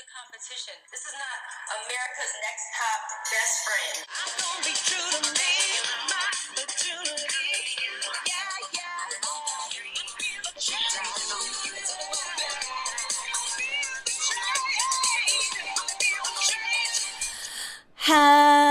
a 0.00 0.08
competition. 0.16 0.72
This 0.88 1.04
is 1.04 1.12
not 1.12 1.38
America's 1.84 2.32
Next 2.40 2.66
Top 2.72 3.00
Best 3.28 3.56
Friend. 3.68 3.96
I'm 4.08 4.32
gonna 4.40 4.64
be 4.64 4.72
true 4.80 5.10
to 5.12 5.20
me, 5.36 5.52
my 6.08 6.24
opportunity. 6.56 7.20
Yeah, 8.24 8.50
Hello, 17.96 18.69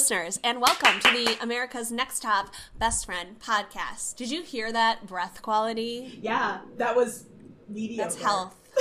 listeners, 0.00 0.40
and 0.42 0.62
welcome 0.62 0.98
to 0.98 1.12
the 1.12 1.36
America's 1.42 1.92
Next 1.92 2.20
Top 2.20 2.54
Best 2.78 3.04
Friend 3.04 3.38
podcast. 3.38 4.16
Did 4.16 4.30
you 4.30 4.42
hear 4.42 4.72
that 4.72 5.06
breath 5.06 5.42
quality? 5.42 6.18
Yeah, 6.22 6.60
that 6.78 6.96
was 6.96 7.26
mediocre. 7.68 8.04
That's 8.04 8.22
health. 8.22 8.56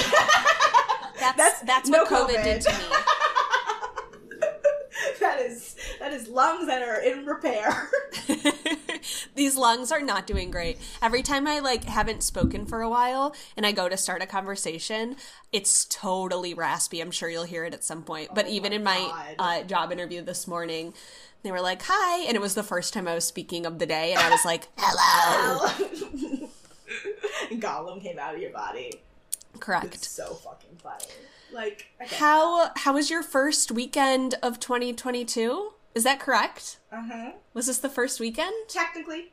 That's 1.20 1.35
that's, 1.35 1.61
That's 1.63 1.89
what 1.89 2.09
no 2.09 2.25
COVID, 2.25 2.41
did 2.41 2.61
to 2.61 2.71
me. 2.71 2.85
that 5.20 5.41
is 5.41 5.75
that 5.99 6.13
is 6.13 6.30
lungs 6.30 6.67
that 6.67 6.81
are 6.81 7.02
in 7.02 7.25
repair. 7.25 7.89
These 9.39 9.55
lungs 9.55 9.89
are 9.93 10.02
not 10.02 10.27
doing 10.27 10.52
great. 10.52 10.79
Every 11.02 11.23
time 11.23 11.47
I 11.47 11.59
like 11.59 11.85
haven't 11.85 12.23
spoken 12.23 12.66
for 12.66 12.81
a 12.81 12.89
while 12.89 13.34
and 13.55 13.66
I 13.66 13.71
go 13.71 13.88
to 13.88 13.95
start 13.95 14.21
a 14.21 14.25
conversation, 14.25 15.16
it's 15.53 15.85
totally 15.85 16.53
raspy. 16.53 16.99
I'm 16.99 17.09
sure 17.09 17.30
you'll 17.30 17.45
hear 17.45 17.63
it 17.63 17.73
at 17.73 17.85
some 17.85 18.03
point. 18.03 18.31
But 18.35 18.49
even 18.49 18.73
in 18.73 18.83
my 18.83 19.33
uh, 19.39 19.63
job 19.63 19.94
interview 19.94 20.21
this 20.21 20.45
morning, 20.45 20.94
they 21.44 21.53
were 21.53 21.61
like, 21.61 21.83
"Hi," 21.85 22.25
and 22.25 22.35
it 22.35 22.41
was 22.41 22.53
the 22.53 22.63
first 22.63 22.94
time 22.94 23.07
I 23.07 23.16
was 23.16 23.23
speaking 23.23 23.66
of 23.66 23.80
the 23.80 23.85
day, 23.85 24.11
and 24.11 24.20
I 24.20 24.30
was 24.30 24.44
like, 24.44 24.67
"Hello." 24.77 25.69
Gollum 27.49 28.02
came 28.03 28.19
out 28.19 28.35
of 28.35 28.41
your 28.41 28.52
body. 28.52 28.91
Correct. 29.61 29.85
It's 29.85 30.09
so 30.09 30.33
fucking 30.33 30.80
funny. 30.83 31.05
Like 31.53 31.88
How 32.17 32.71
how 32.75 32.94
was 32.94 33.09
your 33.09 33.23
first 33.23 33.71
weekend 33.71 34.36
of 34.44 34.59
2022? 34.59 35.71
Is 35.95 36.04
that 36.04 36.20
correct? 36.20 36.78
Huh. 36.92 37.32
Was 37.54 37.68
this 37.68 37.80
the 37.80 37.90
first 37.90 38.20
weekend? 38.20 38.54
Technically, 38.68 39.32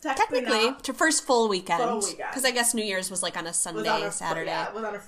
technically, 0.00 0.40
Technically, 0.40 0.70
not. 0.70 0.84
to 0.84 0.92
first 0.94 1.24
full 1.24 1.48
weekend. 1.48 2.02
Because 2.16 2.44
I 2.44 2.50
guess 2.50 2.74
New 2.74 2.84
Year's 2.84 3.10
was 3.10 3.22
like 3.22 3.36
on 3.36 3.46
a 3.46 3.52
Sunday, 3.52 3.88
on 3.88 4.02
a 4.02 4.10
Saturday. 4.10 4.50
Yeah, 4.50 4.72
was 4.72 4.84
on 4.84 4.94
a. 4.96 5.00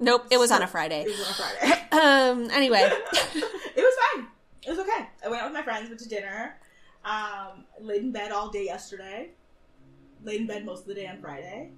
Nope, 0.00 0.26
it 0.30 0.38
was 0.38 0.50
on 0.50 0.62
a 0.62 0.66
Friday. 0.66 1.02
It 1.02 1.08
was 1.08 1.20
on 1.20 1.30
a 1.30 1.34
Friday. 1.34 1.84
Um. 1.92 2.50
Anyway, 2.50 2.80
it 3.12 3.34
was 3.76 3.96
fine. 4.14 4.26
It 4.66 4.70
was 4.70 4.78
okay. 4.78 5.08
I 5.24 5.28
went 5.28 5.42
out 5.42 5.48
with 5.50 5.54
my 5.54 5.62
friends, 5.62 5.88
went 5.88 6.00
to 6.00 6.08
dinner. 6.08 6.56
Um, 7.04 7.64
laid 7.80 8.02
in 8.02 8.12
bed 8.12 8.30
all 8.32 8.50
day 8.50 8.64
yesterday. 8.66 9.30
Laid 10.22 10.42
in 10.42 10.46
bed 10.46 10.64
most 10.66 10.82
of 10.82 10.86
the 10.88 10.94
day 10.94 11.06
on 11.06 11.18
Friday. 11.20 11.70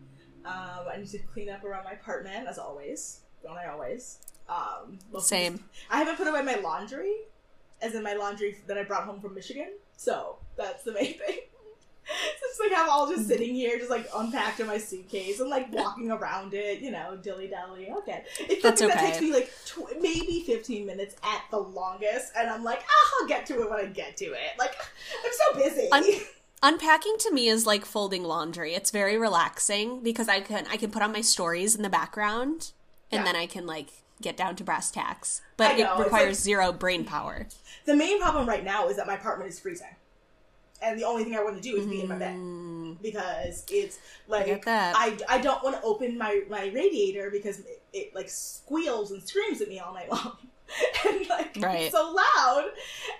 Um, 0.44 0.86
I 0.92 0.96
need 0.98 1.08
to 1.10 1.18
clean 1.18 1.48
up 1.50 1.64
around 1.64 1.84
my 1.84 1.92
apartment 1.92 2.48
as 2.48 2.58
always. 2.58 3.20
Don't 3.42 3.56
I 3.56 3.66
always? 3.68 4.18
Um, 4.48 4.98
Same. 5.20 5.62
I 5.90 5.98
haven't 5.98 6.16
put 6.16 6.26
away 6.26 6.42
my 6.42 6.56
laundry, 6.56 7.14
as 7.82 7.94
in 7.94 8.02
my 8.02 8.14
laundry 8.14 8.56
that 8.66 8.76
I 8.78 8.84
brought 8.84 9.04
home 9.04 9.20
from 9.20 9.34
Michigan. 9.34 9.68
So 9.96 10.36
that's 10.56 10.82
the 10.84 10.92
main 10.92 11.18
thing. 11.26 11.38
So 12.40 12.46
just 12.48 12.60
like 12.60 12.72
I 12.72 12.74
have 12.76 12.88
all 12.88 13.08
just 13.08 13.28
sitting 13.28 13.54
here, 13.54 13.78
just 13.78 13.90
like 13.90 14.08
unpacked 14.16 14.58
in 14.58 14.66
my 14.66 14.78
suitcase 14.78 15.38
and 15.38 15.48
like 15.48 15.72
walking 15.72 16.10
around 16.10 16.54
it, 16.54 16.80
you 16.80 16.90
know, 16.90 17.16
dilly 17.22 17.46
dally. 17.46 17.88
Okay, 17.98 18.24
it's 18.40 18.62
That's 18.62 18.80
something 18.80 18.96
that 18.96 19.12
takes 19.12 19.20
me 19.20 19.32
like 19.32 19.52
tw- 19.64 20.00
maybe 20.00 20.42
fifteen 20.44 20.86
minutes 20.86 21.14
at 21.22 21.42
the 21.52 21.58
longest, 21.58 22.32
and 22.36 22.50
I'm 22.50 22.64
like, 22.64 22.80
ah, 22.80 23.10
I'll 23.20 23.28
get 23.28 23.46
to 23.46 23.60
it 23.62 23.70
when 23.70 23.78
I 23.78 23.86
get 23.86 24.16
to 24.16 24.24
it. 24.24 24.58
Like 24.58 24.74
I'm 25.24 25.30
so 25.32 25.58
busy. 25.62 25.88
Un- 25.92 26.26
unpacking 26.74 27.14
to 27.20 27.32
me 27.32 27.48
is 27.48 27.64
like 27.66 27.84
folding 27.84 28.24
laundry. 28.24 28.74
It's 28.74 28.90
very 28.90 29.16
relaxing 29.16 30.02
because 30.02 30.28
I 30.28 30.40
can 30.40 30.66
I 30.68 30.76
can 30.78 30.90
put 30.90 31.02
on 31.02 31.12
my 31.12 31.20
stories 31.20 31.76
in 31.76 31.82
the 31.82 31.88
background, 31.90 32.72
and 33.12 33.20
Yeah. 33.20 33.24
then 33.24 33.36
I 33.36 33.46
can 33.46 33.66
like 33.66 33.99
get 34.20 34.36
down 34.36 34.56
to 34.56 34.64
brass 34.64 34.90
tacks. 34.90 35.42
But 35.56 35.78
it 35.78 35.88
requires 35.98 36.36
like- 36.38 36.44
zero 36.44 36.72
brain 36.72 37.04
power. 37.04 37.46
the 37.84 37.96
main 37.96 38.20
problem 38.20 38.48
right 38.48 38.64
now 38.64 38.88
is 38.88 38.96
that 38.96 39.06
my 39.06 39.14
apartment 39.14 39.50
is 39.50 39.58
freezing, 39.60 39.94
and 40.82 40.98
the 40.98 41.04
only 41.04 41.24
thing 41.24 41.36
I 41.36 41.42
want 41.42 41.56
to 41.56 41.62
do 41.62 41.76
is 41.76 41.86
be 41.86 42.00
in 42.02 42.08
my 42.08 42.16
bed 42.16 42.36
mm. 42.36 43.00
because 43.02 43.64
it's 43.70 43.98
like 44.28 44.64
that. 44.64 44.94
I, 44.96 45.18
I 45.28 45.38
don't 45.38 45.62
want 45.62 45.76
to 45.76 45.82
open 45.82 46.16
my 46.18 46.42
my 46.48 46.68
radiator 46.68 47.30
because 47.30 47.60
it, 47.60 47.82
it 47.92 48.14
like 48.14 48.28
squeals 48.28 49.10
and 49.10 49.22
screams 49.22 49.60
at 49.60 49.68
me 49.68 49.78
all 49.78 49.92
night 49.94 50.10
long. 50.10 50.36
and 51.08 51.28
like 51.28 51.56
Right. 51.60 51.80
it's 51.82 51.92
so 51.92 52.12
loud 52.12 52.66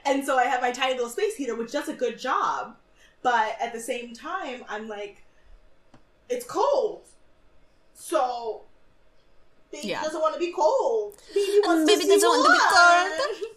and 0.07 0.25
so 0.25 0.39
i 0.39 0.45
have 0.45 0.61
my 0.61 0.71
tiny 0.71 0.95
little 0.95 1.09
space 1.09 1.35
heater 1.35 1.57
which 1.57 1.73
does 1.73 1.89
a 1.89 1.93
good 1.93 2.17
job 2.17 2.77
but 3.23 3.57
at 3.61 3.73
the 3.73 3.81
same 3.81 4.15
time 4.15 4.63
i'm 4.69 4.87
like 4.87 5.25
it's 6.29 6.47
cold 6.47 7.09
so 7.93 8.63
baby 9.73 9.89
Yeah. 9.89 10.03
doesn't 10.03 10.21
want 10.21 10.35
to 10.35 10.41
be 10.41 10.53
cold 10.53 11.17
baby 11.35 11.61
wants 11.65 11.91
baby 11.91 12.05
to 12.05 12.11
doesn't 12.11 12.29
want 12.29 12.47
to 12.47 12.53
be 12.53 12.59
cold. 13.39 13.51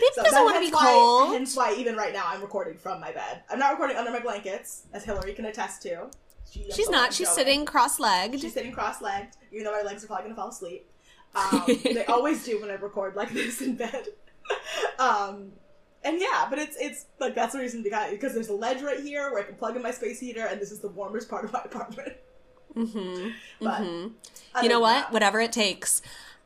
Baby 0.00 0.12
So 0.14 0.22
doesn't 0.24 0.44
want 0.44 0.56
to 0.56 0.60
be 0.60 0.70
why- 0.74 0.82
cold. 0.84 1.32
Hence 1.34 1.56
why 1.56 1.74
even 1.74 1.96
right 1.96 2.12
now 2.12 2.24
I'm 2.26 2.42
recording 2.42 2.76
from 2.76 3.00
my 3.00 3.12
bed. 3.12 3.42
I'm 3.50 3.58
not 3.58 3.70
recording 3.72 3.96
under 3.96 4.10
my 4.10 4.18
blankets, 4.20 4.82
as 4.92 5.04
Hillary 5.04 5.32
can 5.32 5.46
attest 5.46 5.80
to. 5.82 6.08
She- 6.50 6.70
She's 6.72 6.90
not. 6.90 7.14
She's 7.14 7.28
going. 7.28 7.36
sitting 7.38 7.64
cross-legged. 7.64 8.40
She's 8.40 8.52
sitting 8.52 8.72
cross-legged, 8.72 9.28
even 9.52 9.64
though 9.64 9.72
my 9.72 9.82
legs 9.82 10.04
are 10.04 10.06
probably 10.08 10.24
gonna 10.24 10.34
fall 10.36 10.48
asleep. 10.48 10.90
Um, 11.34 11.62
they 11.84 12.04
always 12.06 12.44
do 12.44 12.60
when 12.60 12.70
I 12.70 12.74
record 12.74 13.14
like 13.14 13.32
this 13.32 13.62
in 13.62 13.76
bed. 13.76 14.08
um, 14.98 15.52
and 16.04 16.20
yeah, 16.20 16.46
but 16.50 16.58
it's 16.58 16.76
it's 16.78 17.06
like 17.18 17.34
that's 17.34 17.52
the 17.54 17.60
reason 17.60 17.82
because 17.82 18.34
there's 18.34 18.48
a 18.48 18.54
ledge 18.54 18.82
right 18.82 19.00
here 19.00 19.30
where 19.30 19.40
I 19.42 19.44
can 19.44 19.54
plug 19.54 19.76
in 19.76 19.82
my 19.82 19.92
space 19.92 20.18
heater, 20.20 20.44
and 20.46 20.60
this 20.60 20.72
is 20.72 20.80
the 20.80 20.88
warmest 20.88 21.28
part 21.30 21.44
of 21.44 21.52
my 21.52 21.62
apartment. 21.64 22.14
Hmm 22.74 23.28
But 23.60 23.76
hmm 23.78 24.06
You 24.62 24.68
know 24.68 24.80
what? 24.80 25.04
that- 25.04 25.12
Whatever 25.12 25.40
it 25.40 25.52
takes. 25.52 26.02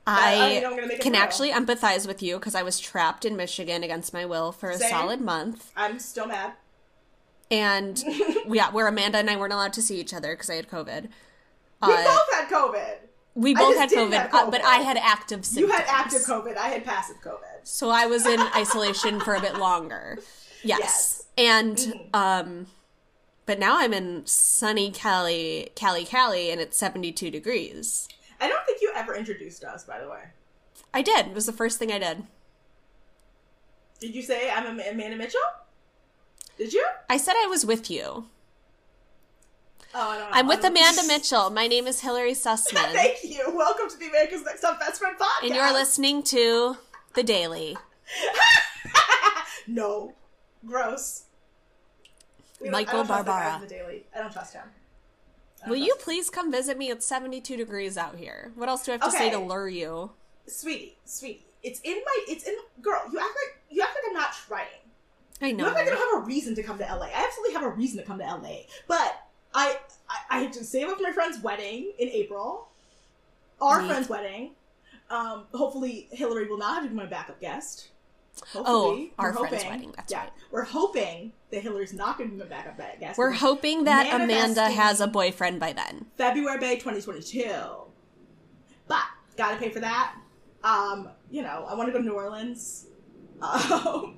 I- 0.07 0.35
I, 0.35 0.57
I 0.57 0.61
know 0.61 0.71
I'm 0.71 0.75
gonna 0.77 0.87
make 0.89 0.99
it 0.99 1.03
can 1.03 1.15
actually 1.15 1.51
empathize 1.51 2.07
with 2.07 2.23
you 2.23 2.39
because 2.39 2.55
I 2.55 2.63
was 2.63 2.79
trapped 2.79 3.25
in 3.25 3.37
Michigan 3.37 3.83
against 3.83 4.13
my 4.13 4.27
will 4.27 4.53
for 4.53 4.69
a 4.71 4.77
Same. 4.79 4.91
solid 4.91 5.21
month. 5.21 5.71
I'm 5.77 5.99
still 5.99 6.27
mad. 6.27 6.53
And 7.51 8.03
yeah, 8.47 8.71
where 8.71 8.87
Amanda 8.87 9.19
and 9.19 9.31
I 9.31 9.37
weren't 9.37 9.53
allowed 9.53 9.73
to 9.75 9.83
see 9.83 9.99
each 10.01 10.13
other 10.15 10.33
because 10.35 10.51
I 10.51 10.55
had 10.57 10.69
COVID. 10.69 11.05
We 11.07 11.93
Uh, 11.93 12.05
both 12.05 12.33
had 12.35 12.49
COVID. 12.49 12.95
we 13.35 13.55
both 13.55 13.77
had 13.79 13.89
didn't 13.89 14.13
COVID, 14.13 14.29
uh, 14.35 14.51
but 14.51 14.63
I 14.65 14.77
had 14.79 14.97
active 14.99 15.45
You 15.53 15.69
had 15.69 15.85
active 15.89 16.23
COVID. 16.23 16.57
I 16.57 16.69
had 16.69 16.85
passive 16.85 17.17
COVID. 17.23 17.61
So 17.65 17.89
I 17.91 18.07
was 18.07 18.27
in 18.27 18.41
isolation 18.55 19.21
for 19.21 19.35
a 19.35 19.41
bit 19.41 19.57
longer. 19.57 20.19
Yes. 20.67 20.79
Yes. 20.81 21.23
And 21.37 21.77
Mhm. 21.77 22.15
um 22.15 22.67
but 23.47 23.59
now 23.59 23.79
I'm 23.79 23.93
in 23.93 24.23
sunny 24.27 24.91
Cali, 24.91 25.71
Cali, 25.75 26.05
Cali, 26.05 26.51
and 26.51 26.61
it's 26.61 26.77
72 26.77 27.31
degrees. 27.31 28.09
I 28.41 28.49
don't 28.49 28.65
think 28.67 28.81
you 28.81 28.93
ever 28.95 29.15
introduced 29.15 29.65
us, 29.65 29.85
by 29.85 30.01
the 30.01 30.09
way. 30.09 30.23
I 30.93 31.03
did. 31.03 31.27
It 31.29 31.35
was 31.35 31.47
the 31.47 31.53
first 31.53 31.79
thing 31.79 31.93
I 31.93 31.99
did. 31.99 32.25
Did 34.01 34.15
you 34.15 34.23
say 34.23 34.51
I'm 34.51 34.67
Amanda 34.67 35.17
Mitchell? 35.17 35.41
Did 36.59 36.73
you? 36.73 36.87
I 37.09 37.17
said 37.17 37.35
I 37.37 37.47
was 37.47 37.65
with 37.67 37.91
you. 37.91 38.27
Oh, 39.97 40.11
I 40.11 40.19
don't 40.19 40.31
know. 40.31 40.37
I'm 40.37 40.47
with 40.49 40.65
Amanda 40.65 41.03
Mitchell. 41.07 41.51
My 41.51 41.67
name 41.67 41.87
is 41.87 42.01
Hillary 42.01 42.33
Sussman. 42.33 42.75
Thank 42.93 43.25
you. 43.25 43.45
Welcome 43.55 43.89
to 43.89 43.97
the 43.97 44.09
America's 44.09 44.43
Next 44.43 44.61
Top 44.61 44.79
Best 44.81 45.01
Friend 45.01 45.17
podcast. 45.19 45.47
and 45.47 45.55
you're 45.55 45.73
listening 45.73 46.23
to 46.25 46.77
The 47.15 47.23
Daily. 47.23 47.77
no, 49.67 50.15
gross. 50.67 51.24
We 52.65 52.71
Michael 52.71 52.95
I 52.95 52.97
don't 52.99 53.07
trust 53.07 53.25
that 53.27 53.31
guy 53.31 53.41
Barbara. 53.45 53.55
on 53.55 53.61
the 53.61 53.67
daily. 53.69 54.05
I 54.15 54.19
don't 54.19 54.33
trust 54.33 54.55
him. 54.55 54.63
Don't 55.61 55.71
Will 55.71 55.77
you 55.77 55.93
him. 55.93 55.99
please 56.01 56.31
come 56.31 56.51
visit 56.51 56.77
me? 56.79 56.91
It's 56.91 57.07
72 57.07 57.57
degrees 57.57 57.97
out 57.97 58.17
here. 58.17 58.53
What 58.57 58.69
else 58.69 58.85
do 58.85 58.93
I 58.93 58.95
have 58.95 59.03
to 59.03 59.11
say 59.11 59.31
to 59.31 59.39
lure 59.39 59.69
you? 59.69 60.11
sweetie, 60.47 60.97
sweetie? 61.05 61.45
It's 61.63 61.81
in 61.81 61.95
my. 61.95 62.25
It's 62.29 62.45
in. 62.47 62.55
Girl, 62.83 63.01
you 63.11 63.19
act 63.19 63.29
like 63.31 63.63
you 63.71 63.81
act 63.83 63.93
like 63.95 64.05
I'm 64.09 64.15
not 64.15 64.33
trying. 64.47 64.67
I 65.41 65.53
know. 65.53 65.65
You 65.65 65.71
act 65.71 65.77
like 65.79 65.87
I 65.87 65.91
don't 65.91 66.15
have 66.15 66.23
a 66.23 66.27
reason 66.27 66.55
to 66.57 66.63
come 66.63 66.77
to 66.79 66.85
LA. 66.85 67.07
I 67.07 67.25
absolutely 67.25 67.55
have 67.55 67.63
a 67.63 67.71
reason 67.71 67.99
to 67.99 68.05
come 68.05 68.19
to 68.19 68.25
LA, 68.25 68.65
but 68.87 69.23
I 69.55 69.79
I, 70.11 70.19
I 70.31 70.39
have 70.41 70.53
to 70.53 70.65
save 70.65 70.89
up 70.89 70.97
for 70.99 71.03
my 71.03 71.13
friend's 71.13 71.39
wedding 71.43 71.93
in 71.99 72.09
April. 72.09 72.69
Our 73.63 73.81
Neat. 73.81 73.89
friend's 73.89 74.09
wedding. 74.11 74.51
Um, 75.11 75.45
hopefully 75.55 76.09
Hillary 76.13 76.47
will 76.49 76.59
not 76.59 76.75
have 76.75 76.83
to 76.85 76.91
be 76.91 76.95
my 76.95 77.07
backup 77.07 77.41
guest. 77.41 77.89
Oh, 78.55 79.07
our 79.19 79.31
We're 79.31 79.39
friend's 79.39 79.63
hoping- 79.63 79.71
wedding, 79.71 79.93
that's 79.97 80.13
yeah, 80.13 80.21
right. 80.21 80.31
We're 80.51 80.65
hoping 80.65 81.33
that 81.51 81.63
Hillary's 81.63 81.93
not 81.93 82.19
going 82.19 82.31
to 82.37 82.45
be 82.45 82.49
back 82.49 82.67
up 82.67 82.79
guest. 83.01 83.17
We're 83.19 83.31
hoping 83.33 83.85
that 83.85 84.13
Amanda 84.13 84.71
has 84.71 85.01
a 85.01 85.07
boyfriend 85.07 85.61
by 85.61 85.73
then. 85.73 86.07
February 86.17 86.59
Bay 86.59 86.75
2022. 86.75 87.45
But 88.89 89.03
gotta 89.37 89.57
pay 89.57 89.71
for 89.71 89.81
that. 89.81 90.15
Um, 90.63 91.09
you 91.31 91.43
know, 91.43 91.65
I 91.69 91.75
want 91.75 91.89
to 91.89 91.93
go 91.93 91.99
to 91.99 92.05
New 92.05 92.15
Orleans. 92.15 92.87
Um, 93.43 94.17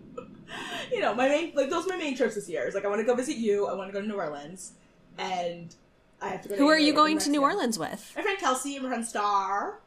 you 0.92 1.00
know, 1.00 1.12
my 1.14 1.28
main 1.28 1.52
like 1.56 1.68
those 1.70 1.84
are 1.86 1.88
my 1.88 1.96
main 1.96 2.16
trips 2.16 2.36
this 2.36 2.48
year. 2.48 2.68
Is 2.68 2.74
like 2.74 2.84
I 2.84 2.88
want 2.88 3.00
to 3.00 3.04
go 3.06 3.14
visit 3.16 3.36
you. 3.36 3.66
I 3.66 3.74
want 3.74 3.88
to 3.88 3.92
go 3.92 4.00
to 4.00 4.06
New 4.06 4.14
Orleans, 4.14 4.72
and 5.18 5.74
I 6.22 6.28
have 6.28 6.42
to 6.42 6.48
go. 6.50 6.54
To 6.54 6.60
Who 6.60 6.68
are 6.68 6.78
you 6.78 6.92
going 6.92 7.18
to 7.20 7.30
New 7.30 7.42
Orleans 7.42 7.76
with? 7.78 8.12
My 8.14 8.22
friend 8.22 8.38
Kelsey 8.38 8.74
and 8.76 8.84
my 8.84 8.90
friend 8.90 9.04
Star. 9.04 9.80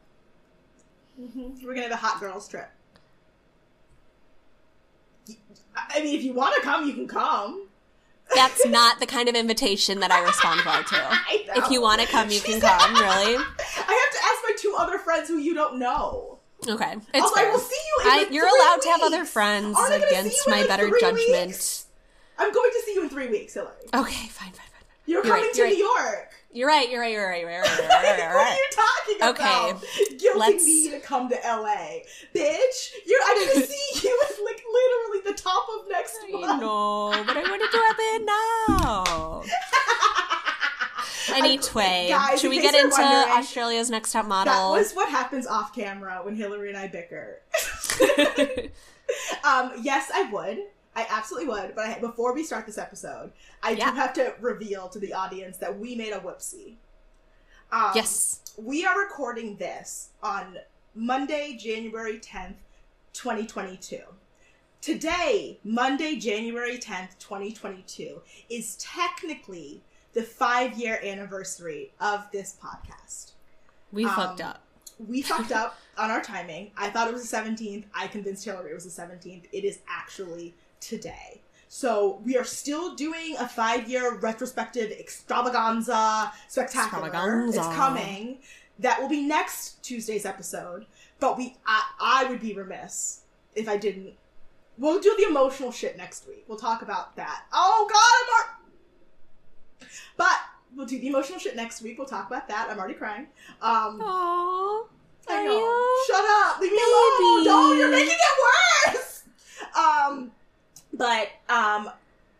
hmm 1.16 1.52
We're 1.64 1.74
gonna 1.74 1.82
have 1.84 1.92
a 1.92 1.96
hot 1.96 2.20
girls 2.20 2.48
trip. 2.48 2.68
I 5.76 5.98
I 5.98 6.02
mean, 6.02 6.16
if 6.16 6.22
you 6.24 6.32
want 6.32 6.54
to 6.56 6.62
come, 6.62 6.86
you 6.86 6.94
can 6.94 7.06
come. 7.08 7.66
That's 8.34 8.64
not 8.66 9.00
the 9.00 9.06
kind 9.06 9.28
of 9.28 9.34
invitation 9.34 9.98
that 10.00 10.12
I 10.12 10.22
respond 10.24 10.60
well 10.64 10.82
to. 10.84 10.96
I. 10.96 11.46
If 11.56 11.70
you 11.70 11.82
want 11.82 12.00
to 12.00 12.06
come, 12.06 12.30
you 12.30 12.40
can 12.40 12.60
come. 12.60 12.94
Really? 12.94 13.36
I 13.36 13.36
have 13.36 13.36
to 13.36 14.20
ask 14.24 14.38
my 14.44 14.52
two 14.56 14.74
other 14.78 14.98
friends 14.98 15.28
who 15.28 15.38
you 15.38 15.54
don't 15.54 15.78
know. 15.78 16.38
Okay, 16.68 16.92
it's 17.14 17.32
I 17.36 17.40
fair. 17.42 17.50
will 17.52 17.58
see 17.58 17.74
you 17.74 18.04
in 18.04 18.10
I- 18.10 18.28
you're 18.30 18.46
allowed 18.46 18.82
to 18.82 18.88
have 18.90 19.00
other 19.02 19.24
friends 19.24 19.76
Aren't 19.78 19.94
I 19.94 19.98
gonna 19.98 20.10
see 20.10 20.14
against 20.18 20.48
my 20.48 20.58
like, 20.60 20.68
better 20.68 20.88
three 20.90 21.00
judgment. 21.00 21.46
weeks? 21.48 21.86
I'm 22.38 22.52
going 22.52 22.70
to 22.70 22.82
see 22.84 22.94
you 22.94 23.02
in 23.02 23.08
three 23.08 23.28
weeks, 23.28 23.54
Hillary. 23.54 23.72
Okay, 23.94 24.28
fine, 24.28 24.52
fine, 24.52 24.52
fine. 24.52 24.66
You're, 25.06 25.24
You're 25.24 25.34
coming 25.34 25.44
right, 25.46 25.54
to 25.54 25.66
New 25.66 25.74
York. 25.76 26.34
You're 26.52 26.66
right. 26.68 26.90
You're 26.90 27.00
right. 27.00 27.12
You're 27.12 27.28
right. 27.28 27.40
You're 27.42 27.48
right. 27.50 27.78
You're 27.78 27.88
right. 27.88 28.18
You're 28.18 28.34
right. 28.34 28.34
What 28.34 28.46
are 28.46 28.54
you 28.54 28.68
talking 28.70 29.28
Okay, 29.30 29.70
about? 29.70 29.82
Guilting 30.18 30.36
let's- 30.38 30.64
me 30.64 30.90
to 30.90 31.00
come 31.00 31.28
to 31.28 31.36
LA, 31.44 32.00
bitch. 32.34 32.90
You're 33.06 33.20
I'm 33.24 33.48
gonna 33.54 33.66
see 33.66 34.00
you 34.08 34.20
at 34.24 34.44
like 34.44 34.62
literally 34.72 35.30
the 35.30 35.40
top 35.40 35.66
of 35.68 35.88
next 35.88 36.18
month. 36.30 36.60
know, 36.60 37.22
but 37.26 37.36
I 37.36 37.42
want 37.42 37.62
to 37.62 37.68
do 37.70 37.82
it 37.98 38.24
now. 38.26 39.42
Anyway, 41.32 42.06
Guys, 42.08 42.40
should 42.40 42.50
we 42.50 42.60
get 42.60 42.74
into 42.74 43.00
Australia's 43.00 43.88
Next 43.88 44.10
Top 44.10 44.26
Model? 44.26 44.52
That 44.52 44.70
was 44.80 44.92
what 44.94 45.08
happens 45.08 45.46
off 45.46 45.72
camera 45.72 46.20
when 46.24 46.34
Hillary 46.34 46.70
and 46.70 46.78
I 46.78 46.88
bicker. 46.88 47.38
um, 49.44 49.72
yes, 49.80 50.10
I 50.12 50.28
would. 50.32 50.58
I 50.94 51.06
absolutely 51.08 51.48
would. 51.48 51.74
But 51.74 51.86
I, 51.86 51.98
before 52.00 52.34
we 52.34 52.42
start 52.42 52.66
this 52.66 52.78
episode, 52.78 53.32
I 53.62 53.70
Yeah. 53.70 53.90
do 53.90 53.96
have 53.96 54.12
to 54.14 54.34
reveal 54.40 54.88
to 54.88 54.98
the 54.98 55.12
audience 55.12 55.56
that 55.58 55.78
we 55.78 55.94
made 55.94 56.12
a 56.12 56.18
whoopsie. 56.20 56.76
Um, 57.72 57.92
yes. 57.94 58.40
we 58.56 58.84
are 58.84 58.98
recording 58.98 59.56
this 59.56 60.08
on 60.22 60.58
Monday, 60.94 61.56
January 61.56 62.18
10th, 62.18 62.56
2022. 63.12 64.00
Today, 64.80 65.58
Monday, 65.62 66.16
January 66.16 66.78
10th, 66.78 67.18
2022, 67.18 68.22
is 68.48 68.76
technically 68.76 69.82
the 70.14 70.22
five 70.22 70.76
year 70.76 70.98
anniversary 71.04 71.92
of 72.00 72.26
this 72.32 72.56
podcast. 72.60 73.32
We 73.92 74.04
um, 74.04 74.14
fucked 74.14 74.40
up. 74.40 74.62
We 75.06 75.22
fucked 75.22 75.52
up 75.52 75.78
on 75.98 76.10
our 76.10 76.22
timing. 76.22 76.72
I 76.76 76.90
thought 76.90 77.06
it 77.08 77.12
was 77.12 77.28
the 77.30 77.36
17th. 77.36 77.84
I 77.94 78.08
convinced 78.08 78.44
Hillary 78.44 78.70
it 78.72 78.74
was 78.74 78.92
the 78.92 79.02
17th. 79.02 79.44
It 79.52 79.64
is 79.64 79.78
actually 79.88 80.54
today. 80.80 81.40
So 81.68 82.20
we 82.24 82.36
are 82.36 82.44
still 82.44 82.96
doing 82.96 83.36
a 83.38 83.46
five 83.46 83.88
year 83.88 84.16
retrospective 84.18 84.90
extravaganza 84.90 86.32
spectacular. 86.48 87.06
Extravaganza. 87.06 87.58
It's 87.58 87.68
coming. 87.76 88.38
That 88.80 89.00
will 89.00 89.08
be 89.08 89.22
next 89.22 89.82
Tuesday's 89.82 90.26
episode. 90.26 90.86
But 91.20 91.36
we, 91.38 91.56
I, 91.66 91.82
I 92.00 92.24
would 92.24 92.40
be 92.40 92.54
remiss 92.54 93.20
if 93.54 93.68
I 93.68 93.76
didn't. 93.76 94.14
We'll 94.78 95.00
do 95.00 95.14
the 95.18 95.28
emotional 95.28 95.70
shit 95.70 95.96
next 95.96 96.26
week. 96.26 96.44
We'll 96.48 96.58
talk 96.58 96.82
about 96.82 97.14
that. 97.16 97.42
Oh 97.52 97.86
God, 97.88 98.26
I'm. 98.26 99.84
Ar- 99.84 99.88
but 100.16 100.38
we'll 100.74 100.86
do 100.86 100.98
the 100.98 101.06
emotional 101.06 101.38
shit 101.38 101.54
next 101.56 101.82
week. 101.82 101.98
We'll 101.98 102.06
talk 102.06 102.26
about 102.26 102.48
that. 102.48 102.68
I'm 102.70 102.78
already 102.78 102.94
crying. 102.94 103.26
Um, 103.60 104.00
Aww. 104.00 104.86
I 105.28 105.34
Are 105.36 105.44
know. 105.44 105.52
you? 105.52 106.04
Shut 106.08 106.24
up. 106.24 106.60
Leave 106.60 106.72
me 106.72 106.78
alone. 106.78 107.36
Baby. 107.36 107.44
Don't. 107.44 107.78
You're 107.78 107.90
making 107.90 108.16
it 108.18 108.94
worse. 108.96 109.22
Um, 109.76 110.32
but 110.92 111.28
um, 111.48 111.90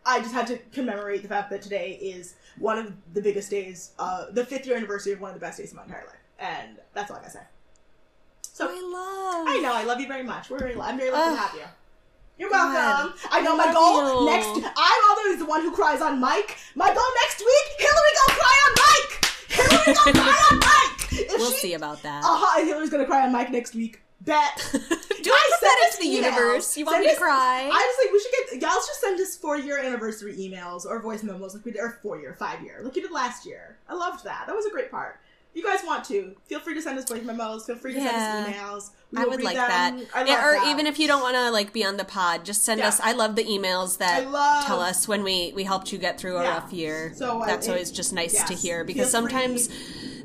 I 0.07 0.21
just 0.21 0.33
had 0.33 0.47
to 0.49 0.59
commemorate 0.73 1.23
the 1.23 1.29
fact 1.29 1.51
that 1.51 1.63
today 1.63 1.93
is 2.01 2.35
one 2.59 2.79
of 2.79 2.93
the 3.15 3.21
biggest 3.23 3.51
days, 3.51 3.93
uh, 3.99 4.27
the 4.33 4.45
fifth 4.45 4.67
year 4.67 4.77
anniversary 4.77 5.13
of 5.13 5.21
one 5.21 5.31
of 5.31 5.35
the 5.35 5.41
best 5.41 5.59
days 5.59 5.71
of 5.71 5.77
my 5.77 5.85
entire 5.85 6.05
life, 6.07 6.17
and 6.39 6.79
that's 6.95 7.11
all 7.11 7.17
I 7.17 7.21
gotta 7.21 7.33
say. 7.33 7.41
So 8.43 8.67
I 8.69 8.73
love. 8.73 9.47
I 9.49 9.61
know 9.63 9.73
I 9.75 9.85
love 9.85 10.01
you 10.01 10.09
very 10.09 10.23
much. 10.25 10.51
We're 10.51 10.59
very, 10.59 10.79
I'm 10.79 10.99
very 10.99 11.11
lucky 11.11 11.31
Ugh. 11.31 11.37
to 11.37 11.41
have 11.43 11.55
you. 11.55 11.67
You're 12.39 12.51
God. 12.51 12.73
welcome. 12.75 13.19
I 13.31 13.41
know 13.43 13.55
I 13.55 13.67
my 13.67 13.73
goal 13.73 14.25
you. 14.25 14.31
next. 14.31 14.73
I'm 14.77 15.03
always 15.11 15.39
the 15.39 15.45
one 15.47 15.61
who 15.63 15.73
cries 15.73 16.01
on 16.01 16.21
mic. 16.21 16.57
My 16.75 16.87
goal 16.87 17.05
next 17.23 17.41
week, 17.41 17.67
Hillary 17.79 18.13
gonna 18.27 18.41
cry 18.41 18.57
on 18.67 18.73
mic. 18.81 19.25
Hillary 19.51 19.95
gonna 19.95 20.13
cry 20.25 20.49
on 20.51 20.59
mic. 20.59 21.13
If 21.13 21.39
We'll 21.39 21.51
she- 21.53 21.57
see 21.59 21.75
about 21.75 22.03
that. 22.03 22.23
uh-huh, 22.25 22.65
Hillary's 22.65 22.91
gonna 22.91 23.05
cry 23.07 23.27
on 23.27 23.33
mic 23.33 23.51
next 23.51 23.75
week. 23.75 24.01
Bet. 24.23 24.57
Do 25.23 25.31
I 25.81 25.85
Guys, 25.85 25.97
put 25.97 26.03
send 26.05 26.11
us 26.11 26.21
into 26.21 26.21
the 26.21 26.29
universe? 26.39 26.77
You 26.77 26.85
want 26.85 26.95
Send 26.97 27.05
me 27.05 27.11
to 27.11 27.13
us- 27.13 27.19
cry? 27.19 27.71
I 27.73 27.81
just 27.81 27.99
like 28.05 28.13
we 28.13 28.21
should 28.21 28.61
get 28.61 28.63
y'all 28.63 28.77
just 28.81 29.01
send 29.01 29.21
us 29.21 29.37
four 29.37 29.57
year 29.59 29.79
anniversary 29.79 30.37
emails 30.37 30.85
or 30.87 31.01
voice 31.01 31.23
memos 31.23 31.55
like 31.55 31.65
we 31.65 31.73
did 31.73 31.81
or 31.81 31.99
four 32.03 32.21
year, 32.21 32.35
five 32.39 32.63
year, 32.63 32.81
like 32.83 32.95
you 32.97 33.03
did 33.03 33.11
last 33.13 33.47
year. 33.47 33.79
I 33.89 33.95
loved 33.95 34.25
that. 34.25 34.45
That 34.47 34.55
was 34.55 34.67
a 34.67 34.71
great 34.71 34.91
part. 34.91 35.19
If 35.53 35.57
you 35.61 35.69
guys 35.69 35.81
want 35.85 36.05
to, 36.05 36.37
feel 36.45 36.61
free 36.61 36.75
to 36.75 36.83
send 36.83 36.97
us 36.97 37.09
voice 37.09 37.25
memos. 37.25 37.67
Feel 37.67 37.75
free 37.75 37.93
to 37.95 37.99
Yeah. 38.01 38.45
send 38.45 38.55
us 38.55 38.61
emails. 38.61 38.91
We 39.11 39.19
I 39.21 39.25
would 39.27 39.43
like 39.43 39.57
them. 39.57 39.69
that. 39.69 40.01
I 40.15 40.23
or 40.23 40.53
that. 40.53 40.69
even 40.71 40.87
if 40.87 41.01
you 41.01 41.09
don't 41.09 41.23
want 41.23 41.35
to 41.35 41.51
like 41.51 41.73
be 41.73 41.85
on 41.85 41.97
the 41.97 42.05
pod, 42.05 42.45
just 42.45 42.63
send 42.63 42.79
Yeah. 42.79 42.87
us. 42.87 43.01
I 43.01 43.13
love 43.13 43.35
the 43.35 43.43
emails 43.43 43.99
that 43.99 44.31
love- 44.31 44.65
tell 44.67 44.81
us 44.81 45.09
when 45.09 45.25
we 45.25 45.53
we 45.57 45.65
helped 45.65 45.91
you 45.93 45.99
get 45.99 46.19
through 46.21 46.37
a 46.37 46.43
Yeah. 46.45 46.51
rough 46.55 46.73
year. 46.73 47.13
So, 47.17 47.43
uh, 47.43 47.47
that's 47.47 47.67
it- 47.67 47.71
always 47.71 47.91
just 47.91 48.13
nice 48.13 48.45
to 48.45 48.53
yes. 48.53 48.63
hear 48.63 48.79
Feel 48.79 48.87
because 48.87 49.11
sometimes 49.11 49.69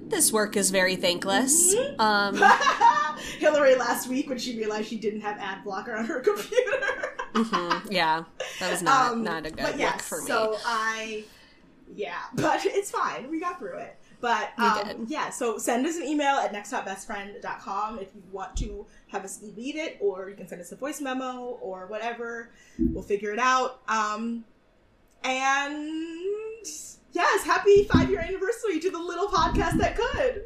this 0.10 0.32
work 0.32 0.56
is 0.56 0.70
very 0.72 0.96
thankless. 0.96 1.76
Mm-hmm. 1.76 2.00
Um, 2.02 3.18
Hillary 3.40 3.76
last 3.76 4.08
week 4.08 4.30
when 4.30 4.38
she 4.38 4.58
realized 4.58 4.88
she 4.90 4.98
didn't 4.98 5.22
have 5.22 5.38
ad 5.40 5.64
blocker 5.64 5.96
on 5.96 6.06
her 6.06 6.20
computer. 6.22 7.16
mhm, 7.34 7.92
yeah, 7.92 8.24
that 8.60 8.72
was 8.72 8.82
not 8.82 9.14
Um, 9.14 9.24
not 9.24 9.46
a 9.46 9.52
good 9.52 9.64
but 9.64 9.78
look 9.78 10.02
for 10.02 10.22
me. 10.22 10.28
So 10.28 10.58
I, 10.66 11.24
yeah, 11.96 12.20
but 12.36 12.66
it's 12.66 12.92
fine. 12.92 13.30
We 13.30 13.40
got 13.40 13.60
through 13.60 13.78
it. 13.78 13.98
But 14.22 14.58
um, 14.58 15.06
yeah, 15.08 15.30
so 15.30 15.58
send 15.58 15.86
us 15.86 15.98
an 15.98 16.04
email 16.04 16.38
at 16.38 16.52
nexttopbestfriend.com 16.52 18.00
if 18.00 18.08
you 18.16 18.24
want 18.32 18.56
to 18.58 18.86
have 19.10 19.24
us 19.24 19.40
read 19.56 19.76
it, 19.76 19.98
or 20.00 20.30
you 20.30 20.36
can 20.36 20.48
send 20.48 20.62
us 20.62 20.72
a 20.72 20.76
voice 20.76 21.00
memo 21.02 21.60
or 21.62 21.86
whatever. 21.88 22.50
We'll 22.80 23.04
figure 23.04 23.32
it 23.34 23.40
out. 23.40 23.82
Um, 23.88 24.46
and 25.24 26.66
yes, 27.16 27.44
happy 27.44 27.86
five 27.86 28.10
year 28.10 28.20
anniversary 28.20 28.80
to 28.80 28.90
the 28.92 29.00
little 29.00 29.28
podcast 29.28 29.78
that 29.80 29.96
could. 29.96 30.44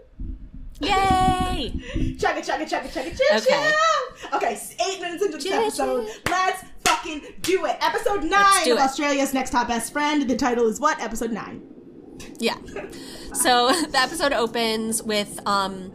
Yay! 0.81 1.73
Check 2.17 2.37
it, 2.37 2.45
check 2.45 2.61
it, 2.61 2.69
check 2.69 2.85
it, 2.85 2.91
check 2.93 3.05
it, 3.07 3.17
check 3.17 3.41
Okay. 3.43 3.69
it. 3.69 4.33
Okay, 4.33 4.59
eight 4.87 5.01
minutes 5.01 5.23
into 5.23 5.37
this 5.37 5.51
episode. 5.51 6.07
Let's 6.29 6.63
fucking 6.85 7.21
do 7.41 7.65
it. 7.65 7.75
Episode 7.81 8.23
nine 8.23 8.63
do 8.63 8.73
of 8.73 8.79
it. 8.79 8.81
Australia's 8.83 9.33
Next 9.33 9.49
Top 9.51 9.67
Best 9.67 9.91
Friend. 9.91 10.29
The 10.29 10.37
title 10.37 10.67
is 10.67 10.79
what? 10.79 11.01
Episode 11.01 11.31
nine. 11.31 11.61
Yeah. 12.37 12.55
So 13.33 13.71
the 13.91 13.99
episode 13.99 14.31
opens 14.31 15.03
with 15.03 15.39
um 15.45 15.91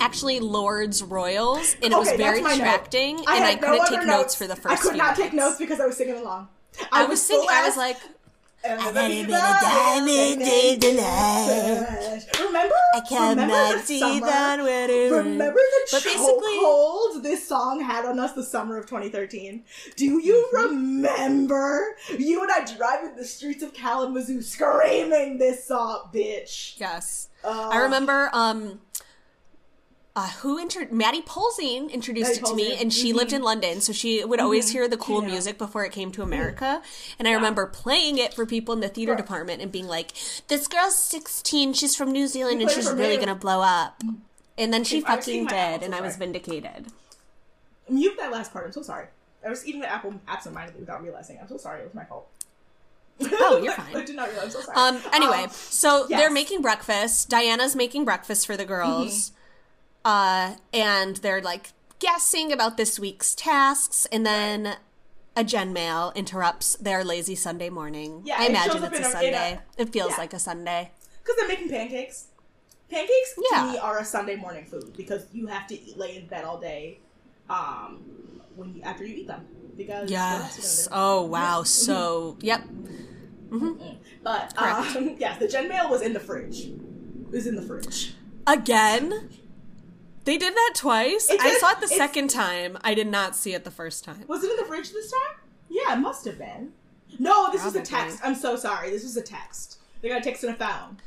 actually 0.00 0.38
Lorde's 0.38 1.02
Royals 1.02 1.74
and 1.82 1.92
it 1.92 1.98
was 1.98 2.06
Okay, 2.08 2.16
that's 2.18 2.30
very 2.30 2.40
my 2.42 2.50
note. 2.50 2.58
distracting 2.58 3.18
and 3.18 3.26
I 3.44 3.56
couldn't 3.56 3.80
other 3.80 3.96
take 3.98 4.06
notes 4.06 4.36
for 4.36 4.46
the 4.46 4.54
first 4.54 4.72
I 4.72 4.76
could 4.76 4.96
not 4.96 5.16
take 5.16 5.32
notes 5.32 5.58
because 5.58 5.80
I 5.80 5.86
was 5.86 5.96
singing 5.96 6.14
along. 6.16 6.48
I 6.92 7.04
was 7.06 7.26
full 7.26 7.38
thinking 7.40 7.56
I 7.56 7.66
was 7.66 7.76
ass- 8.64 8.94
like 12.26 12.38
Remember? 12.46 12.74
I 12.94 13.00
cannot 13.08 13.80
see 13.84 14.20
that 14.20 14.62
wedding. 14.62 15.10
Remember 15.12 15.60
the 15.60 15.88
But 15.92 16.04
basically- 16.04 16.58
chokehold 16.58 17.22
this 17.22 17.46
song 17.48 17.80
had 17.80 18.04
on 18.04 18.18
us 18.18 18.32
the 18.32 18.42
summer 18.42 18.76
of 18.76 18.86
2013? 18.86 19.64
Do 19.96 20.04
you 20.04 20.46
Mm-hmm. 20.54 21.02
remember 21.02 21.96
you 22.18 22.42
and 22.42 22.50
I 22.50 22.64
driving 22.76 23.16
the 23.16 23.24
streets 23.24 23.62
of 23.62 23.72
Kalamazoo 23.74 24.42
screaming 24.42 25.38
this 25.38 25.66
song, 25.66 26.10
bitch? 26.12 26.74
Yes. 26.78 27.28
Uh, 27.44 27.68
I 27.72 27.78
remember 27.78 28.30
um 28.32 28.80
uh, 30.18 30.26
who 30.40 30.58
inter- 30.58 30.88
Maddie 30.90 31.22
Polzine 31.22 31.90
introduced 31.90 32.30
Maddie 32.30 32.40
it 32.40 32.46
to 32.50 32.54
me, 32.56 32.76
and 32.80 32.92
she 32.92 33.12
lived 33.12 33.32
in 33.32 33.42
London, 33.42 33.80
so 33.80 33.92
she 33.92 34.24
would 34.24 34.40
always 34.40 34.70
hear 34.70 34.88
the 34.88 34.96
cool 34.96 35.22
Yeah. 35.22 35.28
music 35.28 35.58
before 35.58 35.84
it 35.84 35.92
came 35.92 36.10
to 36.12 36.22
America. 36.22 36.82
And 37.18 37.28
I 37.28 37.32
remember 37.32 37.66
playing 37.66 38.18
it 38.18 38.34
for 38.34 38.44
people 38.46 38.74
in 38.74 38.80
the 38.80 38.88
theater 38.88 39.12
Right. 39.12 39.18
department 39.24 39.62
and 39.62 39.70
being 39.70 39.86
like, 39.86 40.12
"This 40.48 40.66
girl's 40.66 40.96
sixteen, 40.98 41.72
she's 41.72 41.94
from 41.94 42.10
New 42.10 42.26
Zealand, 42.26 42.60
You 42.60 42.66
and 42.66 42.74
she's 42.74 42.90
really 42.90 43.16
gonna 43.16 43.34
blow 43.34 43.60
up." 43.60 44.02
And 44.56 44.72
then 44.74 44.82
she 44.82 45.04
I 45.04 45.14
was 45.16 45.28
eating 45.28 45.46
fucking 45.46 45.58
apple, 45.58 45.78
did, 45.78 45.84
and 45.86 45.94
I 45.94 46.00
was 46.00 46.16
vindicated. 46.16 46.86
Mute 47.88 48.16
that 48.18 48.32
last 48.32 48.52
part. 48.52 48.66
I'm 48.66 48.72
so 48.72 48.82
sorry. 48.82 49.06
I 49.46 49.50
was 49.50 49.64
eating 49.66 49.80
the 49.80 49.90
apple 49.90 50.14
absentmindedly 50.26 50.80
without 50.80 51.02
realizing. 51.02 51.38
I'm 51.40 51.48
so 51.48 51.56
sorry. 51.58 51.80
It 51.80 51.84
was 51.84 51.94
my 51.94 52.04
fault. 52.04 52.26
Oh, 53.20 53.60
you're 53.62 53.72
fine. 53.72 53.96
I 54.02 54.04
did 54.04 54.16
not 54.16 54.28
realize. 54.30 54.46
I'm 54.56 54.62
so 54.62 54.72
sorry. 54.72 54.76
Um. 54.76 55.00
Anyway, 55.12 55.44
Um, 55.44 55.50
so 55.50 56.06
yes. 56.08 56.18
they're 56.20 56.30
making 56.30 56.60
breakfast. 56.62 57.28
Diana's 57.28 57.74
making 57.76 58.04
breakfast 58.04 58.46
for 58.46 58.56
the 58.56 58.64
girls, 58.64 59.30
Mm-hmm. 59.30 59.34
Uh, 60.08 60.54
and 60.72 61.16
they're 61.16 61.42
like 61.42 61.72
guessing 61.98 62.50
about 62.50 62.78
this 62.78 62.98
week's 62.98 63.34
tasks, 63.34 64.06
and 64.10 64.24
then 64.24 64.76
a 65.36 65.44
Jen 65.44 65.70
mail 65.74 66.12
interrupts 66.14 66.76
their 66.76 67.04
lazy 67.04 67.34
Sunday 67.34 67.68
morning. 67.68 68.22
Yeah, 68.24 68.36
I 68.38 68.44
it 68.46 68.50
imagine 68.50 68.72
shows 68.72 68.82
up 68.84 68.92
it's 68.94 69.00
a 69.00 69.02
in 69.02 69.04
a- 69.04 69.26
in 69.26 69.34
Sunday. 69.34 69.60
it 69.76 69.92
feels 69.92 70.12
yeah. 70.12 70.16
like 70.16 70.32
a 70.32 70.38
Sunday. 70.38 70.92
Because 71.22 71.36
they're 71.36 71.48
making 71.48 71.68
pancakes. 71.68 72.28
Pancakes 72.90 73.34
Yeah. 73.52 73.66
to 73.66 73.72
me 73.72 73.78
are 73.78 73.98
a 73.98 74.04
Sunday 74.04 74.36
morning 74.36 74.64
food 74.64 74.96
because 74.96 75.26
you 75.30 75.46
have 75.48 75.66
to 75.66 75.74
eat, 75.74 75.98
lay 75.98 76.16
in 76.16 76.26
bed 76.26 76.42
all 76.42 76.58
day, 76.58 77.00
um, 77.50 78.00
when 78.56 78.76
you, 78.76 78.82
after 78.82 79.04
you 79.04 79.14
eat 79.14 79.26
them. 79.26 79.46
Because 79.76 80.10
Yes. 80.10 80.56
you 80.56 80.88
gonna 80.90 81.02
do? 81.02 81.04
Oh 81.06 81.22
wow. 81.24 81.62
So 81.64 82.38
yep. 82.40 82.62
But 84.22 84.56
um, 84.56 85.16
yes, 85.18 85.38
the 85.38 85.48
Jen 85.48 85.68
Mail 85.68 85.90
was 85.90 86.00
in 86.00 86.14
the 86.14 86.20
fridge. 86.20 86.60
It 86.60 87.30
was 87.30 87.46
in 87.46 87.56
the 87.56 87.62
fridge. 87.62 88.14
Again. 88.46 89.28
They 90.28 90.36
did 90.36 90.54
that 90.54 90.74
twice. 90.74 91.30
It's 91.30 91.42
I 91.42 91.54
saw 91.54 91.70
it 91.70 91.80
the 91.80 91.88
second 91.88 92.28
time. 92.28 92.76
I 92.84 92.92
did 92.92 93.06
not 93.06 93.34
see 93.34 93.54
it 93.54 93.64
the 93.64 93.70
first 93.70 94.04
time. 94.04 94.24
Was 94.28 94.44
it 94.44 94.50
in 94.50 94.58
the 94.58 94.64
fridge 94.66 94.92
this 94.92 95.10
time? 95.10 95.38
Yeah, 95.70 95.94
it 95.94 96.00
must 96.00 96.26
have 96.26 96.36
been. 96.36 96.72
No, 97.18 97.50
this 97.50 97.64
was 97.64 97.74
a 97.74 97.80
text. 97.80 98.18
I'm 98.22 98.34
so 98.34 98.54
sorry. 98.54 98.90
This 98.90 99.04
was 99.04 99.16
a 99.16 99.22
text. 99.22 99.78
They 100.02 100.10
got 100.10 100.20
a 100.20 100.22
text 100.22 100.44
and 100.44 100.54
a 100.54 100.58
phone. 100.58 100.98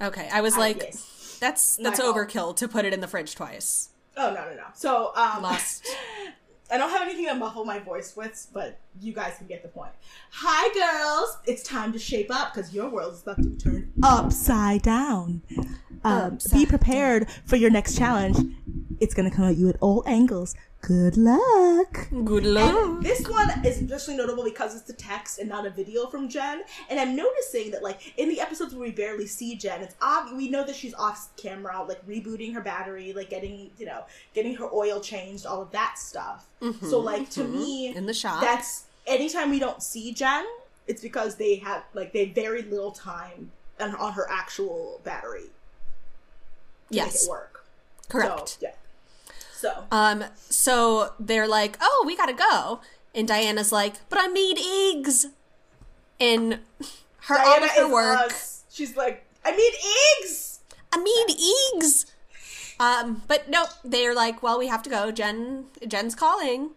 Okay, 0.00 0.30
I 0.32 0.40
was 0.40 0.56
like, 0.56 0.78
yes. 0.78 1.36
that's 1.38 1.78
My 1.78 1.90
that's 1.90 2.00
fault. 2.00 2.16
overkill 2.16 2.56
to 2.56 2.68
put 2.68 2.86
it 2.86 2.94
in 2.94 3.02
the 3.02 3.06
fridge 3.06 3.34
twice. 3.34 3.90
Oh 4.16 4.30
no 4.30 4.42
no 4.48 4.56
no. 4.56 4.64
So 4.72 5.12
um, 5.14 5.42
Lost. 5.42 5.86
I 6.70 6.78
don't 6.78 6.88
have 6.88 7.02
anything 7.02 7.26
to 7.26 7.34
muffle 7.34 7.66
my 7.66 7.80
voice 7.80 8.16
with, 8.16 8.46
but 8.54 8.78
you 8.98 9.12
guys 9.12 9.36
can 9.36 9.46
get 9.46 9.62
the 9.62 9.68
point. 9.68 9.92
Hi 10.30 10.72
girls, 10.72 11.36
it's 11.44 11.62
time 11.62 11.92
to 11.92 11.98
shape 11.98 12.30
up 12.30 12.54
because 12.54 12.72
your 12.72 12.88
world 12.88 13.12
is 13.12 13.22
about 13.22 13.42
to 13.42 13.48
be 13.50 13.56
turned 13.56 13.92
upside 14.02 14.80
down. 14.82 15.42
Um, 16.04 16.38
be 16.52 16.66
prepared 16.66 17.28
for 17.44 17.56
your 17.56 17.70
next 17.70 17.96
challenge. 17.98 18.36
It's 19.00 19.14
gonna 19.14 19.30
come 19.30 19.44
at 19.44 19.56
you 19.56 19.68
at 19.68 19.76
all 19.80 20.02
angles. 20.06 20.54
Good 20.80 21.16
luck. 21.16 22.08
Good 22.24 22.44
luck. 22.44 22.72
And 22.84 23.02
this 23.02 23.28
one 23.28 23.50
is 23.66 23.82
especially 23.82 24.16
notable 24.16 24.44
because 24.44 24.76
it's 24.76 24.88
a 24.90 24.92
text 24.92 25.40
and 25.40 25.48
not 25.48 25.66
a 25.66 25.70
video 25.70 26.06
from 26.06 26.28
Jen. 26.28 26.62
And 26.88 27.00
I'm 27.00 27.16
noticing 27.16 27.72
that, 27.72 27.82
like, 27.82 28.14
in 28.16 28.28
the 28.28 28.40
episodes 28.40 28.72
where 28.74 28.84
we 28.84 28.92
barely 28.92 29.26
see 29.26 29.56
Jen, 29.56 29.82
it's 29.82 29.96
ob- 30.00 30.36
we 30.36 30.48
know 30.48 30.64
that 30.64 30.76
she's 30.76 30.94
off 30.94 31.30
camera, 31.36 31.84
like 31.88 32.06
rebooting 32.06 32.54
her 32.54 32.60
battery, 32.60 33.12
like 33.12 33.28
getting, 33.28 33.70
you 33.76 33.86
know, 33.86 34.04
getting 34.34 34.54
her 34.54 34.68
oil 34.72 35.00
changed, 35.00 35.46
all 35.46 35.60
of 35.62 35.72
that 35.72 35.98
stuff. 35.98 36.46
so, 36.88 37.00
like, 37.00 37.28
to 37.30 37.42
me, 37.44 37.88
In 37.94 38.06
the 38.06 38.14
shop. 38.14 38.40
that's 38.40 38.84
anytime 39.06 39.50
we 39.50 39.58
don't 39.58 39.82
see 39.82 40.12
Jen, 40.12 40.44
it's 40.86 41.02
because 41.02 41.36
they 41.36 41.56
have 41.56 41.82
like 41.92 42.12
they 42.12 42.26
have 42.26 42.34
very 42.36 42.62
little 42.62 42.92
time 42.92 43.50
on, 43.80 43.94
on 43.96 44.12
her 44.12 44.26
actual 44.30 45.00
battery 45.04 45.46
to 46.90 46.96
make 46.96 47.04
yes, 47.04 47.24
it 47.24 47.30
work. 47.30 47.64
correct. 48.08 48.48
So, 48.50 48.56
yeah. 48.60 48.72
So 49.52 49.84
Um, 49.90 50.24
so 50.38 51.14
they're 51.18 51.48
like, 51.48 51.76
"Oh, 51.80 52.04
we 52.06 52.16
gotta 52.16 52.32
go," 52.32 52.80
and 53.14 53.26
Diana's 53.26 53.72
like, 53.72 53.94
"But 54.08 54.18
I 54.20 54.28
made 54.28 54.58
eggs," 54.58 55.26
and 56.20 56.60
her 57.22 57.38
all 57.38 57.44
Diana 57.44 57.66
of 57.66 57.70
her 57.72 57.86
is 57.86 57.92
work. 57.92 58.18
us. 58.20 58.64
She's 58.70 58.96
like, 58.96 59.24
I 59.44 59.50
need 59.50 59.72
eggs. 60.20 60.60
I 60.92 60.98
made 60.98 61.74
eggs. 61.76 62.06
Um, 62.80 63.22
but 63.26 63.48
nope, 63.48 63.70
they're 63.84 64.14
like, 64.14 64.42
"Well, 64.42 64.58
we 64.58 64.68
have 64.68 64.82
to 64.84 64.90
go." 64.90 65.10
Jen, 65.10 65.66
Jen's 65.86 66.14
calling. 66.14 66.70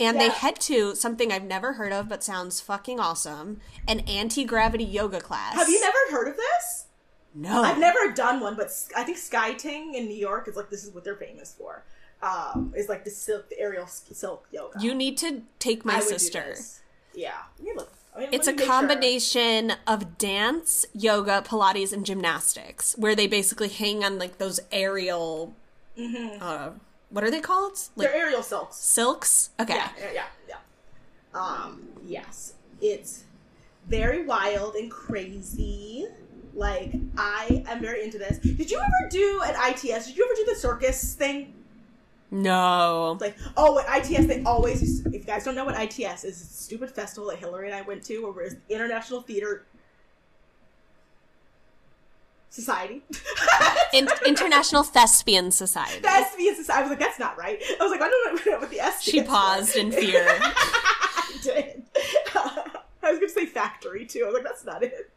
And 0.00 0.20
they 0.20 0.28
head 0.28 0.58
to 0.62 0.96
something 0.96 1.30
I've 1.32 1.44
never 1.44 1.74
heard 1.74 1.92
of 1.92 2.08
but 2.08 2.22
sounds 2.24 2.60
fucking 2.60 2.98
awesome 2.98 3.60
an 3.86 4.00
anti 4.00 4.44
gravity 4.44 4.84
yoga 4.84 5.20
class. 5.20 5.54
Have 5.54 5.68
you 5.68 5.80
never 5.80 5.96
heard 6.10 6.28
of 6.28 6.36
this? 6.36 6.85
No. 7.36 7.62
I've 7.62 7.78
never 7.78 8.12
done 8.14 8.40
one, 8.40 8.56
but 8.56 8.70
I 8.96 9.04
think 9.04 9.18
Skyting 9.18 9.94
in 9.94 10.06
New 10.06 10.16
York 10.16 10.48
is 10.48 10.56
like 10.56 10.70
this 10.70 10.84
is 10.84 10.94
what 10.94 11.04
they're 11.04 11.16
famous 11.16 11.54
for. 11.56 11.84
Um, 12.22 12.72
is 12.74 12.88
like 12.88 13.04
the 13.04 13.10
silk, 13.10 13.50
the 13.50 13.58
aerial 13.60 13.86
silk 13.86 14.46
yoga. 14.50 14.78
You 14.80 14.94
need 14.94 15.18
to 15.18 15.42
take 15.58 15.84
my 15.84 15.96
I 15.96 16.00
sister. 16.00 16.56
Yeah, 17.14 17.32
look. 17.76 17.92
I 18.16 18.20
mean, 18.20 18.28
It's 18.32 18.48
a 18.48 18.52
make 18.52 18.60
sure. 18.60 18.68
combination 18.68 19.72
of 19.86 20.16
dance, 20.16 20.86
yoga, 20.94 21.42
Pilates, 21.46 21.92
and 21.92 22.06
gymnastics, 22.06 22.94
where 22.96 23.14
they 23.14 23.26
basically 23.26 23.68
hang 23.68 24.02
on 24.02 24.18
like 24.18 24.38
those 24.38 24.58
aerial. 24.72 25.54
Uh, 25.98 26.70
what 27.10 27.22
are 27.22 27.30
they 27.30 27.40
called? 27.40 27.78
Like 27.96 28.08
They're 28.08 28.16
aerial 28.16 28.42
silks. 28.42 28.76
silks. 28.76 29.50
Okay. 29.60 29.74
Yeah, 29.74 29.90
yeah, 29.98 30.12
yeah, 30.14 30.24
yeah. 30.48 31.38
Um, 31.38 31.82
yes, 32.06 32.54
it's 32.80 33.24
very 33.86 34.24
wild 34.24 34.74
and 34.74 34.90
crazy. 34.90 36.06
Like 36.56 36.94
I 37.18 37.62
am 37.68 37.80
very 37.80 38.02
into 38.02 38.16
this. 38.18 38.38
Did 38.38 38.70
you 38.70 38.78
ever 38.78 39.08
do 39.10 39.42
an 39.44 39.54
ITS? 39.70 40.06
Did 40.06 40.16
you 40.16 40.24
ever 40.24 40.34
do 40.34 40.46
the 40.52 40.58
circus 40.58 41.12
thing? 41.14 41.52
No. 42.30 43.18
Like, 43.20 43.36
oh, 43.56 43.78
at 43.78 44.10
ITS 44.10 44.26
they 44.26 44.42
always. 44.44 45.04
If 45.06 45.12
you 45.12 45.20
guys 45.20 45.44
don't 45.44 45.54
know 45.54 45.66
what 45.66 45.78
ITS 45.80 46.24
is, 46.24 46.40
it's 46.40 46.40
a 46.40 46.62
stupid 46.64 46.90
festival 46.90 47.28
that 47.30 47.38
Hillary 47.38 47.66
and 47.68 47.76
I 47.76 47.82
went 47.82 48.02
to, 48.06 48.32
where 48.32 48.46
it's 48.46 48.56
International 48.70 49.20
Theater 49.20 49.66
Society. 52.48 53.02
In- 53.92 54.08
International 54.26 54.82
Thespian 54.82 55.50
Society. 55.50 56.00
Thespian 56.00 56.56
Society. 56.56 56.78
I 56.78 56.80
was 56.82 56.90
like, 56.90 56.98
that's 56.98 57.18
not 57.18 57.36
right. 57.36 57.60
I 57.78 57.82
was 57.82 57.92
like, 57.92 58.00
I 58.00 58.08
don't 58.08 58.46
know 58.46 58.58
what 58.60 58.70
the 58.70 58.80
S. 58.80 59.02
She 59.02 59.20
for. 59.20 59.26
paused 59.26 59.76
in 59.76 59.92
fear. 59.92 60.26
I 60.30 61.38
did. 61.42 61.82
I 62.34 63.10
was 63.10 63.18
gonna 63.20 63.28
say 63.28 63.46
factory 63.46 64.06
too. 64.06 64.22
I 64.22 64.26
was 64.26 64.34
like, 64.34 64.44
that's 64.44 64.64
not 64.64 64.82
it. 64.82 65.10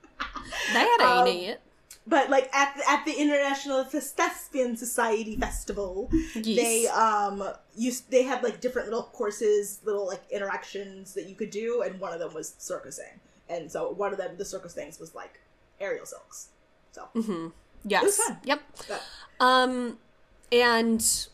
That 0.73 0.97
Um, 1.01 1.27
ain't 1.27 1.49
it. 1.49 1.61
But 2.07 2.29
like 2.31 2.49
at 2.55 2.75
the, 2.75 2.89
at 2.89 3.05
the 3.05 3.13
International 3.13 3.83
Thespian 3.83 4.75
Society 4.77 5.35
Festival, 5.35 6.09
Yes. 6.35 6.45
they 6.45 6.87
um 6.87 7.43
used 7.75 8.09
they 8.09 8.23
had 8.23 8.41
like 8.43 8.61
different 8.61 8.87
little 8.87 9.03
courses, 9.03 9.79
little 9.83 10.07
like 10.07 10.21
interactions 10.31 11.13
that 11.13 11.27
you 11.29 11.35
could 11.35 11.51
do, 11.51 11.81
and 11.83 11.99
one 11.99 12.13
of 12.13 12.19
them 12.19 12.33
was 12.33 12.55
circusing. 12.57 13.19
And 13.47 13.71
so 13.71 13.91
one 13.91 14.11
of 14.11 14.17
them, 14.17 14.37
the 14.37 14.45
circus 14.45 14.73
things, 14.73 14.99
was 14.99 15.13
like 15.13 15.39
aerial 15.79 16.05
silks. 16.05 16.47
So 16.91 17.07
Yes. 17.83 18.03
was 18.03 18.17
fun. 18.17 18.39
Yep. 18.43 18.61
that- 18.87 19.01
Um, 19.39 19.99
and 20.51 21.27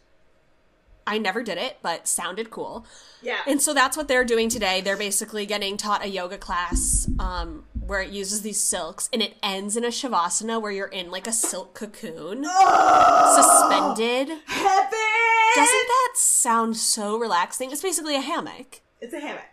I 1.07 1.17
never 1.19 1.43
did 1.43 1.57
it, 1.57 1.77
but 1.81 2.07
sounded 2.07 2.49
cool. 2.49 2.85
yeah, 3.21 3.41
And 3.47 3.61
so 3.61 3.73
that's 3.73 3.95
what 3.95 4.07
they're 4.07 4.23
doing 4.25 4.49
today. 4.49 4.81
They're 4.81 4.97
basically 4.97 5.45
getting 5.45 5.77
taught 5.77 6.03
a 6.03 6.07
yoga 6.07 6.37
class 6.37 7.07
um, 7.19 7.65
where 7.85 8.01
it 8.01 8.11
uses 8.11 8.41
these 8.41 8.59
silks, 8.59 9.09
and 9.13 9.21
it 9.21 9.35
ends 9.43 9.77
in 9.77 9.83
a 9.83 9.89
shavasana 9.89 10.61
where 10.61 10.71
you're 10.71 10.87
in 10.87 11.11
like 11.11 11.27
a 11.27 11.31
silk 11.31 11.73
cocoon, 11.73 12.43
suspended. 13.35 14.29
heaven. 14.45 14.99
Doesn't 15.55 15.87
that 15.87 16.11
sound 16.15 16.77
so 16.77 17.17
relaxing? 17.17 17.71
It's 17.71 17.81
basically 17.81 18.15
a 18.15 18.21
hammock. 18.21 18.81
It's 18.99 19.13
a 19.13 19.19
hammock. 19.19 19.45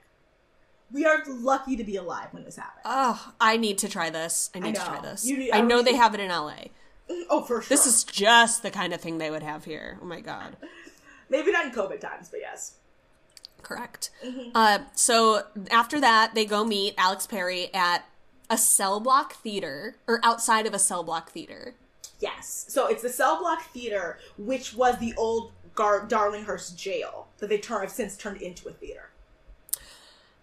We 0.90 1.06
are 1.06 1.22
lucky 1.26 1.76
to 1.76 1.84
be 1.84 1.96
alive 1.96 2.28
when 2.32 2.44
this 2.44 2.56
happened. 2.56 2.82
Oh, 2.84 3.32
I 3.40 3.56
need 3.56 3.78
to 3.78 3.88
try 3.88 4.10
this. 4.10 4.50
I 4.54 4.58
need 4.58 4.74
to 4.74 4.80
try 4.80 5.00
this. 5.00 5.30
I 5.30 5.58
I 5.58 5.60
know 5.62 5.82
they 5.82 5.94
have 5.94 6.14
it 6.14 6.20
in 6.20 6.28
LA. 6.28 6.64
oh, 7.30 7.42
for 7.42 7.62
sure. 7.62 7.68
This 7.68 7.86
is 7.86 8.04
just 8.04 8.62
the 8.62 8.70
kind 8.70 8.92
of 8.92 9.00
thing 9.00 9.18
they 9.18 9.30
would 9.30 9.42
have 9.42 9.64
here. 9.64 9.98
Oh 10.02 10.04
my 10.04 10.20
god. 10.20 10.56
maybe 11.30 11.50
not 11.50 11.64
in 11.64 11.72
COVID 11.72 12.00
times, 12.00 12.28
but 12.28 12.40
yes. 12.40 12.74
Correct. 13.62 14.10
Mm-hmm. 14.24 14.50
Uh, 14.54 14.80
so 14.94 15.44
after 15.70 16.00
that, 16.00 16.34
they 16.34 16.44
go 16.44 16.64
meet 16.64 16.94
Alex 16.98 17.26
Perry 17.26 17.72
at 17.72 18.04
a 18.52 18.59
cell 18.59 19.00
block 19.00 19.32
theater, 19.32 19.97
or 20.06 20.21
outside 20.23 20.66
of 20.66 20.75
a 20.75 20.78
cell 20.78 21.02
block 21.02 21.30
theater. 21.30 21.75
Yes. 22.21 22.66
So 22.68 22.87
it's 22.87 23.02
the 23.02 23.09
Cell 23.09 23.40
Block 23.40 23.62
Theater, 23.73 24.18
which 24.38 24.75
was 24.75 24.97
the 25.00 25.12
old 25.16 25.50
Gar- 25.75 26.06
Darlinghurst 26.06 26.76
jail 26.76 27.26
that 27.38 27.49
they 27.49 27.59
turn, 27.59 27.80
have 27.80 27.90
since 27.90 28.16
turned 28.16 28.40
into 28.40 28.68
a 28.68 28.73
theater. 28.73 29.11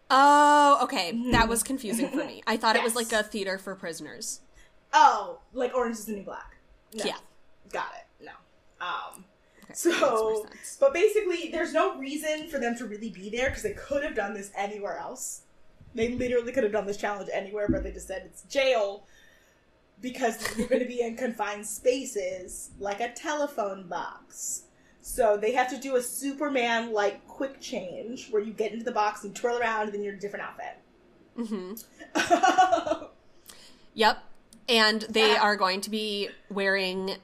Oh, 0.10 0.80
okay. 0.84 1.18
That 1.32 1.48
was 1.48 1.64
confusing 1.64 2.10
for 2.10 2.18
me. 2.18 2.44
I 2.48 2.58
thought 2.58 2.76
it 2.76 2.84
was. 2.84 2.96
Like 3.00 3.14
a 3.14 3.24
theater 3.24 3.58
for 3.58 3.76
prisoners. 3.76 4.42
Oh, 4.92 5.40
like 5.54 5.74
Orange 5.74 5.96
is 5.98 6.06
the 6.06 6.14
New 6.14 6.24
Black. 6.24 6.58
No. 6.96 7.06
Yeah. 7.06 7.18
Got 7.72 7.92
it. 7.96 8.26
No. 8.26 8.32
Um. 8.86 9.24
Okay, 9.64 9.74
So, 9.74 9.90
that 9.92 10.00
makes 10.02 10.12
more 10.12 10.48
sense. 10.48 10.78
but 10.82 10.94
basically, 10.94 11.50
there's 11.52 11.72
no 11.74 11.98
reason 11.98 12.50
for 12.50 12.60
them 12.60 12.76
to 12.78 12.86
really 12.86 13.10
be 13.10 13.30
there 13.30 13.48
because 13.50 13.64
they 13.64 13.74
could 13.74 14.04
have 14.04 14.16
done 14.16 14.34
this 14.34 14.52
anywhere 14.58 14.98
else. 14.98 15.44
They 15.96 16.10
literally 16.10 16.52
could 16.52 16.64
have 16.64 16.72
done 16.72 16.86
this 16.86 16.98
challenge 16.98 17.30
anywhere, 17.34 17.68
but 17.70 17.84
they 17.84 17.92
just 17.92 18.08
said 18.08 18.24
it's 18.26 18.44
jail 18.44 19.06
because 20.02 20.58
you're 20.58 20.68
going 20.68 20.82
to 20.82 20.88
be 20.88 21.02
in 21.02 21.16
confined 21.18 21.66
spaces 21.66 22.72
like 22.80 23.00
a 23.00 23.12
telephone 23.12 23.88
box. 23.88 24.64
So 25.02 25.38
they 25.38 25.54
have 25.54 25.70
to 25.72 25.78
do 25.78 25.96
a 25.96 26.02
Superman 26.02 26.94
like 26.94 27.28
quick 27.28 27.60
change 27.60 28.30
where 28.30 28.42
you 28.42 28.54
get 28.54 28.72
into 28.72 28.86
the 28.86 28.92
box 28.92 29.24
and 29.24 29.36
twirl 29.36 29.58
around 29.58 29.86
and 29.86 29.94
then 29.94 30.04
you're 30.04 30.14
in 30.14 30.20
a 30.20 30.22
different 30.22 30.46
outfit. 30.46 30.78
Mm-hmm. 31.38 33.06
Yep. 33.96 34.24
And 34.70 35.02
they 35.10 35.36
are 35.36 35.56
going 35.58 35.82
to 35.82 35.90
be 35.90 36.30
wearing 36.50 37.16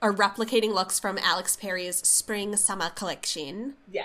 or 0.00 0.14
replicating 0.14 0.72
looks 0.72 0.98
from 0.98 1.18
Alex 1.18 1.56
Perry's 1.56 1.96
spring 1.96 2.56
summer 2.56 2.90
collection. 2.90 3.74
yeah. 3.90 4.04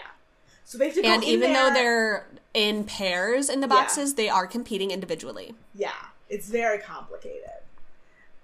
So 0.68 0.78
they 0.78 0.88
have 0.88 0.96
to 0.96 1.02
go 1.02 1.08
And 1.08 1.24
even 1.24 1.54
though 1.54 1.70
they're 1.74 2.28
in 2.54 2.84
pairs 2.84 3.48
in 3.48 3.62
the 3.62 3.68
Yeah. 3.68 3.74
boxes, 3.74 4.16
they 4.16 4.28
are 4.28 4.46
competing 4.46 4.92
individually. 4.92 5.56
Yeah, 5.74 5.94
it's 6.28 6.50
very 6.50 6.78
complicated. 6.80 7.50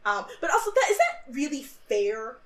Um, 0.06 0.24
but 0.40 0.50
also, 0.50 0.72
that 0.72 0.88
is 0.90 0.98
that 1.00 1.24
really 1.36 1.64
fair? 1.64 2.38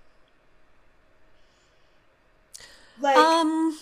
Like, 2.99 3.15
Um 3.17 3.77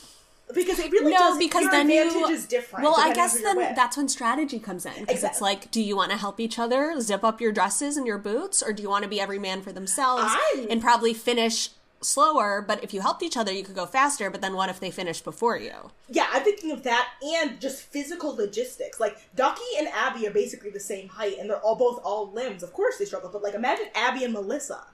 because 0.53 0.79
it 0.79 0.91
really 0.91 1.11
no, 1.13 1.17
does. 1.17 1.37
because 1.37 1.71
then 1.71 1.89
you- 1.89 2.03
advantage 2.05 2.29
is 2.29 2.45
different. 2.45 2.83
Well, 2.83 2.95
I 2.99 3.13
guess 3.13 3.39
then 3.41 3.55
with. 3.55 3.75
that's 3.75 3.95
when 3.95 4.09
strategy 4.09 4.59
comes 4.59 4.85
in 4.85 5.05
because 5.05 5.23
it's 5.23 5.39
like, 5.41 5.71
do 5.71 5.81
you 5.81 5.95
want 5.95 6.11
to 6.11 6.17
help 6.17 6.39
each 6.41 6.59
other 6.59 6.99
zip 6.99 7.23
up 7.23 7.39
your 7.41 7.51
dresses 7.53 7.95
and 7.97 8.05
your 8.05 8.17
boots, 8.19 8.61
or 8.61 8.73
do 8.73 8.83
you 8.83 8.89
want 8.89 9.03
to 9.03 9.09
be 9.09 9.19
every 9.21 9.39
man 9.39 9.61
for 9.61 9.71
themselves 9.71 10.25
I'm- 10.53 10.67
and 10.69 10.81
probably 10.81 11.13
finish 11.13 11.69
slower? 12.05 12.63
But 12.65 12.83
if 12.83 12.93
you 12.93 13.01
helped 13.01 13.23
each 13.23 13.35
other, 13.37 13.51
you 13.51 13.63
could 13.63 13.75
go 13.75 13.85
faster. 13.85 14.29
But 14.29 14.41
then 14.41 14.55
what 14.55 14.69
if 14.69 14.79
they 14.79 14.91
finished 14.91 15.23
before 15.23 15.57
you? 15.57 15.73
yeah, 16.09 16.27
I'm 16.31 16.43
thinking 16.43 16.71
of 16.71 16.83
that 16.83 17.09
and 17.23 17.59
just 17.59 17.81
physical 17.83 18.35
logistics. 18.35 18.99
Like 18.99 19.17
Ducky 19.35 19.61
and 19.77 19.87
Abby 19.89 20.27
are 20.27 20.31
basically 20.31 20.69
the 20.69 20.79
same 20.79 21.09
height, 21.09 21.37
and 21.39 21.49
they're 21.49 21.59
all 21.59 21.75
both 21.75 21.99
all 22.03 22.31
limbs. 22.31 22.63
Of 22.63 22.71
course, 22.73 22.97
they 22.97 23.05
struggle, 23.05 23.29
but 23.31 23.43
like 23.43 23.53
imagine 23.55 23.87
Abby 23.95 24.23
and 24.23 24.33
Melissa. 24.33 24.85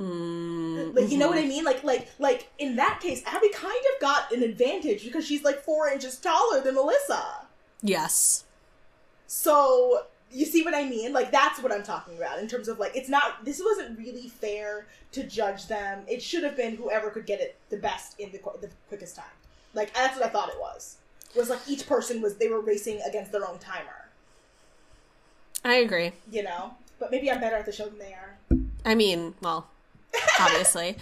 Mm, 0.00 0.96
Like 0.96 1.10
you 1.10 1.18
know 1.18 1.28
what 1.28 1.38
I 1.38 1.42
mean? 1.46 1.64
Like 1.64 1.84
like 1.84 2.08
like 2.18 2.50
in 2.58 2.76
that 2.76 3.00
case, 3.02 3.22
Abby 3.26 3.50
kind 3.50 3.74
of 3.94 4.00
got 4.00 4.32
an 4.32 4.42
advantage 4.42 5.04
because 5.04 5.26
she's 5.26 5.44
like 5.44 5.62
four 5.62 5.88
inches 5.88 6.16
taller 6.18 6.60
than 6.62 6.74
Melissa. 6.74 7.46
yes. 7.82 8.44
So 9.26 10.04
you 10.32 10.46
see 10.46 10.62
what 10.62 10.74
I 10.74 10.84
mean? 10.84 11.12
Like 11.12 11.30
that's 11.30 11.62
what 11.62 11.72
I'm 11.72 11.82
talking 11.82 12.16
about 12.16 12.38
in 12.38 12.48
terms 12.48 12.68
of 12.68 12.78
like 12.78 12.96
it's 12.96 13.08
not. 13.08 13.44
This 13.44 13.60
wasn't 13.64 13.98
really 13.98 14.28
fair 14.28 14.86
to 15.12 15.24
judge 15.24 15.68
them. 15.68 16.02
It 16.08 16.22
should 16.22 16.42
have 16.44 16.56
been 16.56 16.76
whoever 16.76 17.10
could 17.10 17.26
get 17.26 17.40
it 17.40 17.58
the 17.70 17.76
best 17.76 18.18
in 18.18 18.32
the 18.32 18.38
the 18.60 18.70
quickest 18.88 19.16
time. 19.16 19.24
Like 19.74 19.92
that's 19.94 20.16
what 20.16 20.26
I 20.26 20.28
thought 20.28 20.48
it 20.48 20.60
was. 20.60 20.96
Was 21.36 21.48
like 21.48 21.60
each 21.68 21.86
person 21.86 22.20
was 22.20 22.36
they 22.36 22.48
were 22.48 22.60
racing 22.60 23.00
against 23.06 23.32
their 23.32 23.48
own 23.48 23.58
timer. 23.58 24.08
I 25.64 25.76
agree. 25.76 26.12
You 26.30 26.42
know, 26.42 26.74
but 26.98 27.10
maybe 27.10 27.30
I'm 27.30 27.40
better 27.40 27.56
at 27.56 27.66
the 27.66 27.72
show 27.72 27.86
than 27.86 27.98
they 27.98 28.14
are. 28.14 28.38
I 28.84 28.94
mean, 28.94 29.34
well, 29.40 29.68
obviously. 30.40 30.96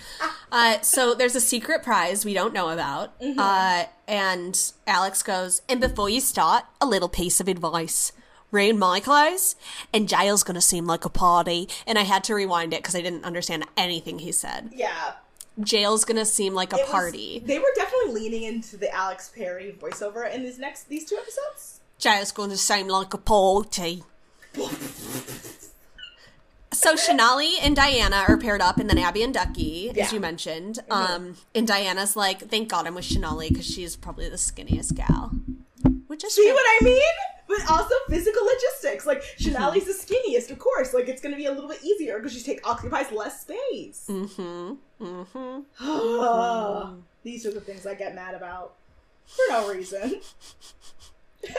uh, 0.53 0.81
so 0.83 1.15
there's 1.15 1.35
a 1.35 1.41
secret 1.41 1.83
prize 1.83 2.25
we 2.25 2.35
don't 2.35 2.53
know 2.53 2.69
about. 2.69 3.15
Uh, 3.21 3.85
and 4.07 4.73
Alex 4.87 5.23
goes, 5.23 5.63
and 5.69 5.81
before 5.81 6.09
you 6.11 6.21
start, 6.21 6.65
a 6.81 6.87
little 6.87 7.09
piece 7.09 7.41
of 7.41 7.49
advice. 7.49 8.13
Ruin 8.51 8.79
my 8.79 9.01
clothes, 9.01 9.57
and 9.93 10.09
jail's 10.09 10.43
gonna 10.43 10.61
seem 10.61 10.87
like 10.87 11.05
a 11.05 11.09
party. 11.09 11.69
And 11.87 11.99
I 11.99 12.03
had 12.03 12.25
to 12.25 12.35
rewind 12.35 12.73
it 12.75 12.83
because 12.83 12.95
I 12.97 13.01
didn't 13.03 13.25
understand 13.25 13.65
anything 13.77 14.19
he 14.21 14.33
said. 14.33 14.71
Yeah, 14.75 15.13
Jail's 15.61 16.05
gonna 16.05 16.25
seem 16.25 16.55
like 16.55 16.73
a 16.73 16.77
it 16.77 16.83
was- 16.83 16.91
party. 16.91 17.43
they 17.45 17.59
were 17.59 17.73
definitely 17.77 18.13
leaning 18.21 18.43
into 18.45 18.77
the 18.77 18.93
Alex 18.95 19.31
Perry 19.35 19.77
voiceover 19.81 20.33
in 20.33 20.43
these 20.43 20.59
next 20.59 20.89
these 20.89 21.05
two 21.05 21.17
episodes. 21.17 21.81
Jail's 21.99 22.33
gonna 22.33 22.57
seem 22.57 22.89
like 22.89 23.13
a 23.15 23.19
party. 23.19 24.03
So 26.73 26.95
Shanali 26.95 27.55
and 27.61 27.75
Diana 27.75 28.25
are 28.29 28.39
paired 28.39 28.61
up, 28.63 28.79
and 28.79 28.89
then 28.89 28.97
Abby 28.97 29.23
and 29.25 29.35
Ducky, 29.35 29.91
Yeah. 29.95 30.05
as 30.05 30.13
you 30.13 30.21
mentioned. 30.21 30.79
Um, 30.89 31.37
and 31.53 31.67
Diana's 31.67 32.15
like, 32.15 32.49
"Thank 32.49 32.69
God 32.69 32.87
I'm 32.87 32.95
with 32.95 33.05
Shanali 33.07 33.49
because 33.49 33.67
she's 33.67 33.97
probably 33.97 34.29
the 34.29 34.37
skinniest 34.37 34.95
gal." 34.95 35.33
Which 36.07 36.23
is 36.25 36.33
See 36.35 36.45
true. 36.45 36.53
what 36.55 36.65
I 36.65 36.85
mean? 36.85 37.03
But 37.51 37.69
also 37.69 37.95
physical 38.09 38.43
logistics. 38.45 39.07
Like 39.07 39.23
Shanali's 39.39 39.87
the 39.87 39.93
skinniest, 39.93 40.51
of 40.51 40.59
course. 40.59 40.95
Like 40.95 41.09
it's 41.09 41.21
gonna 41.21 41.37
be 41.37 41.47
a 41.47 41.53
little 41.53 41.69
bit 41.69 41.83
easier 41.83 42.19
because 42.19 42.33
she 42.33 42.43
take 42.43 42.67
occupies 42.67 43.11
less 43.11 43.41
space. 43.41 44.07
Mm-hmm. 44.09 44.75
Mm-hmm. 45.05 47.01
These 47.25 47.47
are 47.47 47.53
the 47.53 47.61
things 47.61 47.87
I 47.87 47.95
get 47.95 48.15
mad 48.15 48.35
about 48.35 48.77
for 49.27 49.43
no 49.51 49.69
reason. 49.69 50.21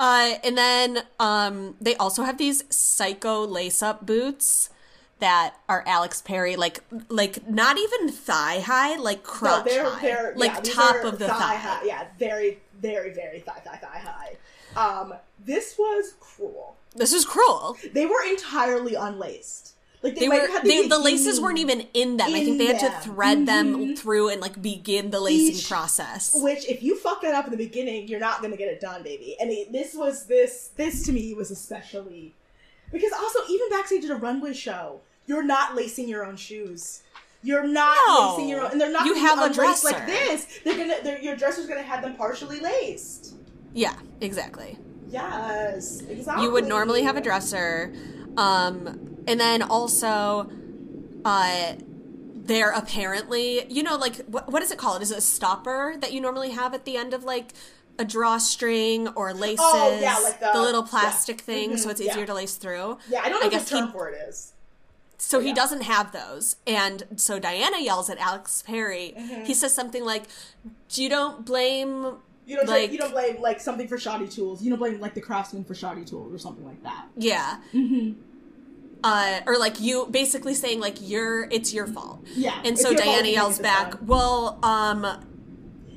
Uh, 0.00 0.36
and 0.44 0.56
then 0.56 1.02
um, 1.18 1.74
they 1.80 1.96
also 1.96 2.22
have 2.22 2.38
these 2.38 2.62
psycho 2.70 3.44
lace-up 3.44 4.06
boots 4.06 4.70
that 5.18 5.56
are 5.68 5.82
Alex 5.88 6.22
Perry, 6.22 6.54
like 6.54 6.80
like 7.08 7.48
not 7.48 7.78
even 7.78 8.08
thigh 8.08 8.60
high, 8.60 8.96
like 8.96 9.24
crotch 9.24 9.66
no, 9.66 9.72
they're 9.72 9.90
high, 9.90 10.00
they're 10.00 10.34
like 10.36 10.54
yeah, 10.54 10.72
top 10.72 11.04
of 11.04 11.18
the 11.18 11.26
thigh. 11.26 11.56
high. 11.56 11.84
Yeah, 11.84 12.04
very 12.16 12.58
very 12.80 13.12
very 13.12 13.40
thigh 13.40 13.60
thigh 13.64 13.78
thigh 13.78 13.98
high. 13.98 14.36
Um, 14.76 15.14
this 15.44 15.76
was 15.78 16.14
cruel. 16.20 16.76
This 16.94 17.12
is 17.12 17.24
cruel. 17.24 17.76
They 17.92 18.06
were 18.06 18.22
entirely 18.28 18.94
unlaced. 18.94 19.74
Like 20.02 20.14
they, 20.14 20.20
They 20.20 20.28
might 20.28 20.42
were 20.42 20.48
have 20.48 20.64
they, 20.64 20.82
the, 20.84 20.90
the 20.90 20.98
laces 21.00 21.40
weren't 21.40 21.58
even 21.58 21.80
in 21.92 22.18
them. 22.18 22.28
I 22.28 22.44
think 22.44 22.58
they 22.58 22.66
had 22.66 22.80
them. 22.80 22.92
to 22.92 22.98
thread 23.00 23.46
them 23.46 23.76
Mhm. 23.76 23.98
through 23.98 24.28
and 24.28 24.40
like 24.40 24.62
begin 24.62 25.10
the 25.10 25.18
lacing 25.20 25.56
Each- 25.56 25.68
process. 25.68 26.32
Which, 26.36 26.68
if 26.68 26.82
you 26.84 26.96
fuck 26.96 27.20
that 27.22 27.34
up 27.34 27.46
in 27.46 27.50
the 27.50 27.56
beginning, 27.56 28.06
you're 28.06 28.20
not 28.20 28.40
gonna 28.40 28.56
get 28.56 28.68
it 28.68 28.80
done, 28.80 29.02
baby. 29.02 29.36
And 29.40 29.50
it, 29.50 29.72
this 29.72 29.94
was 29.94 30.26
this 30.26 30.70
this 30.76 31.04
to 31.06 31.12
me 31.12 31.34
was 31.34 31.50
especially 31.50 32.34
because 32.92 33.10
also 33.12 33.40
even 33.50 33.68
backstage 33.70 34.04
at 34.04 34.10
a 34.12 34.16
runway 34.16 34.54
show, 34.54 35.00
you're 35.26 35.42
not 35.42 35.74
lacing 35.74 36.08
your 36.08 36.24
own 36.24 36.36
shoes. 36.36 37.02
You're 37.42 37.66
not 37.66 37.96
No. 38.06 38.30
lacing 38.36 38.48
your 38.50 38.60
own, 38.64 38.70
and 38.72 38.80
they're 38.80 38.92
not. 38.92 39.04
You 39.04 39.14
have 39.14 39.38
a 39.40 39.44
unlaced 39.46 39.84
like 39.84 40.06
this. 40.06 40.46
They're 40.64 40.76
gonna. 40.76 40.96
They're, 41.02 41.20
your 41.20 41.34
dresser's 41.36 41.66
gonna 41.66 41.82
have 41.82 42.02
them 42.02 42.14
partially 42.16 42.60
laced. 42.60 43.34
Yeah, 43.74 43.94
exactly. 44.20 44.78
Yes, 45.10 46.00
exactly. 46.02 46.44
You 46.44 46.52
would 46.52 46.66
normally 46.66 47.02
have 47.02 47.16
a 47.16 47.20
dresser. 47.20 47.92
Um, 48.36 49.22
and 49.26 49.40
then 49.40 49.62
also, 49.62 50.50
uh, 51.24 51.74
they're 52.34 52.70
apparently, 52.72 53.70
you 53.72 53.82
know, 53.82 53.96
like, 53.96 54.16
what, 54.26 54.50
what 54.50 54.62
is 54.62 54.70
it 54.70 54.78
called? 54.78 55.02
Is 55.02 55.10
it 55.10 55.18
a 55.18 55.22
stopper 55.22 55.96
that 56.00 56.12
you 56.12 56.20
normally 56.20 56.50
have 56.50 56.74
at 56.74 56.84
the 56.84 56.96
end 56.96 57.12
of 57.14 57.24
like 57.24 57.52
a 57.98 58.04
drawstring 58.04 59.08
or 59.08 59.34
laces? 59.34 59.58
Oh, 59.60 59.98
yeah, 60.00 60.16
like 60.18 60.40
the- 60.40 60.60
little 60.60 60.82
yeah. 60.82 60.88
plastic 60.90 61.40
thing, 61.40 61.76
so 61.76 61.88
Mhm, 61.88 61.90
it's 61.92 62.00
easier 62.00 62.18
yeah. 62.20 62.26
to 62.26 62.34
lace 62.34 62.54
through. 62.56 62.98
Yeah, 63.08 63.20
I 63.22 63.28
don't 63.28 63.32
know 63.32 63.36
I 63.40 63.44
what 63.44 63.50
the 63.52 63.58
guess 63.58 63.68
he- 63.70 63.92
for 63.92 64.08
it 64.08 64.28
is. 64.28 64.52
So 65.20 65.40
he 65.40 65.48
Yeah. 65.48 65.54
doesn't 65.54 65.80
have 65.82 66.12
those. 66.12 66.56
And 66.66 67.02
so 67.16 67.38
Diana 67.40 67.80
yells 67.80 68.08
at 68.08 68.18
Alex 68.18 68.62
Perry. 68.64 69.14
Mm-hmm. 69.18 69.44
He 69.44 69.52
says 69.54 69.74
something 69.74 70.04
like, 70.04 70.24
You 70.92 71.08
don't 71.08 71.44
blame. 71.44 72.18
You 72.48 72.56
don't. 72.56 72.66
Like- 72.68 72.90
you 72.90 72.98
don't 72.98 73.12
blame 73.12 73.40
like 73.42 73.60
something 73.60 73.86
for 73.86 73.98
shoddy 73.98 74.26
tools. 74.26 74.62
You 74.62 74.70
don't 74.70 74.78
blame 74.78 74.98
like 75.00 75.12
the 75.14 75.20
craftsman 75.20 75.64
for 75.64 75.74
shoddy 75.74 76.04
tools 76.04 76.32
or 76.34 76.38
something 76.38 76.64
like 76.64 76.82
that. 76.82 77.06
Yeah. 77.16 77.58
Mm-hmm. 77.74 78.20
Uh, 79.04 79.40
or 79.46 79.58
like 79.58 79.78
you 79.80 80.06
basically 80.10 80.54
saying 80.54 80.80
like 80.80 80.96
you're 81.00 81.44
it's 81.50 81.72
your 81.74 81.86
fault. 81.86 82.24
Yeah, 82.34 82.60
And 82.64 82.78
so 82.78 82.94
Diana 82.94 83.28
yells 83.28 83.58
back. 83.58 83.94
"Well, 84.02 84.58
um, 84.64 85.04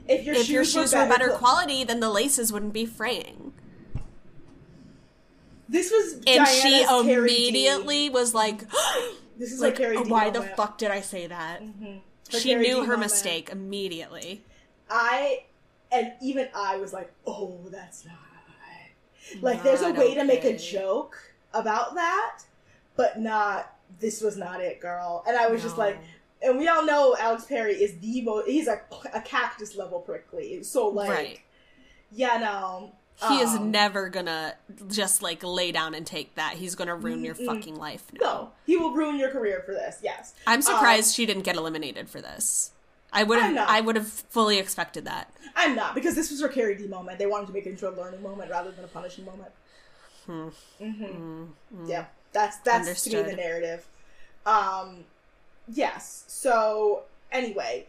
If 0.07 0.25
your 0.25 0.35
if 0.35 0.41
shoes, 0.41 0.49
your 0.49 0.65
shoes 0.65 0.93
were 0.93 1.07
better 1.07 1.29
quality. 1.29 1.37
quality, 1.39 1.83
then 1.85 1.99
the 2.01 2.09
laces 2.09 2.51
wouldn't 2.53 2.73
be 2.73 2.85
fraying." 2.85 3.53
This 5.69 5.89
was 5.89 6.13
And 6.15 6.23
Diana's 6.25 6.49
she 6.61 6.83
immediately 6.83 8.09
was 8.09 8.33
like, 8.35 8.65
This 9.39 9.51
is 9.53 9.61
"Like, 9.61 9.71
like, 9.73 9.77
Carrie 9.79 10.03
D 10.03 10.09
why 10.09 10.29
the 10.29 10.41
fuck 10.43 10.77
did 10.77 10.91
I 10.91 11.01
say 11.01 11.27
that?" 11.27 11.61
Her 12.31 12.39
She 12.39 12.53
knew 12.55 12.63
D 12.63 12.69
her 12.71 12.77
moment. 12.81 12.99
mistake 12.99 13.49
immediately. 13.49 14.43
I 14.89 15.43
and 15.91 16.13
even 16.21 16.47
I 16.55 16.77
was 16.77 16.93
like, 16.93 17.11
oh, 17.27 17.59
that's 17.71 18.05
not 18.05 18.15
like. 19.41 19.63
There's 19.63 19.81
a 19.81 19.91
way 19.93 20.15
to 20.15 20.23
make 20.25 20.43
a 20.43 20.57
joke 20.57 21.17
about 21.53 21.95
that, 21.95 22.39
but 22.95 23.19
not. 23.19 23.75
This 23.99 24.21
was 24.21 24.37
not 24.37 24.61
it, 24.61 24.79
girl. 24.79 25.23
And 25.27 25.37
I 25.37 25.47
was 25.47 25.61
just 25.61 25.77
like, 25.77 25.97
and 26.41 26.57
we 26.57 26.67
all 26.67 26.85
know 26.85 27.15
Alex 27.19 27.45
Perry 27.45 27.73
is 27.73 27.97
the 27.99 28.21
most. 28.21 28.47
He's 28.47 28.67
a, 28.67 28.81
a 29.13 29.21
cactus 29.21 29.75
level 29.75 29.99
prickly. 29.99 30.63
So 30.63 30.87
like, 30.87 31.09
Right. 31.09 31.39
yeah, 32.11 32.37
no. 32.37 32.93
He 33.27 33.39
is 33.39 33.51
um, 33.51 33.69
never 33.69 34.09
gonna 34.09 34.55
just 34.87 35.21
like 35.21 35.43
lay 35.43 35.71
down 35.71 35.93
and 35.93 36.07
take 36.07 36.33
that. 36.35 36.55
He's 36.55 36.73
gonna 36.73 36.95
ruin 36.95 37.23
your 37.23 37.35
fucking 37.35 37.75
life 37.75 38.05
now. 38.13 38.19
No, 38.25 38.51
he 38.65 38.77
will 38.77 38.93
ruin 38.93 39.19
your 39.19 39.29
career 39.29 39.61
for 39.63 39.73
this. 39.73 39.99
Yes, 40.01 40.33
I'm 40.47 40.55
Um, 40.57 40.61
surprised 40.63 41.13
she 41.13 41.27
didn't 41.27 41.43
get 41.43 41.55
eliminated 41.55 42.09
for 42.09 42.19
this. 42.19 42.71
I 43.13 43.23
would 43.23 43.39
have. 43.39 43.57
I 43.69 43.81
would 43.81 43.95
have 43.95 44.07
fully 44.07 44.57
expected 44.57 45.05
that. 45.05 45.33
I'm 45.55 45.75
not 45.75 45.95
because 45.95 46.15
this 46.15 46.31
was 46.31 46.41
her 46.41 46.47
Carrie 46.47 46.75
D 46.75 46.87
moment. 46.87 47.19
They 47.19 47.25
wanted 47.25 47.47
to 47.47 47.53
make 47.53 47.65
it 47.65 47.71
into 47.71 47.89
a 47.89 47.91
learning 47.91 48.21
moment 48.23 48.49
rather 48.49 48.71
than 48.71 48.85
a 48.85 48.87
punishing 48.87 49.25
moment. 49.25 49.51
hmm 50.25 50.49
mm-hmm 50.81 51.45
Yeah, 51.87 52.05
that's 52.31 52.57
that's 52.57 53.03
to 53.03 53.09
be 53.09 53.21
the 53.21 53.35
narrative. 53.35 53.85
Um, 54.45 55.03
yes. 55.67 56.23
So 56.27 57.03
anyway, 57.31 57.85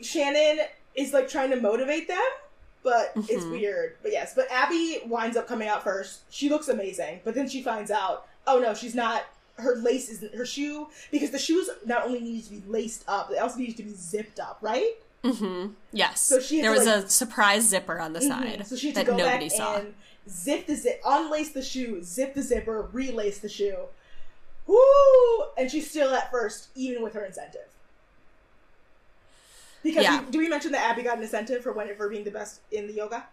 Shannon 0.00 0.60
is 0.94 1.12
like 1.12 1.28
trying 1.28 1.50
to 1.50 1.56
motivate 1.56 2.08
them, 2.08 2.20
but 2.82 3.12
it's 3.28 3.44
Mhm. 3.44 3.50
weird. 3.52 3.96
But 4.02 4.12
yes, 4.12 4.34
but 4.34 4.46
Abby 4.50 5.00
winds 5.06 5.36
up 5.36 5.46
coming 5.46 5.68
out 5.68 5.82
first. 5.82 6.20
She 6.30 6.48
looks 6.48 6.68
amazing, 6.68 7.20
but 7.24 7.34
then 7.34 7.48
she 7.48 7.62
finds 7.62 7.90
out, 7.90 8.26
oh 8.46 8.58
no, 8.58 8.74
she's 8.74 8.94
not. 8.94 9.24
Her 9.60 9.76
lace 9.76 10.08
isn't 10.08 10.34
her 10.34 10.46
shoe 10.46 10.88
because 11.10 11.30
the 11.30 11.38
shoes 11.38 11.68
not 11.86 12.04
only 12.06 12.20
need 12.20 12.44
to 12.44 12.50
be 12.50 12.62
laced 12.66 13.04
up, 13.08 13.30
they 13.30 13.38
also 13.38 13.58
need 13.58 13.76
to 13.76 13.82
be 13.82 13.92
zipped 13.94 14.40
up, 14.40 14.58
right? 14.60 14.94
Mm-hmm. 15.24 15.72
Yes. 15.92 16.20
So 16.22 16.40
she 16.40 16.60
there 16.62 16.70
was 16.70 16.86
like- 16.86 17.04
a 17.04 17.08
surprise 17.08 17.64
zipper 17.68 17.98
on 18.00 18.12
the 18.14 18.20
Mhm. 18.20 18.28
side 18.28 18.66
So 18.66 18.74
she 18.76 18.88
had 18.88 18.96
to 18.96 19.00
that 19.04 19.06
go 19.10 19.16
nobody 19.16 19.48
back 19.48 19.56
saw. 19.56 19.76
and 19.76 19.94
zip 20.28 20.66
the 20.66 20.74
zip, 20.74 21.02
unlace 21.04 21.52
the 21.52 21.62
shoe, 21.62 22.02
zip 22.02 22.34
the 22.34 22.42
zipper, 22.42 22.88
relace 22.92 23.38
the 23.38 23.48
shoe. 23.48 23.76
Woo! 24.66 25.44
And 25.58 25.70
she's 25.70 25.90
still 25.90 26.14
at 26.14 26.30
first, 26.30 26.68
even 26.74 27.02
with 27.02 27.12
her 27.14 27.24
incentive. 27.24 27.66
Because 29.82 30.04
Yeah. 30.04 30.20
we, 30.24 30.30
do 30.30 30.38
we 30.38 30.48
mention 30.48 30.72
that 30.72 30.88
Abby 30.90 31.02
got 31.02 31.16
an 31.16 31.22
incentive 31.22 31.62
for 31.62 31.72
when 31.72 31.94
for 31.96 32.08
being 32.08 32.24
the 32.24 32.30
best 32.30 32.60
in 32.70 32.86
the 32.86 32.92
yoga? 32.92 33.26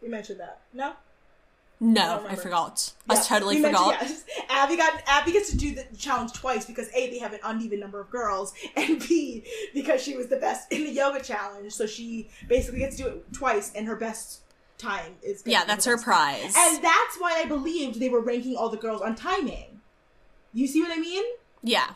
We 0.00 0.08
mentioned 0.08 0.40
that. 0.40 0.60
No. 0.72 0.94
I 1.82 1.84
No, 1.84 2.18
don't 2.22 2.30
I, 2.30 2.34
forgot. 2.36 2.92
Yeah, 3.10 3.16
I 3.16 3.22
totally 3.22 3.58
mentioned- 3.58 3.84
forgot. 3.84 4.08
yeah, 4.08 4.44
Abby 4.50 4.76
got 4.76 5.02
Abby 5.08 5.32
gets 5.32 5.50
to 5.50 5.56
do 5.56 5.74
the 5.74 5.84
challenge 5.98 6.32
twice 6.32 6.64
because 6.64 6.88
a 6.94 7.10
they 7.10 7.18
have 7.18 7.32
an 7.32 7.40
uneven 7.42 7.80
number 7.80 8.00
of 8.00 8.08
girls, 8.08 8.54
and 8.76 9.00
b 9.06 9.44
because 9.74 10.00
she 10.00 10.16
was 10.16 10.28
the 10.28 10.36
best 10.36 10.70
in 10.72 10.84
the 10.84 10.90
yoga 10.90 11.20
challenge, 11.20 11.72
so 11.72 11.84
she 11.86 12.28
basically 12.48 12.78
gets 12.78 12.96
to 12.98 13.02
do 13.02 13.08
it 13.08 13.32
twice, 13.32 13.72
and 13.74 13.86
her 13.88 13.96
best 13.96 14.42
time 14.78 15.16
is 15.22 15.42
Yeah, 15.44 15.64
that's 15.64 15.84
her 15.84 15.98
prize. 15.98 16.54
and 16.56 16.82
that's 16.84 17.16
why 17.18 17.40
I 17.42 17.46
believed 17.46 17.98
they 18.00 18.08
were 18.08 18.20
ranking 18.20 18.56
all 18.56 18.68
the 18.68 18.76
girls 18.76 19.02
on 19.02 19.14
timing. 19.16 19.80
You 20.52 20.66
see 20.68 20.80
what 20.82 20.92
I 20.96 21.00
mean? 21.00 21.24
yeah. 21.64 21.90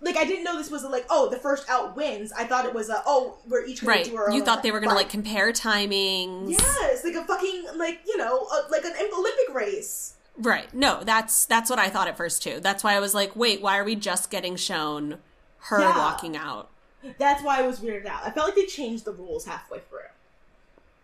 Like 0.00 0.16
I 0.16 0.24
didn't 0.24 0.44
know 0.44 0.56
this 0.56 0.70
was 0.70 0.84
a, 0.84 0.88
like 0.88 1.06
oh 1.10 1.28
the 1.28 1.36
first 1.38 1.68
out 1.68 1.96
wins. 1.96 2.32
I 2.32 2.44
thought 2.44 2.64
it 2.64 2.72
was 2.74 2.88
a 2.88 3.02
oh 3.06 3.38
we're 3.48 3.64
each 3.64 3.80
gonna 3.80 3.96
Right. 3.96 4.04
do 4.04 4.16
our 4.16 4.30
You 4.30 4.44
thought 4.44 4.62
they 4.62 4.70
were 4.70 4.78
going 4.80 4.90
to 4.90 4.94
like 4.94 5.08
compare 5.08 5.50
timings. 5.52 6.52
yes 6.52 7.04
like 7.04 7.14
a 7.14 7.24
fucking 7.24 7.64
like 7.76 8.00
you 8.06 8.16
know 8.16 8.46
a, 8.46 8.70
like 8.70 8.84
an 8.84 8.92
Olympic 9.12 9.52
race. 9.54 10.14
Right. 10.36 10.72
No, 10.72 11.02
that's 11.02 11.46
that's 11.46 11.68
what 11.68 11.80
I 11.80 11.88
thought 11.88 12.06
at 12.06 12.16
first 12.16 12.42
too. 12.44 12.60
That's 12.60 12.84
why 12.84 12.94
I 12.94 13.00
was 13.00 13.12
like, 13.12 13.34
"Wait, 13.34 13.60
why 13.60 13.76
are 13.76 13.82
we 13.84 13.96
just 13.96 14.30
getting 14.30 14.54
shown 14.54 15.18
her 15.62 15.80
Yeah. 15.80 15.98
walking 15.98 16.36
out?" 16.36 16.70
That's 17.18 17.42
why 17.42 17.58
I 17.58 17.62
was 17.62 17.80
weirded 17.80 18.06
out. 18.06 18.22
I 18.24 18.30
felt 18.30 18.46
like 18.48 18.54
they 18.56 18.66
changed 18.66 19.04
the 19.04 19.12
rules 19.12 19.46
halfway 19.46 19.80
through. 19.80 19.98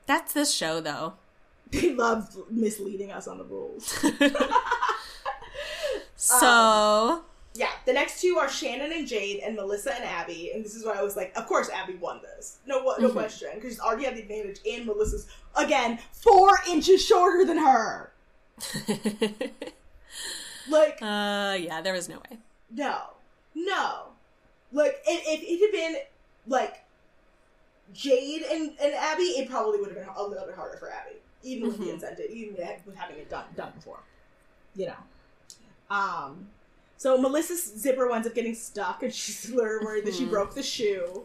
That's 0.06 0.32
this 0.32 0.54
show 0.54 0.80
though. 0.80 1.14
They 1.72 1.92
love 1.94 2.36
misleading 2.50 3.10
us 3.10 3.26
on 3.26 3.38
the 3.38 3.44
rules. 3.44 3.88
so 6.16 6.46
um, 6.46 7.22
Yeah, 7.56 7.70
the 7.86 7.92
next 7.92 8.20
two 8.20 8.36
are 8.38 8.48
Shannon 8.48 8.92
and 8.92 9.06
Jade 9.06 9.40
and 9.44 9.54
Melissa 9.54 9.94
and 9.94 10.04
Abby, 10.04 10.50
and 10.52 10.64
this 10.64 10.74
is 10.74 10.84
why 10.84 10.94
I 10.94 11.02
was 11.02 11.14
like, 11.16 11.32
of 11.36 11.46
course 11.46 11.70
Abby 11.70 11.94
won 11.94 12.20
this, 12.20 12.58
no 12.66 12.82
no 12.98 13.08
Mhm. 13.08 13.12
question, 13.12 13.50
because 13.54 13.70
she's 13.74 13.80
already 13.80 14.04
had 14.04 14.16
the 14.16 14.22
advantage, 14.22 14.58
and 14.68 14.84
Melissa's 14.86 15.28
again 15.54 16.00
four 16.12 16.58
inches 16.68 17.04
shorter 17.04 17.44
than 17.44 17.58
her. 17.58 18.12
Like, 20.68 20.98
uh 21.02 21.56
yeah, 21.60 21.80
there 21.82 21.92
was 21.92 22.08
no 22.08 22.16
way. 22.16 22.38
no, 22.70 22.96
no, 23.54 24.06
like 24.72 24.96
if, 25.06 25.42
if 25.42 25.42
it 25.42 25.60
had 25.60 25.72
been 25.72 26.02
like 26.46 26.82
Jade 27.92 28.42
and, 28.50 28.70
and 28.80 28.94
Abby, 28.94 29.24
it 29.24 29.50
probably 29.50 29.78
would 29.78 29.88
have 29.90 29.98
been 29.98 30.08
a 30.08 30.22
little 30.22 30.46
bit 30.46 30.56
harder 30.56 30.78
for 30.78 30.90
Abby, 30.90 31.16
even 31.42 31.68
with 31.68 31.78
the 31.78 31.84
Mhm. 31.84 31.94
incentive, 31.94 32.30
even 32.30 32.54
with 32.86 32.96
having 32.96 33.16
it 33.18 33.28
done 33.28 33.44
done 33.54 33.72
before, 33.76 34.00
you 34.74 34.86
know. 34.86 34.96
Um, 35.90 36.48
so 37.04 37.18
Melissa's 37.18 37.62
zipper 37.62 38.08
winds 38.08 38.26
up 38.26 38.34
getting 38.34 38.54
stuck, 38.54 39.02
and 39.02 39.12
she's 39.12 39.52
worried 39.54 40.06
that 40.06 40.14
she 40.14 40.24
Mhm. 40.24 40.30
broke 40.30 40.54
the 40.54 40.62
shoe. 40.62 41.24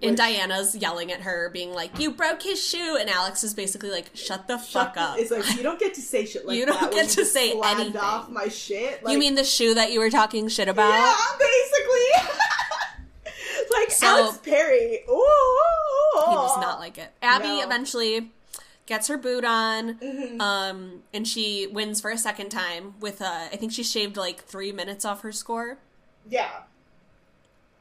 And 0.00 0.10
Which- 0.12 0.18
Diana's 0.18 0.76
yelling 0.76 1.10
at 1.10 1.22
her, 1.22 1.50
being 1.52 1.72
like, 1.72 1.98
"You 1.98 2.12
broke 2.12 2.42
his 2.42 2.62
shoe," 2.62 2.96
and 3.00 3.10
Alex 3.10 3.42
is 3.42 3.52
basically 3.52 3.90
like, 3.90 4.10
"Shut 4.14 4.46
the 4.46 4.58
fuck 4.58 4.94
Shut- 4.94 4.98
up." 4.98 5.18
It's 5.18 5.32
like 5.32 5.56
you 5.56 5.62
don't 5.64 5.80
get 5.80 5.94
to 5.94 6.00
say 6.02 6.24
shit 6.24 6.46
like 6.46 6.56
You 6.58 6.66
don't 6.66 6.78
that. 6.80 6.90
when 6.92 7.00
get 7.02 7.10
to 7.10 7.16
just 7.16 7.32
say 7.32 7.50
slammed 7.52 7.80
anything. 7.80 8.00
off 8.00 8.28
my 8.28 8.46
shit. 8.48 9.02
Like, 9.02 9.12
you 9.14 9.18
mean 9.18 9.34
the 9.34 9.42
shoe 9.44 9.74
that 9.74 9.90
you 9.90 9.98
were 9.98 10.10
talking 10.10 10.46
shit 10.48 10.68
about? 10.68 10.90
Yeah, 10.90 11.16
basically. 11.40 12.36
like 13.72 13.90
So- 13.90 14.06
Alex 14.06 14.38
Perry. 14.38 15.02
Ooh, 15.10 16.22
He 16.28 16.34
does 16.34 16.58
not 16.58 16.78
like 16.78 16.98
it. 16.98 17.10
Abby 17.22 17.48
No. 17.48 17.62
eventually 17.64 18.30
gets 18.86 19.08
her 19.08 19.16
boot 19.18 19.44
on, 19.44 19.94
Mhm. 19.98 20.40
um, 20.40 21.02
and 21.12 21.26
she 21.26 21.66
wins 21.66 22.00
for 22.00 22.10
a 22.10 22.18
second 22.18 22.50
time 22.50 22.94
with 23.00 23.20
uh, 23.20 23.48
I 23.52 23.56
think 23.56 23.72
she 23.72 23.82
shaved 23.82 24.16
like 24.16 24.44
three 24.44 24.72
minutes 24.72 25.04
off 25.04 25.22
her 25.22 25.32
score. 25.32 25.78
Yeah, 26.28 26.62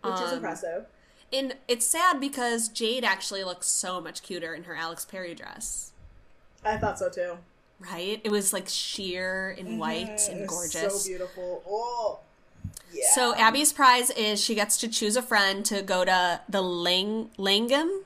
which 0.03 0.15
is 0.15 0.31
Um, 0.31 0.35
impressive. 0.37 0.85
And 1.33 1.55
it's 1.67 1.85
sad 1.85 2.19
because 2.19 2.67
Jade 2.69 3.03
actually 3.03 3.43
looks 3.43 3.67
so 3.67 3.99
much 3.99 4.21
cuter 4.21 4.53
in 4.53 4.63
her 4.65 4.75
Alex 4.75 5.05
Perry 5.05 5.33
dress. 5.35 5.91
I 6.63 6.77
thought 6.77 6.97
so 6.99 7.09
too. 7.09 7.37
Right? 7.79 8.21
It 8.23 8.29
was 8.31 8.53
like 8.53 8.69
sheer 8.69 9.55
and 9.59 9.79
white 9.79 10.17
Mhm, 10.17 10.31
and 10.31 10.47
gorgeous. 10.47 11.03
so 11.03 11.07
beautiful. 11.07 11.61
Oh, 11.67 12.19
yeah. 12.93 13.03
So 13.13 13.35
Abby's 13.35 13.73
prize 13.73 14.09
is 14.11 14.41
she 14.41 14.55
gets 14.55 14.77
to 14.77 14.87
choose 14.87 15.17
a 15.17 15.21
friend 15.21 15.65
to 15.65 15.81
go 15.81 16.05
to 16.05 16.41
the 16.47 16.61
Lang- 16.61 17.31
Langham, 17.37 18.03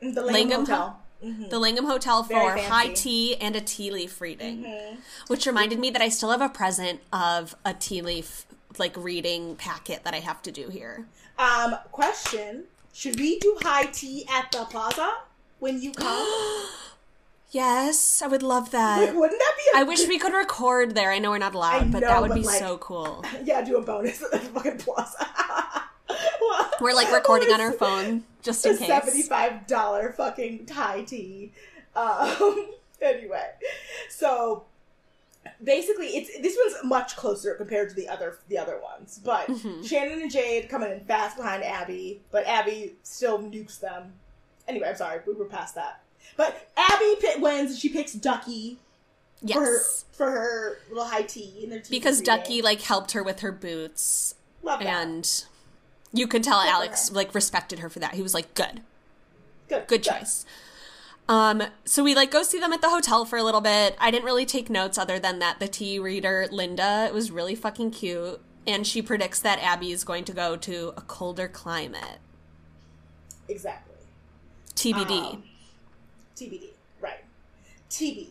the 0.00 0.06
Langham 0.22 0.32
Langham 0.32 0.60
Hotel. 0.60 1.01
Mhm. 1.22 1.50
the 1.50 1.58
Langham 1.58 1.86
Hotel 1.86 2.22
for 2.24 2.56
high 2.56 2.88
tea 2.88 3.36
and 3.36 3.54
a 3.56 3.60
tea 3.60 3.90
leaf 3.90 4.20
reading. 4.20 4.64
Mhm. 4.64 4.96
Which 5.28 5.46
reminded 5.46 5.78
me 5.78 5.90
that 5.90 6.02
I 6.02 6.08
still 6.08 6.30
have 6.30 6.40
a 6.42 6.48
present 6.48 7.00
of 7.12 7.54
a 7.64 7.74
tea 7.74 8.02
leaf 8.02 8.44
like 8.78 8.96
reading 8.96 9.54
packet 9.56 10.02
that 10.04 10.14
I 10.14 10.20
have 10.20 10.42
to 10.42 10.50
do 10.52 10.68
here. 10.68 11.06
Um, 11.38 11.76
question: 11.92 12.64
Should 12.92 13.18
we 13.20 13.38
do 13.38 13.58
high 13.62 13.86
tea 13.86 14.26
at 14.30 14.50
the 14.52 14.64
plaza 14.64 15.18
when 15.58 15.80
you 15.80 15.92
come? 15.92 16.66
Yes, 17.50 18.22
I 18.22 18.28
would 18.28 18.42
love 18.42 18.62
like, 18.64 18.72
that. 18.72 19.14
wouldn't 19.14 19.38
that 19.38 19.54
be? 19.58 19.78
A 19.78 19.80
I 19.80 19.82
wish 19.82 20.08
we 20.08 20.18
could 20.18 20.32
record 20.32 20.94
there. 20.94 21.10
I 21.10 21.18
know 21.18 21.30
we're 21.32 21.36
not 21.38 21.54
allowed, 21.54 21.92
but 21.92 22.00
that 22.00 22.22
would 22.22 22.28
but, 22.30 22.34
be 22.36 22.44
like- 22.44 22.58
so 22.58 22.78
cool. 22.78 23.22
Yeah, 23.44 23.60
do 23.60 23.76
a 23.76 23.82
bonus 23.82 24.22
at 24.22 24.30
the 24.32 24.38
fucking 24.38 24.78
plaza. 24.78 25.18
We're 26.80 26.94
like 26.94 27.12
recording 27.12 27.52
on 27.52 27.60
our 27.60 27.72
phone 27.72 28.24
just 28.42 28.64
in 28.66 28.76
case. 28.76 28.86
seventy-five 28.86 29.66
dollar 29.66 30.12
fucking 30.12 30.66
Thai 30.66 31.02
tea. 31.02 31.52
Um, 31.94 32.70
anyway, 33.02 33.50
so 34.10 34.64
basically, 35.62 36.08
it's 36.08 36.30
this 36.40 36.56
one's 36.64 36.84
much 36.84 37.16
closer 37.16 37.54
compared 37.54 37.90
to 37.90 37.94
the 37.94 38.08
other 38.08 38.38
the 38.48 38.58
other 38.58 38.78
ones. 38.82 39.20
But 39.22 39.46
Mhm. 39.48 39.86
Shannon 39.86 40.22
and 40.22 40.30
Jade 40.30 40.68
coming 40.68 40.90
in 40.90 41.04
fast 41.04 41.36
behind 41.36 41.62
Abby, 41.64 42.22
but 42.30 42.46
Abby 42.46 42.96
still 43.02 43.38
nukes 43.38 43.78
them. 43.80 44.14
Anyway, 44.68 44.88
I'm 44.88 44.96
sorry, 44.96 45.20
we 45.26 45.34
were 45.34 45.44
past 45.44 45.74
that. 45.74 46.00
But 46.36 46.68
Abby 46.76 47.16
pi 47.20 47.36
wins, 47.38 47.72
and 47.72 47.78
she 47.78 47.88
picks 47.88 48.12
Ducky 48.12 48.78
for 49.52 49.60
her 49.60 49.78
for 50.12 50.30
her 50.30 50.78
little 50.88 51.04
high 51.04 51.22
tea 51.22 51.60
and 51.64 51.72
their 51.72 51.80
tea 51.80 51.98
Because. 51.98 52.20
Ducky 52.20 52.62
like 52.62 52.80
helped 52.82 53.12
her 53.12 53.22
with 53.22 53.40
her 53.40 53.52
boots 53.52 54.34
Love 54.62 54.80
that. 54.80 54.86
and 54.88 55.44
you 56.12 56.26
could 56.26 56.42
tell 56.44 56.60
Good 56.62 56.68
Alex 56.70 57.10
like 57.12 57.34
respected 57.34 57.78
her 57.80 57.88
for 57.88 57.98
that. 58.00 58.14
He 58.14 58.22
was 58.22 58.34
like, 58.34 58.54
"Good. 58.54 58.82
good, 59.68 59.86
Good 59.86 60.02
choice." 60.02 60.44
Um, 61.28 61.62
so 61.84 62.02
we 62.02 62.14
like 62.14 62.30
go 62.30 62.42
see 62.42 62.58
them 62.58 62.72
at 62.72 62.80
the 62.82 62.90
hotel 62.90 63.24
for 63.24 63.38
a 63.38 63.42
little 63.42 63.60
bit. 63.60 63.96
I 63.98 64.10
didn't 64.10 64.24
really 64.24 64.44
take 64.44 64.68
notes 64.68 64.98
other 64.98 65.18
than 65.18 65.38
that 65.38 65.60
the 65.60 65.68
tea 65.68 65.98
reader 65.98 66.46
Linda 66.50 67.10
was 67.12 67.30
really 67.30 67.54
fucking 67.54 67.92
cute, 67.92 68.40
and 68.66 68.86
she 68.86 69.00
predicts 69.00 69.40
that 69.40 69.58
Abby 69.62 69.92
is 69.92 70.04
going 70.04 70.24
to 70.24 70.32
go 70.32 70.56
to 70.56 70.92
a 70.96 71.00
colder 71.00 71.48
climate. 71.48 72.18
Exactly. 73.48 73.94
TBD. 74.74 75.34
Um, 75.34 75.42
TBD. 76.36 76.64
Right. 77.00 77.24
TBD. 77.88 78.28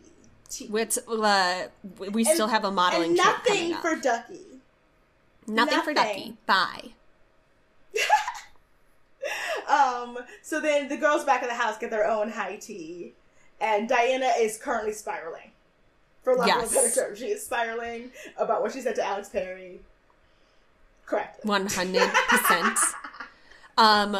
TBD. 0.50 0.70
Which 0.70 0.98
uh, 1.08 1.68
we 2.12 2.24
still 2.26 2.48
have 2.48 2.66
a 2.66 2.72
modeling 2.72 3.10
and 3.12 3.18
nothing 3.18 3.74
for 3.76 3.96
Ducky. 3.96 4.42
nothing 5.48 5.82
for. 5.82 5.94
Ducky. 5.94 6.38
Bye. 6.46 6.90
Um, 9.70 10.18
so 10.42 10.60
then 10.60 10.90
the 10.90 10.98
girls 10.98 11.24
back 11.24 11.44
at 11.44 11.48
the 11.50 11.56
house 11.56 11.78
get 11.78 11.92
their 11.92 12.06
own 12.10 12.30
high 12.30 12.58
tea, 12.58 13.14
and 13.62 13.88
Diana 13.88 14.32
is 14.38 14.58
currently 14.58 14.92
spiraling. 14.92 15.52
For 16.24 16.36
lack 16.36 16.50
of 16.58 16.62
Yes. 16.64 16.72
a 16.72 16.76
better 16.76 16.92
term, 17.08 17.16
she 17.16 17.28
is 17.28 17.46
spiraling 17.46 18.12
about 18.38 18.62
what 18.62 18.74
she 18.74 18.82
said 18.82 18.96
to 18.96 19.04
Alex 19.06 19.30
Perry. 19.30 19.80
Correct. 21.06 21.46
One 21.46 21.68
hundred 21.68 22.10
percent. 22.28 22.78
Um, 23.78 24.16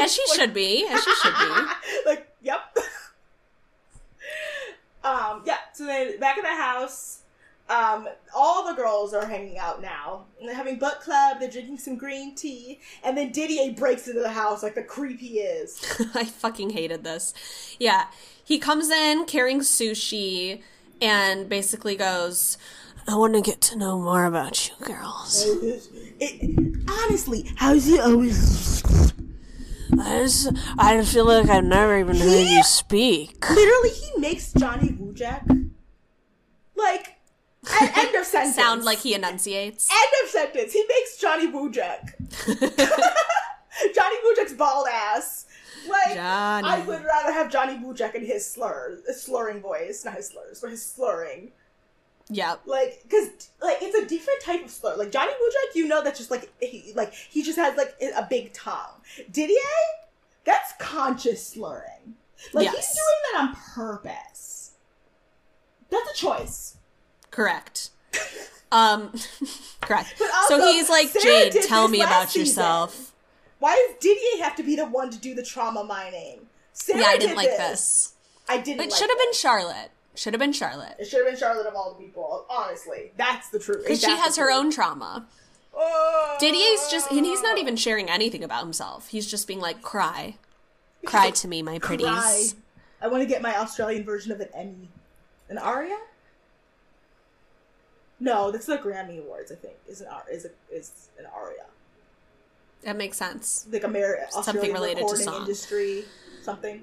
as 0.00 0.14
she 0.14 0.24
should 0.34 0.54
be. 0.54 0.86
As 0.88 1.02
she 1.02 1.14
should 1.16 1.34
be. 1.34 1.66
like, 2.06 2.28
yep. 2.40 2.60
um, 5.04 5.42
yeah. 5.44 5.56
So 5.74 5.84
then 5.84 6.18
back 6.20 6.38
at 6.38 6.44
the 6.44 6.62
house, 6.62 7.17
um, 7.68 8.08
all 8.34 8.66
the 8.66 8.74
girls 8.74 9.12
are 9.12 9.26
hanging 9.26 9.58
out 9.58 9.82
now. 9.82 10.24
And 10.38 10.48
they're 10.48 10.56
having 10.56 10.78
book 10.78 11.00
club. 11.00 11.38
They're 11.40 11.50
drinking 11.50 11.78
some 11.78 11.96
green 11.96 12.34
tea, 12.34 12.80
and 13.04 13.16
then 13.16 13.32
Didier 13.32 13.72
breaks 13.72 14.08
into 14.08 14.20
the 14.20 14.30
house 14.30 14.62
like 14.62 14.74
the 14.74 14.82
creep 14.82 15.20
he 15.20 15.40
is. 15.40 15.80
I 16.14 16.24
fucking 16.24 16.70
hated 16.70 17.04
this. 17.04 17.34
Yeah. 17.78 18.06
He 18.42 18.58
comes 18.58 18.88
in 18.88 19.26
carrying 19.26 19.60
sushi 19.60 20.62
and 21.02 21.48
basically 21.48 21.96
goes, 21.96 22.56
I 23.06 23.14
want 23.16 23.34
to 23.34 23.42
get 23.42 23.60
to 23.62 23.76
know 23.76 23.98
more 23.98 24.24
about 24.24 24.68
you 24.68 24.86
girls. 24.86 25.44
It, 26.20 26.78
honestly, 26.88 27.50
how's 27.56 27.84
he 27.84 27.98
always? 27.98 28.82
I 30.00 30.20
just, 30.20 30.52
I 30.78 31.02
feel 31.04 31.26
like 31.26 31.48
I've 31.48 31.64
never 31.64 31.98
even 31.98 32.16
heard 32.16 32.46
you 32.46 32.62
speak. 32.62 33.48
Literally, 33.48 33.90
he 33.90 34.18
makes 34.18 34.52
Johnny 34.52 34.88
Wujek 34.88 35.70
like 36.76 37.17
at 37.80 37.96
end 37.96 38.14
of 38.14 38.24
sentence. 38.24 38.56
Sound 38.56 38.84
like 38.84 38.98
he 38.98 39.14
enunciates. 39.14 39.88
end 39.90 40.24
of 40.24 40.30
sentence. 40.30 40.72
He 40.72 40.84
makes 40.88 41.18
Johnny 41.18 41.46
Wujek. 41.48 42.14
Johnny 43.94 44.16
Wujek's 44.26 44.54
bald 44.54 44.88
ass. 44.92 45.46
Like 45.88 46.14
Johnny. 46.14 46.68
I 46.68 46.80
would 46.86 47.04
rather 47.04 47.32
have 47.32 47.50
Johnny 47.50 47.74
Wujek 47.74 48.14
in 48.14 48.24
his 48.24 48.44
slurs, 48.44 49.00
slurring 49.20 49.60
voice, 49.60 50.04
not 50.04 50.14
his 50.14 50.28
slurs, 50.28 50.60
but 50.60 50.70
his 50.70 50.84
slurring. 50.84 51.52
Yep. 52.30 52.62
Like, 52.66 53.04
cause 53.10 53.50
like 53.62 53.78
it's 53.80 53.96
a 53.96 54.06
different 54.06 54.42
type 54.42 54.64
of 54.64 54.70
slur. 54.70 54.96
Like 54.96 55.10
Johnny 55.10 55.32
Wujek, 55.32 55.74
you 55.74 55.88
know 55.88 56.02
that's 56.02 56.18
just 56.18 56.30
like 56.30 56.50
he 56.60 56.92
like 56.94 57.14
he 57.14 57.42
just 57.42 57.58
has 57.58 57.76
like 57.76 57.94
a 58.00 58.26
big 58.28 58.52
tongue. 58.52 59.00
Didier, 59.30 59.56
that's 60.44 60.72
conscious 60.78 61.46
slurring. 61.46 62.16
Like 62.52 62.68
he's 62.68 62.86
doing 62.86 63.18
that 63.32 63.40
on 63.40 63.56
purpose. 63.74 64.72
That's 65.90 66.10
a 66.10 66.14
choice. 66.14 66.76
Correct. 67.38 67.90
Um, 68.72 69.12
correct. 69.80 70.14
But 70.18 70.28
so 70.48 70.60
he's 70.60 70.90
like, 70.90 71.06
Sarah 71.06 71.50
Jade, 71.50 71.62
tell 71.68 71.86
me 71.86 72.00
about 72.00 72.30
season. 72.30 72.40
yourself. 72.40 73.14
Why 73.60 73.76
does 73.76 73.96
Didier 74.00 74.42
have 74.42 74.56
to 74.56 74.64
be 74.64 74.74
the 74.74 74.86
one 74.86 75.08
to 75.10 75.18
do 75.20 75.36
the 75.36 75.44
trauma 75.44 75.84
mining? 75.84 76.40
Sarah 76.72 76.98
Yeah, 76.98 77.06
I 77.06 77.12
did 77.12 77.20
didn't 77.20 77.36
like 77.36 77.56
this. 77.56 78.14
I 78.48 78.56
didn't. 78.58 78.80
It 78.80 78.90
like 78.90 78.90
should 78.90 79.08
have 79.08 79.18
been. 79.18 79.32
Charlotte. 79.32 79.92
Should 80.16 80.32
have 80.32 80.40
been 80.40 80.52
Charlotte. 80.52 80.96
It 80.98 81.04
should 81.04 81.20
have 81.20 81.28
been 81.28 81.38
Charlotte 81.38 81.68
of 81.68 81.76
all 81.76 81.94
the 81.94 82.04
people. 82.04 82.44
Honestly, 82.50 83.12
that's 83.16 83.50
the 83.50 83.60
truth. 83.60 83.84
Because 83.84 84.00
she 84.00 84.10
has 84.10 84.34
her 84.34 84.50
own 84.50 84.72
trauma. 84.72 85.28
Oh. 85.72 86.36
Didier's 86.40 86.90
just, 86.90 87.12
and 87.12 87.24
he's 87.24 87.40
not 87.40 87.56
even 87.56 87.76
sharing 87.76 88.10
anything 88.10 88.42
about 88.42 88.64
himself. 88.64 89.10
He's 89.10 89.30
just 89.30 89.46
being 89.46 89.60
like, 89.60 89.80
cry. 89.80 90.34
Cry 91.06 91.30
to 91.30 91.46
me, 91.46 91.62
my 91.62 91.78
pretties. 91.78 92.08
Cry. 92.08 92.48
I 93.00 93.06
want 93.06 93.22
to 93.22 93.28
get 93.28 93.42
my 93.42 93.56
Australian 93.56 94.02
version 94.02 94.32
of 94.32 94.40
an 94.40 94.48
Emmy. 94.56 94.88
An 95.48 95.56
Aria? 95.56 95.98
No, 98.20 98.50
that's 98.50 98.66
the 98.66 98.78
Grammy 98.78 99.20
Awards. 99.20 99.52
I 99.52 99.54
think 99.54 99.74
is 99.88 100.00
an 100.00 100.08
is 100.30 100.44
a, 100.44 100.50
is 100.74 101.08
an 101.18 101.26
Aria. 101.34 101.64
That 102.82 102.96
makes 102.96 103.16
sense. 103.16 103.66
Like 103.70 103.84
American 103.84 104.42
Something 104.42 104.72
related 104.72 105.06
to 105.08 105.16
song. 105.16 105.40
industry 105.42 106.04
something. 106.42 106.82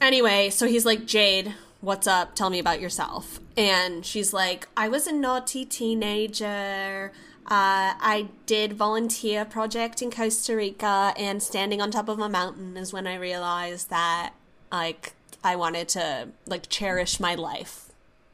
Anyway, 0.00 0.50
so 0.50 0.66
he's 0.66 0.84
like, 0.84 1.06
Jade, 1.06 1.54
what's 1.80 2.06
up? 2.06 2.34
Tell 2.34 2.50
me 2.50 2.58
about 2.58 2.80
yourself. 2.80 3.40
And 3.56 4.04
she's 4.04 4.32
like, 4.32 4.68
I 4.76 4.88
was 4.88 5.06
a 5.06 5.12
naughty 5.12 5.64
teenager. 5.64 7.12
Uh, 7.46 7.92
I 8.00 8.28
did 8.46 8.72
volunteer 8.72 9.44
project 9.44 10.00
in 10.00 10.10
Costa 10.10 10.56
Rica, 10.56 11.12
and 11.16 11.42
standing 11.42 11.82
on 11.82 11.90
top 11.90 12.08
of 12.08 12.18
a 12.18 12.28
mountain 12.28 12.76
is 12.76 12.92
when 12.92 13.06
I 13.06 13.16
realized 13.16 13.90
that 13.90 14.32
like 14.72 15.12
I 15.42 15.56
wanted 15.56 15.88
to 15.90 16.28
like 16.46 16.68
cherish 16.68 17.20
my 17.20 17.34
life, 17.34 17.90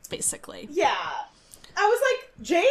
basically. 0.08 0.68
Yeah. 0.70 0.96
I 1.76 1.86
was 1.86 2.00
like, 2.10 2.46
Jade 2.46 2.64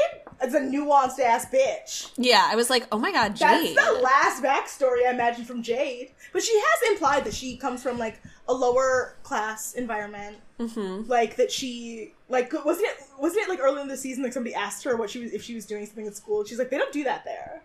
is 0.43 0.53
a 0.53 0.59
nuanced 0.59 1.19
ass 1.19 1.45
bitch. 1.45 2.11
Yeah, 2.17 2.47
I 2.49 2.55
was 2.55 2.69
like, 2.69 2.87
oh 2.91 2.97
my 2.97 3.11
god, 3.11 3.35
That's 3.37 3.73
the 3.75 3.99
last 4.01 4.43
backstory 4.43 5.05
I 5.07 5.11
imagine 5.11 5.45
from 5.45 5.61
Jade. 5.63 6.11
But 6.33 6.43
she 6.43 6.53
has 6.57 6.91
implied 6.91 7.25
that 7.25 7.33
she 7.33 7.57
comes 7.57 7.81
from 7.83 7.97
like 7.97 8.21
a 8.47 8.53
lower 8.53 9.15
class 9.23 9.73
environment. 9.73 10.37
Mm-hmm. 10.59 11.09
Like 11.09 11.35
that 11.37 11.51
she 11.51 12.13
like 12.29 12.53
wasn't 12.65 12.87
it 12.87 12.97
wasn't 13.17 13.43
it 13.43 13.49
like 13.49 13.59
early 13.59 13.81
in 13.81 13.87
the 13.87 13.97
season 13.97 14.23
like 14.23 14.33
somebody 14.33 14.53
asked 14.53 14.83
her 14.83 14.95
what 14.95 15.09
she 15.09 15.19
was 15.19 15.31
if 15.33 15.41
she 15.43 15.55
was 15.55 15.65
doing 15.65 15.85
something 15.85 16.07
at 16.07 16.15
school. 16.15 16.43
She's 16.45 16.59
like, 16.59 16.69
they 16.69 16.77
don't 16.77 16.91
do 16.93 17.03
that 17.05 17.23
there. 17.25 17.61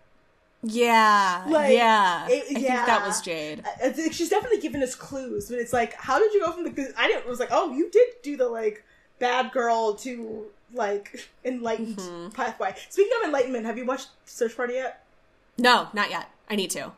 yeah, 0.63 1.45
Like, 1.47 1.75
yeah. 1.75 2.27
it- 2.29 2.45
I 2.45 2.55
think 2.55 2.61
yeah. 2.61 2.87
that 2.87 3.07
was 3.07 3.21
Jade. 3.21 3.63
I- 3.83 3.89
I 3.89 4.11
she's 4.11 4.31
definitely 4.31 4.61
given 4.61 4.83
us 4.83 4.95
clues, 4.95 5.51
but 5.51 5.59
it's 5.59 5.73
like, 5.73 5.93
how 5.95 6.19
did 6.19 6.33
you 6.33 6.41
go 6.41 6.53
from 6.53 6.65
the? 6.65 6.93
I 6.97 7.07
didn't. 7.07 7.25
It 7.25 7.29
was 7.29 7.41
like, 7.41 7.51
oh, 7.53 7.73
you 7.73 7.91
did 7.91 8.09
do 8.23 8.37
the 8.37 8.49
like 8.49 8.83
bad 9.19 9.53
girl 9.53 9.95
to 9.97 10.47
like 10.73 11.29
enlightened 11.45 11.97
Mm-hmm. 11.97 12.31
pathway. 12.31 12.75
Speaking 12.89 13.13
of 13.21 13.27
enlightenment, 13.27 13.67
have 13.67 13.77
you 13.79 13.85
watched 13.85 14.09
Search 14.25 14.57
Party 14.57 14.75
yet? 14.75 15.05
No, 15.59 15.89
not 15.93 16.11
yet. 16.11 16.31
I 16.51 16.57
need 16.57 16.71
to. 16.71 16.93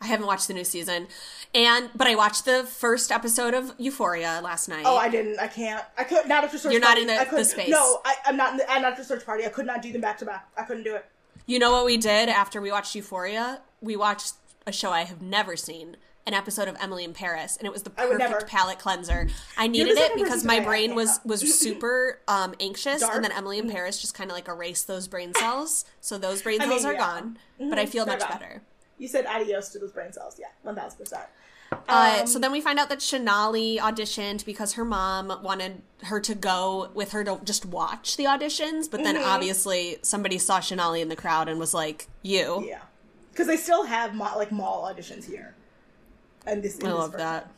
I 0.00 0.06
haven't 0.08 0.26
watched 0.26 0.46
the 0.46 0.52
new 0.54 0.64
season, 0.64 1.08
and 1.54 1.88
but 1.94 2.06
I 2.06 2.14
watched 2.16 2.44
the 2.44 2.64
first 2.64 3.10
episode 3.10 3.54
of 3.54 3.72
Euphoria 3.78 4.40
last 4.44 4.68
night. 4.68 4.82
Oh, 4.84 4.96
I 4.98 5.08
didn't. 5.08 5.38
I 5.40 5.46
can't. 5.48 5.82
I 5.96 6.04
could 6.04 6.28
not 6.28 6.44
after 6.44 6.58
Search. 6.58 6.64
Party. 6.64 6.74
You're 6.74 6.82
not 6.82 6.98
in 6.98 7.06
the- 7.06 7.18
I 7.18 7.24
the 7.24 7.44
space. 7.44 7.70
No, 7.70 8.00
I, 8.04 8.14
I'm 8.26 8.36
not. 8.36 8.52
In 8.52 8.56
the, 8.58 8.70
I'm 8.70 8.82
not 8.82 8.92
after 8.92 9.04
Search 9.04 9.24
Party. 9.24 9.46
I 9.46 9.48
could 9.48 9.64
not 9.64 9.80
do 9.80 9.90
them 9.92 10.02
back 10.02 10.18
to 10.18 10.26
back. 10.26 10.48
I 10.56 10.64
couldn't 10.64 10.82
do 10.84 10.94
it. 10.94 11.06
You 11.46 11.58
know 11.58 11.72
what 11.72 11.86
we 11.86 11.96
did 11.96 12.28
after 12.28 12.60
we 12.60 12.70
watched 12.70 12.94
Euphoria? 12.94 13.60
We 13.80 13.96
watched 13.96 14.34
a 14.66 14.72
show 14.72 14.90
I 14.90 15.04
have 15.04 15.22
never 15.22 15.56
seen, 15.56 15.96
an 16.26 16.34
episode 16.34 16.66
of 16.68 16.76
Emily 16.80 17.04
in 17.04 17.12
Paris, 17.12 17.56
and 17.56 17.66
it 17.66 17.72
was 17.72 17.82
the 17.84 17.90
perfect 17.90 18.48
palate 18.48 18.78
cleanser. 18.78 19.28
I 19.56 19.68
needed 19.68 19.96
it 19.96 20.12
because 20.16 20.44
my 20.44 20.60
brain 20.60 20.94
was 20.94 21.20
was 21.24 21.40
super 21.60 22.20
um, 22.28 22.54
anxious, 22.60 23.00
Dark. 23.00 23.14
and 23.14 23.24
then 23.24 23.32
Emily 23.32 23.58
in 23.58 23.70
Paris 23.70 24.00
just 24.00 24.14
kind 24.14 24.30
of 24.30 24.36
like 24.36 24.48
erased 24.48 24.86
those 24.86 25.06
brain 25.08 25.32
cells. 25.38 25.84
So 26.00 26.18
those 26.18 26.42
brain 26.42 26.60
I 26.60 26.66
cells 26.66 26.82
mean, 26.82 26.90
are 26.92 26.94
yeah. 26.94 26.98
gone, 27.20 27.38
but 27.58 27.78
I 27.78 27.86
feel 27.86 28.04
they're 28.04 28.18
much 28.18 28.28
gone. 28.28 28.38
better. 28.38 28.62
You 28.98 29.08
said 29.08 29.26
adios 29.26 29.68
to 29.70 29.78
those 29.78 29.92
brain 29.92 30.12
cells. 30.12 30.36
Yeah, 30.38 30.46
one 30.62 30.74
thousand 30.74 30.98
percent. 30.98 31.22
Uh, 31.88 32.18
Um, 32.20 32.26
so 32.28 32.38
then 32.38 32.52
we 32.52 32.60
find 32.60 32.78
out 32.78 32.88
that 32.90 33.00
Shanali 33.00 33.78
auditioned 33.78 34.44
because 34.44 34.74
her 34.74 34.84
mom 34.84 35.40
wanted 35.42 35.82
her 36.04 36.20
to 36.20 36.34
go 36.34 36.90
with 36.94 37.10
her 37.12 37.24
to 37.24 37.40
just 37.44 37.66
watch 37.66 38.16
the 38.16 38.24
auditions, 38.24 38.88
but 38.90 39.00
Mm-hmm. 39.00 39.04
then 39.04 39.16
obviously 39.18 39.98
somebody 40.02 40.38
saw 40.38 40.60
Shanali 40.60 41.00
in 41.00 41.08
the 41.08 41.16
crowd 41.16 41.48
and 41.48 41.58
was 41.58 41.74
like, 41.74 42.06
"You." 42.22 42.64
Yeah, 42.66 42.82
because 43.32 43.46
they 43.48 43.56
still 43.56 43.84
have 43.84 44.14
like 44.16 44.50
mall 44.52 44.90
auditions 44.92 45.24
here. 45.24 45.54
And 46.46 46.62
this, 46.62 46.78
I 46.82 46.90
love 46.92 47.12
that. 47.12 47.50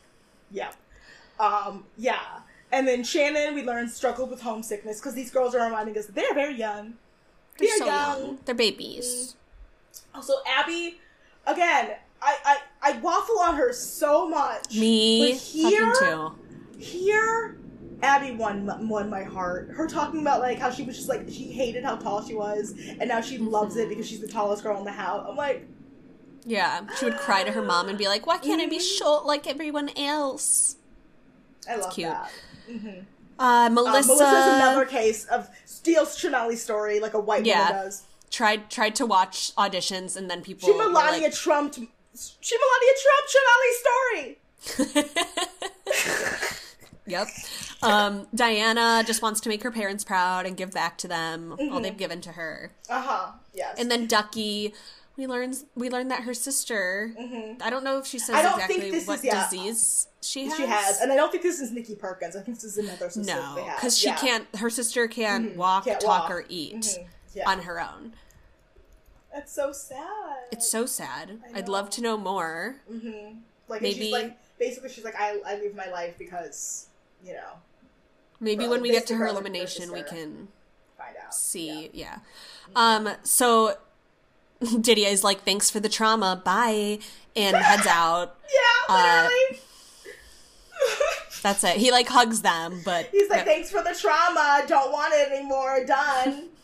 Yeah. 0.51 0.70
Um, 1.38 1.85
yeah. 1.96 2.20
And 2.72 2.87
then 2.87 3.05
Shannon, 3.05 3.55
we 3.55 3.62
learned, 3.62 3.90
struggled 3.90 4.31
with 4.31 4.40
homesickness 4.42 4.98
because 5.01 5.14
these 5.14 5.31
girls 5.31 5.55
are 5.55 5.64
reminding 5.64 5.96
us 5.98 6.07
they're 6.07 6.35
very 6.35 6.55
young. 6.55 6.94
They're 7.59 7.68
They're 7.68 7.79
so 7.79 7.87
young. 7.87 8.20
young. 8.20 8.38
They're 8.44 8.55
babies. 8.55 9.37
Also, 10.14 10.35
Abby, 10.46 10.98
again, 11.46 11.92
I, 12.22 12.37
I, 12.44 12.59
I 12.83 12.98
waffle 12.98 13.38
on 13.40 13.57
her 13.57 13.72
so 13.72 14.29
much. 14.29 14.74
Me, 14.77 15.33
But 15.33 15.40
here, 15.40 15.92
too. 15.98 16.33
here, 16.79 17.59
Abby 18.03 18.33
won 18.33 18.88
won 18.88 19.09
my 19.11 19.22
heart. 19.24 19.70
Her 19.70 19.87
talking 19.88 20.20
about 20.20 20.40
like 20.40 20.59
how 20.59 20.70
she 20.70 20.83
was 20.85 20.96
just 20.96 21.09
like 21.09 21.29
she 21.29 21.44
hated 21.53 21.85
how 21.85 21.96
tall 21.96 22.24
she 22.24 22.35
was, 22.35 22.74
and 23.01 23.09
now 23.09 23.20
she 23.20 23.38
loves 23.38 23.74
Mm-hmm. 23.74 23.85
it 23.85 23.88
because 23.88 24.09
she's 24.09 24.20
the 24.20 24.29
tallest 24.29 24.62
girl 24.62 24.79
in 24.79 24.85
the 24.85 24.92
house. 24.92 25.27
I'm 25.29 25.37
like, 25.37 25.66
Yeah, 26.48 26.80
she 26.98 27.04
would 27.04 27.18
cry 27.18 27.44
to 27.44 27.52
her 27.52 27.61
mom 27.62 27.88
and 27.90 27.98
be 27.98 28.08
like, 28.08 28.26
"Why 28.26 28.38
can't 28.38 28.61
I 28.61 28.66
be 28.66 28.78
short 28.80 29.26
like 29.26 29.46
everyone 29.46 29.90
else?" 29.96 30.76
I 31.68 31.76
love 31.76 31.92
cute. 31.92 32.08
that. 32.11 32.30
Uh, 32.68 33.02
Uh, 33.38 33.68
Melissa, 33.70 34.08
Melissa's 34.08 34.54
another 34.56 34.84
case 34.87 35.24
of 35.26 35.48
steals 35.66 36.16
Shanali's 36.18 36.62
story 36.62 36.98
like 37.00 37.12
a 37.14 37.20
white 37.20 37.44
Yeah. 37.46 37.68
woman 37.68 37.84
does. 37.84 38.02
tried 38.30 38.70
tried 38.70 38.94
to 38.96 39.06
watch 39.06 39.54
auditions 39.56 40.16
and 40.16 40.28
then 40.30 40.42
people 40.42 40.68
She 40.68 40.74
Melania 40.76 41.22
like, 41.28 41.34
trumped. 41.34 41.76
She 41.76 42.56
Melania 42.62 42.94
trumped 43.04 43.30
Shanali's 43.34 43.78
story. 43.84 45.44
Yep. 47.06 47.28
Um, 47.82 48.26
Diana 48.34 49.02
just 49.06 49.22
wants 49.22 49.40
to 49.40 49.48
make 49.48 49.62
her 49.62 49.70
parents 49.70 50.04
proud 50.04 50.44
and 50.44 50.56
give 50.58 50.72
back 50.72 50.98
to 50.98 51.08
them 51.08 51.54
Mm-hmm. 51.58 51.72
all 51.72 51.80
they've 51.80 51.96
given 51.96 52.20
to 52.20 52.32
her. 52.32 52.72
Uh 52.90 53.00
huh. 53.00 53.32
Yes. 53.54 53.76
And 53.78 53.90
then 53.90 54.06
Ducky, 54.06 54.74
we 55.18 55.26
learns 55.26 55.66
we 55.74 55.90
learned 55.90 56.11
that 56.12 56.22
her 56.22 56.33
sister. 56.33 57.12
I 57.61 57.68
don't 57.68 57.85
know 57.85 57.98
if 57.98 58.07
she 58.07 58.18
says 58.18 58.37
Mm-hmm. 58.37 58.46
I 58.46 58.50
don't 58.50 58.66
think 58.68 58.85
exactly 58.85 59.04
what 59.07 59.18
is- 59.18 59.24
yeah. 59.24 59.44
disease 59.50 60.07
she 60.22 60.44
has. 60.46 60.57
she 60.57 60.66
has, 60.66 61.00
and 61.00 61.12
I 61.12 61.16
don't 61.16 61.31
think 61.31 61.42
this 61.42 61.61
is 61.61 61.70
Nikki 61.72 61.94
Perkins. 61.94 62.35
I 62.37 62.40
think 62.40 62.57
this 62.59 62.64
is 62.64 62.78
another 62.78 63.11
sister. 63.11 63.35
no, 63.35 63.54
because 63.76 63.96
she 63.98 64.07
Yeah. 64.09 64.16
can't. 64.16 64.57
Her 64.57 64.70
sister 64.70 65.07
can't 65.09 65.54
walk, 65.57 65.85
Can't 65.85 66.00
talk, 66.00 66.22
walk. 66.22 66.31
or 66.31 66.44
eat 66.48 66.74
Mhm. 66.83 67.07
Yeah. 67.35 67.48
on 67.50 67.62
her 67.62 67.81
own. 67.81 68.14
That's 69.33 69.52
so 69.52 69.72
sad. 69.72 70.37
It's 70.50 70.68
so 70.68 70.87
sad. 70.87 71.40
I'd 71.54 71.68
love 71.68 71.90
to 71.90 72.00
know 72.02 72.16
more. 72.16 72.76
like 73.68 73.83
maybe- 73.83 74.04
she's 74.04 74.12
like 74.12 74.38
basically 74.59 74.88
she's 74.88 75.04
like 75.04 75.14
I 75.18 75.40
I 75.44 75.57
live 75.57 75.74
my 75.74 75.88
life 75.90 76.14
because 76.18 76.87
you 77.24 77.33
know 77.35 77.52
Maybe 78.40 78.61
Well, 78.62 78.70
when 78.70 78.83
we 78.83 78.90
get 78.92 79.04
to 79.09 79.14
her 79.14 79.18
her- 79.20 79.24
her 79.26 79.31
elimination, 79.33 79.90
we 79.92 80.02
can 80.04 80.46
find 80.96 81.16
out. 81.24 81.35
see. 81.35 81.90
Yeah. 81.92 82.18
Um. 82.76 83.11
So 83.24 83.76
Didier 84.81 85.09
is 85.09 85.23
like, 85.25 85.42
"Thanks 85.44 85.71
for 85.71 85.81
the 85.81 85.88
trauma. 85.88 86.40
Bye," 86.44 86.99
and 87.37 87.57
heads 87.57 87.87
out. 87.88 88.37
Yeah, 88.53 88.94
Uh, 88.94 89.29
literally. 89.29 89.61
That's 91.42 91.62
it. 91.64 91.77
He 91.77 91.90
like 91.92 92.09
hugs 92.09 92.42
them, 92.42 92.83
but 92.85 93.07
He's 93.12 93.29
like, 93.31 93.44
thanks 93.44 93.71
for 93.71 93.83
the 93.83 93.94
trauma. 93.94 94.64
Don't 94.66 94.90
want 94.92 95.14
it 95.14 95.31
anymore. 95.33 95.85
Done. 95.85 96.49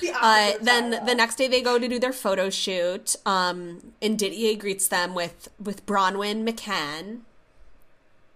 The 0.00 0.10
Uh, 0.18 0.52
then 0.62 0.90
trauma. 0.92 1.06
the 1.06 1.14
next 1.14 1.36
day 1.36 1.46
they 1.46 1.60
go 1.60 1.78
to 1.78 1.86
do 1.86 1.98
their 1.98 2.12
photo 2.12 2.48
shoot. 2.50 3.14
Um, 3.26 3.92
and 4.02 4.18
Didier 4.18 4.56
greets 4.56 4.88
them 4.88 5.14
with 5.14 5.48
with 5.60 5.84
Bronwyn 5.86 6.48
McCann, 6.48 7.20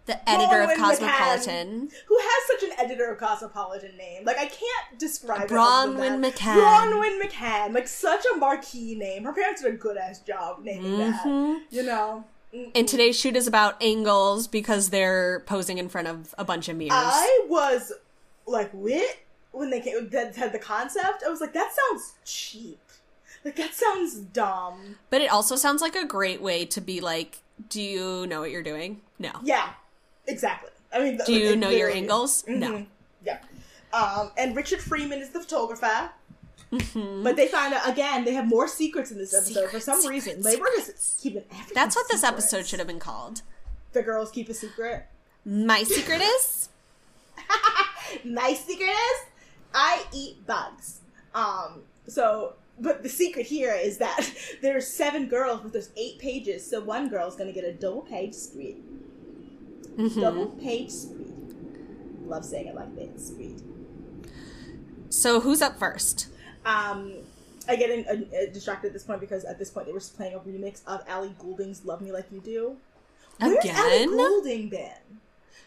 the 0.07 0.29
editor 0.29 0.62
of 0.62 0.77
Cosmopolitan. 0.77 1.88
McCann, 1.88 1.93
who 2.07 2.19
has 2.19 2.61
such 2.61 2.71
an 2.71 2.85
editor 2.85 3.11
of 3.12 3.19
Cosmopolitan 3.19 3.97
name. 3.97 4.25
Like 4.25 4.38
I 4.38 4.47
can't 4.47 4.99
describe 4.99 5.49
Bronwyn. 5.49 6.21
McCann. 6.21 6.57
Bronwyn 6.57 7.21
McCann, 7.23 7.75
like 7.75 7.87
such 7.88 8.25
a 8.35 8.37
marquee 8.37 8.95
name. 8.95 9.25
Her 9.25 9.33
parents 9.33 9.62
did 9.62 9.75
a 9.75 9.77
good 9.77 9.97
ass 9.97 10.21
job 10.21 10.62
naming 10.62 10.99
that. 10.99 11.25
Mm-hmm. 11.25 11.75
You 11.75 11.83
know. 11.85 12.25
And 12.75 12.87
today's 12.87 13.19
shoot 13.19 13.35
is 13.35 13.47
about 13.47 13.83
angles 13.83 14.47
because 14.47 14.91
they're 14.91 15.41
posing 15.47 15.79
in 15.79 15.88
front 15.88 16.09
of 16.09 16.35
a 16.37 16.45
bunch 16.45 16.69
of 16.69 16.77
mirrors. 16.77 16.93
I 16.93 17.47
was 17.49 17.93
like, 18.47 18.71
"Wit?" 18.75 19.21
when 19.53 19.71
they 19.71 19.81
came, 19.81 20.09
that 20.11 20.37
had 20.37 20.53
the 20.53 20.59
concept. 20.59 21.23
I 21.25 21.31
was 21.31 21.41
like, 21.41 21.55
"That 21.55 21.71
sounds 21.73 22.15
cheap. 22.25 22.81
Like 23.45 23.57
that 23.57 23.73
sounds 23.73 24.17
dumb." 24.17 24.97
but 25.11 25.23
it 25.23 25.31
also 25.31 25.57
sounds 25.57 25.81
like 25.81 25.97
a 25.97 26.05
great 26.05 26.43
way 26.43 26.67
to 26.67 26.81
be 26.81 27.01
like, 27.01 27.38
"Do 27.71 27.81
you 27.81 28.27
know 28.27 28.41
what 28.41 28.51
you're 28.51 28.62
doing?" 28.62 29.01
No. 29.19 29.33
Yeah, 29.43 29.71
exactly. 30.27 30.71
I 30.93 30.99
mean, 31.01 31.21
Do 31.25 31.33
you 31.33 31.57
know 31.57 31.71
your 31.71 31.91
angles? 31.91 32.45
No. 32.47 32.73
Mhm. 32.73 32.87
Yeah. 33.25 33.39
Um, 33.93 34.31
and 34.37 34.55
Richard 34.57 34.81
Freeman 34.81 35.21
is 35.21 35.31
the 35.31 35.41
photographer. 35.41 36.11
Mm-hmm. 36.73 37.23
But 37.23 37.37
they 37.37 37.49
find 37.49 37.75
out 37.75 37.87
again 37.89 38.25
they 38.25 38.33
have 38.33 38.47
more 38.49 38.67
secrets 38.67 39.11
in 39.11 39.19
this 39.19 39.35
episode 39.35 39.71
for 39.71 39.81
some 39.81 40.01
secrets, 40.01 40.27
reason. 40.27 40.43
Labor 40.43 40.67
is 40.79 41.19
keeping 41.23 41.45
everything. 41.51 41.75
That's 41.75 41.95
what 41.95 42.09
this 42.09 42.25
episode 42.25 42.67
should 42.67 42.79
have 42.79 42.89
been 42.89 42.99
called. 42.99 43.43
The 43.93 44.03
girls 44.03 44.31
keep 44.31 44.49
a 44.49 44.55
secret. 44.55 45.07
My 45.45 45.83
secret 45.83 46.23
is 46.23 46.71
My 48.25 48.55
secret 48.55 48.89
is 48.89 49.21
I 49.75 50.05
eat 50.13 50.47
bugs. 50.47 51.01
Um. 51.35 51.83
So, 52.07 52.55
but 52.81 53.03
the 53.03 53.09
secret 53.09 53.47
here 53.47 53.75
is 53.75 53.99
that 53.99 54.31
there's 54.63 54.87
seven 54.87 55.29
girls, 55.29 55.61
but 55.63 55.73
there's 55.73 55.91
eight 55.97 56.19
pages. 56.19 56.69
So 56.69 56.81
one 56.81 57.09
girl's 57.09 57.37
gonna 57.37 57.53
get 57.53 57.65
a 57.65 57.73
double 57.73 58.03
page 58.03 58.35
spread. 58.35 58.77
Mm-hmm. 59.96 60.20
Double 60.20 60.46
page 60.46 60.90
spread. 60.90 61.18
Love 62.26 62.44
saying 62.44 62.66
it 62.68 62.74
like 62.74 62.94
that. 62.96 63.20
Spread. 63.20 63.61
so. 65.11 65.40
Who's 65.40 65.61
up 65.62 65.78
first? 65.78 66.28
Um, 66.64 67.14
I 67.68 67.76
get 67.76 67.90
in, 67.90 68.05
uh, 68.09 68.52
distracted 68.52 68.88
at 68.88 68.92
this 68.92 69.05
point 69.05 69.20
because 69.20 69.44
at 69.44 69.59
this 69.59 69.70
point 69.70 69.87
they 69.87 69.92
were 69.92 70.00
playing 70.00 70.35
a 70.35 70.38
remix 70.40 70.81
of 70.87 71.02
Ellie 71.07 71.35
Goulding's 71.38 71.85
"Love 71.85 72.00
Me 72.00 72.12
Like 72.12 72.26
You 72.33 72.40
Do." 72.40 72.76
Where's 73.38 73.64
Again? 73.64 74.09
Goulding 74.09 74.68
been? 74.68 74.90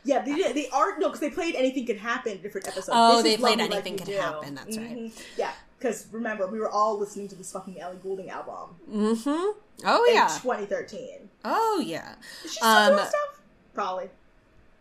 Yeah, 0.04 0.22
they 0.22 0.36
did. 0.36 0.56
They 0.56 0.70
are 0.70 0.98
no, 1.00 1.08
because 1.08 1.20
they 1.20 1.30
played 1.32 1.56
"Anything 1.56 1.86
Can 1.86 1.98
Happen" 1.98 2.42
different 2.42 2.68
episodes. 2.68 2.90
Oh, 2.92 3.22
This 3.22 3.34
they 3.34 3.38
played 3.38 3.60
Anything 3.60 3.94
You 3.94 3.98
Can 4.00 4.08
Do. 4.08 4.14
Happen, 4.18 4.56
that's 4.56 4.78
right. 4.78 4.96
Mhm. 4.98 5.22
Yeah, 5.38 5.52
because 5.80 6.08
remember 6.12 6.48
we 6.48 6.60
were 6.60 6.70
all 6.70 6.98
listening 7.00 7.28
to 7.30 7.36
this 7.36 7.52
fucking 7.52 7.80
Ellie 7.80 7.98
Goulding 8.02 8.30
album 8.30 8.76
Mm-hmm. 8.92 9.60
Oh 9.86 10.06
in 10.08 10.16
yeah. 10.16 10.28
2013. 10.42 11.30
Oh 11.44 11.84
yeah. 11.86 12.16
Is 12.44 12.52
she 12.54 12.58
still 12.58 12.68
Um, 12.70 12.94
doing 12.94 13.06
stuff? 13.08 13.35
Probably. 13.76 14.10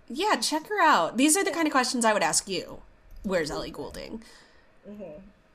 Yeah, 0.08 0.36
check 0.36 0.68
her 0.68 0.80
out. 0.82 1.16
These 1.18 1.36
are 1.36 1.44
the 1.44 1.50
kind 1.50 1.66
of 1.66 1.72
questions 1.72 2.04
I 2.04 2.12
would 2.12 2.22
ask 2.22 2.48
you. 2.48 2.80
Where's 3.22 3.50
Ellie 3.50 3.70
Goulding? 3.70 4.22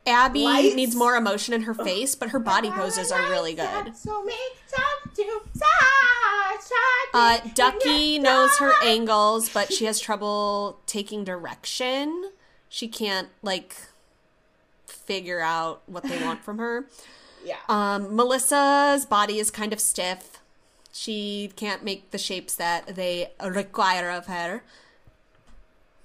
Abby 0.08 0.44
Lights? 0.44 0.76
needs 0.76 0.96
more 0.96 1.16
emotion 1.16 1.54
in 1.54 1.64
her 1.64 1.74
face, 1.74 2.16
but 2.16 2.30
her 2.30 2.40
body 2.40 2.72
poses 2.72 3.12
are 3.12 3.22
really 3.30 3.54
good. 3.54 3.96
So 3.96 4.24
me, 4.24 4.34
time 4.72 5.14
to 5.16 5.42
side, 5.54 6.62
side, 6.62 7.10
Uh, 7.14 7.38
Ducky 7.54 8.18
knows 8.18 8.58
her 8.58 8.72
angles, 8.84 9.50
but 9.50 9.72
she 9.72 9.86
has 9.86 10.00
trouble 10.00 10.80
taking 10.88 11.24
direction. 11.24 12.32
She 12.70 12.88
can't 12.88 13.30
like 13.44 13.76
figure 14.88 15.40
out 15.42 15.82
what 15.86 16.04
they 16.04 16.24
want 16.24 16.44
from 16.44 16.58
her. 16.58 16.86
Yeah. 17.46 17.56
Um, 17.70 18.18
Melissa's 18.18 19.06
body 19.06 19.40
is 19.40 19.50
kind 19.50 19.72
of 19.72 19.80
stiff. 19.80 20.39
She 21.00 21.50
can't 21.56 21.82
make 21.82 22.12
the 22.12 22.18
shapes 22.18 22.54
that 22.58 22.96
they 22.98 23.32
require 23.42 24.10
of 24.10 24.26
her. 24.26 24.64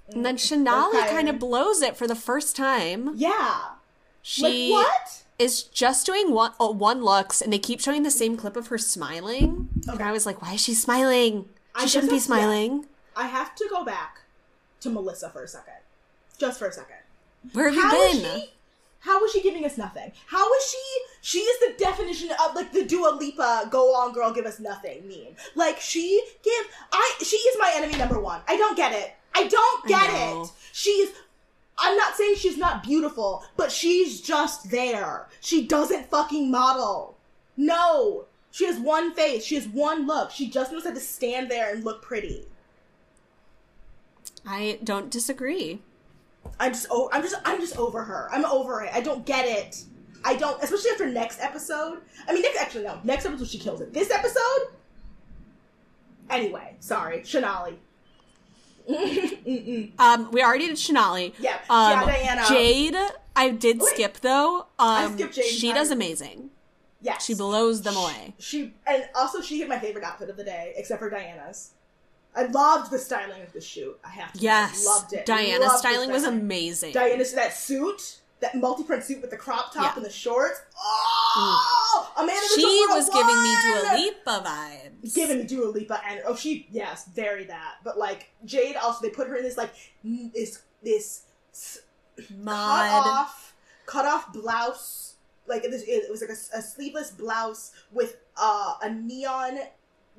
And 0.07 0.25
then 0.25 0.37
Shanali 0.37 0.95
Okay. 1.03 1.09
kind 1.09 1.27
of 1.27 1.37
blows 1.37 1.81
it 1.81 1.97
for 1.97 2.07
the 2.07 2.15
first 2.15 2.55
time. 2.55 3.11
yeah. 3.17 3.71
She 4.21 4.73
like 4.73 4.85
what? 4.85 5.23
is 5.37 5.63
just 5.63 6.05
doing 6.05 6.31
one 6.31 6.53
oh, 6.61 6.71
one 6.71 7.03
looks, 7.03 7.41
and 7.41 7.51
they 7.51 7.59
keep 7.59 7.81
showing 7.81 8.03
the 8.03 8.09
same 8.09 8.37
clip 8.37 8.55
of 8.55 8.67
her 8.67 8.77
smiling. 8.77 9.67
And 9.87 10.01
I 10.01 10.13
was 10.13 10.25
like, 10.25 10.41
why 10.41 10.53
is 10.53 10.61
she 10.61 10.73
smiling? 10.73 11.43
She 11.77 11.83
I 11.83 11.85
shouldn't 11.87 12.09
be 12.11 12.17
that's- 12.19 12.29
yeah. 12.29 12.35
smiling. 12.37 12.85
I 13.17 13.27
have 13.27 13.53
to 13.55 13.67
go 13.69 13.83
back 13.83 14.21
to 14.79 14.89
Melissa 14.89 15.29
for 15.29 15.43
a 15.43 15.47
second. 15.47 15.73
Just 16.37 16.57
for 16.57 16.67
a 16.67 16.71
second. 16.71 16.95
Where 17.51 17.65
have 17.69 17.75
you 17.75 17.81
How 17.81 18.01
is 18.03 18.21
been? 18.21 18.43
How 19.05 19.23
is 19.23 19.31
she 19.33 19.41
giving 19.43 19.63
us 19.65 19.77
nothing? 19.77 20.11
How 20.25 20.51
is 20.55 20.63
she? 20.71 21.01
She 21.21 21.37
is 21.37 21.59
the 21.59 21.83
definition 21.83 22.31
of 22.43 22.55
like 22.55 22.73
the 22.73 22.83
Dua 22.83 23.15
Lipa 23.19 23.67
"Go 23.69 23.93
on, 23.93 24.13
girl, 24.13 24.33
give 24.33 24.47
us 24.47 24.59
nothing" 24.59 25.07
meme. 25.07 25.35
Like 25.53 25.79
she 25.79 26.23
give 26.41 26.65
I. 26.91 27.13
She 27.23 27.35
is 27.35 27.55
my 27.59 27.71
enemy 27.75 27.97
number 27.97 28.19
one. 28.19 28.41
I 28.47 28.57
don't 28.57 28.75
get 28.75 28.93
it. 28.93 29.13
I 29.35 29.47
don't 29.47 29.87
get 29.87 30.11
know. 30.11 30.43
it. 30.43 30.51
She's. 30.73 31.09
I'm 31.77 31.95
not 31.95 32.15
saying 32.15 32.37
she's 32.37 32.57
not 32.57 32.81
beautiful, 32.83 33.43
but 33.57 33.71
she's 33.71 34.21
just 34.21 34.71
there. 34.71 35.27
She 35.39 35.67
doesn't 35.67 36.09
fucking 36.09 36.49
model. 36.49 37.15
No. 37.55 38.25
She 38.49 38.65
has 38.65 38.79
one 38.79 39.13
face. 39.13 39.45
She 39.45 39.55
has 39.55 39.67
one 39.67 40.07
look. 40.07 40.31
She 40.31 40.49
just 40.49 40.71
knows 40.71 40.85
how 40.85 40.93
to 40.93 40.99
stand 40.99 41.51
there 41.51 41.71
and 41.71 41.83
look 41.83 42.01
pretty. 42.01 42.47
I 44.47 44.79
don't 44.83 45.11
disagree. 45.11 45.81
I'm 46.59 46.71
just 46.71 46.87
oh 46.89 47.09
I'm 47.11 47.21
just 47.21 47.35
I'm 47.45 47.59
just 47.59 47.77
over 47.77 48.03
her. 48.03 48.29
I'm 48.31 48.45
over 48.45 48.81
it. 48.81 48.91
I 48.93 49.01
don't 49.01 49.25
get 49.25 49.45
it. 49.45 49.83
I 50.23 50.35
don't 50.35 50.61
especially 50.63 50.91
after 50.91 51.07
next 51.07 51.39
episode. 51.41 52.01
I 52.27 52.33
mean 52.33 52.41
next 52.41 52.59
actually 52.59 52.83
no, 52.85 52.99
next 53.03 53.25
episode 53.25 53.47
she 53.47 53.59
kills 53.59 53.81
it. 53.81 53.93
This 53.93 54.11
episode 54.11 54.69
Anyway, 56.29 56.75
sorry, 56.79 57.19
Shanali. 57.19 57.75
Um, 59.97 60.31
we 60.31 60.43
already 60.43 60.67
did 60.67 60.75
Shanali. 60.75 61.33
Yeah, 61.39 61.57
Um, 61.69 61.91
yeah, 61.91 62.05
Diana. 62.05 62.45
Jade, 62.47 62.95
I 63.35 63.49
did 63.49 63.79
Wait. 63.79 63.89
skip 63.89 64.17
though. 64.21 64.67
Um, 64.77 65.13
skipped 65.13 65.35
Jade 65.35 65.45
she 65.45 65.73
does 65.73 65.91
amazing. 65.91 66.49
Yes. 67.01 67.25
She 67.25 67.35
blows 67.35 67.81
them 67.83 67.95
away. 67.95 68.33
She 68.39 68.73
and 68.87 69.07
also 69.15 69.41
she 69.41 69.59
hit 69.59 69.69
my 69.69 69.79
favorite 69.79 70.03
outfit 70.03 70.29
of 70.29 70.37
the 70.37 70.43
day, 70.43 70.73
except 70.75 70.99
for 70.99 71.09
Diana's. 71.09 71.71
I 72.35 72.43
loved 72.47 72.91
the 72.91 72.99
styling 72.99 73.41
of 73.41 73.53
the 73.53 73.61
shoot. 73.61 73.97
I 74.03 74.09
have 74.09 74.33
to. 74.33 74.37
say. 74.39 74.43
Yes, 74.43 74.85
loved 74.85 75.13
it. 75.13 75.25
Diana's 75.25 75.67
Loved 75.67 75.79
styling 75.79 76.11
was 76.11 76.23
amazing. 76.25 76.91
Diana's 76.93 77.33
that 77.33 77.53
suit, 77.53 78.19
that 78.41 78.55
multi-print 78.55 79.03
suit 79.03 79.21
with 79.21 79.29
the 79.31 79.37
crop 79.37 79.73
top 79.73 79.83
Yeah. 79.83 79.95
and 79.95 80.05
the 80.05 80.09
shorts. 80.11 80.59
Oh, 80.77 82.11
Amanda, 82.17 82.41
she 82.55 82.85
was 82.89 83.09
giving 83.09 83.43
me! 83.43 83.55
Dua 83.63 83.95
Lipa 83.95 84.47
vibes. 84.47 85.15
giving 85.15 85.37
me 85.39 85.43
Dua 85.45 85.65
Lipa 85.67 86.01
and 86.07 86.21
oh 86.25 86.35
she 86.35 86.67
yes 86.71 87.05
very 87.15 87.45
that 87.45 87.75
but 87.83 87.97
like 87.97 88.29
Jade 88.43 88.75
also 88.75 89.01
they 89.01 89.09
put 89.09 89.27
her 89.27 89.35
in 89.35 89.43
this 89.43 89.57
like 89.57 89.71
this 90.03 90.61
this 90.83 91.23
s- 91.53 91.79
cut 92.17 93.05
off 93.07 93.53
cut 93.85 94.05
off 94.05 94.31
blouse 94.33 95.15
like 95.47 95.63
this 95.63 95.83
it 95.87 96.09
was 96.09 96.21
like 96.21 96.29
a, 96.31 96.57
a 96.57 96.61
sleeveless 96.61 97.11
blouse 97.11 97.71
with 97.91 98.17
uh, 98.37 98.75
a 98.81 98.89
neon 98.89 99.59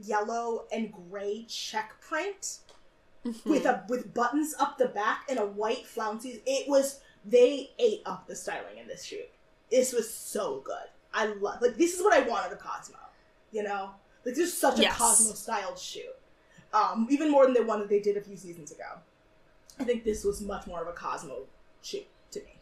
yellow 0.03 0.65
and 0.73 0.93
gray 1.11 1.45
check 1.49 2.01
print 2.01 2.59
Mm-hmm. 3.27 3.51
with 3.51 3.65
a 3.67 3.83
with 3.89 4.15
buttons 4.15 4.55
up 4.61 4.79
the 4.79 4.87
back 4.87 5.25
and 5.29 5.41
a 5.41 5.45
white 5.45 5.85
flounces 5.85 6.39
it 6.47 6.69
was 6.69 7.01
they 7.25 7.73
ate 7.77 8.03
up 8.07 8.29
the 8.29 8.37
styling 8.37 8.79
in 8.79 8.87
this 8.87 9.03
shoot 9.03 9.29
this 9.69 9.93
was 9.93 10.09
so 10.09 10.61
good 10.65 10.87
I 11.13 11.27
love 11.27 11.61
like 11.61 11.77
this 11.77 11.97
is 11.97 12.05
what 12.05 12.13
I 12.13 12.21
wanted 12.21 12.53
of 12.53 12.61
Cosmo 12.61 12.99
you 13.51 13.65
know 13.65 13.91
like 14.25 14.37
this 14.37 14.47
is 14.47 14.57
such 14.57 14.79
a 14.79 14.89
Cosmo 14.91 15.33
styled 15.33 15.77
shoot 15.77 16.15
um 16.73 17.09
even 17.11 17.29
more 17.29 17.47
than 17.47 17.55
the 17.55 17.65
one 17.65 17.81
that 17.81 17.89
they 17.89 17.99
did 17.99 18.17
a 18.17 18.21
few 18.21 18.37
seasons 18.37 18.71
ago 18.71 19.01
I 19.81 19.83
think 19.83 20.05
this 20.05 20.23
was 20.23 20.41
much 20.41 20.69
more 20.69 20.81
of 20.81 20.87
a 20.87 20.93
Cosmo 20.93 21.47
shoot 21.83 22.07
to 22.31 22.39
me 22.39 22.57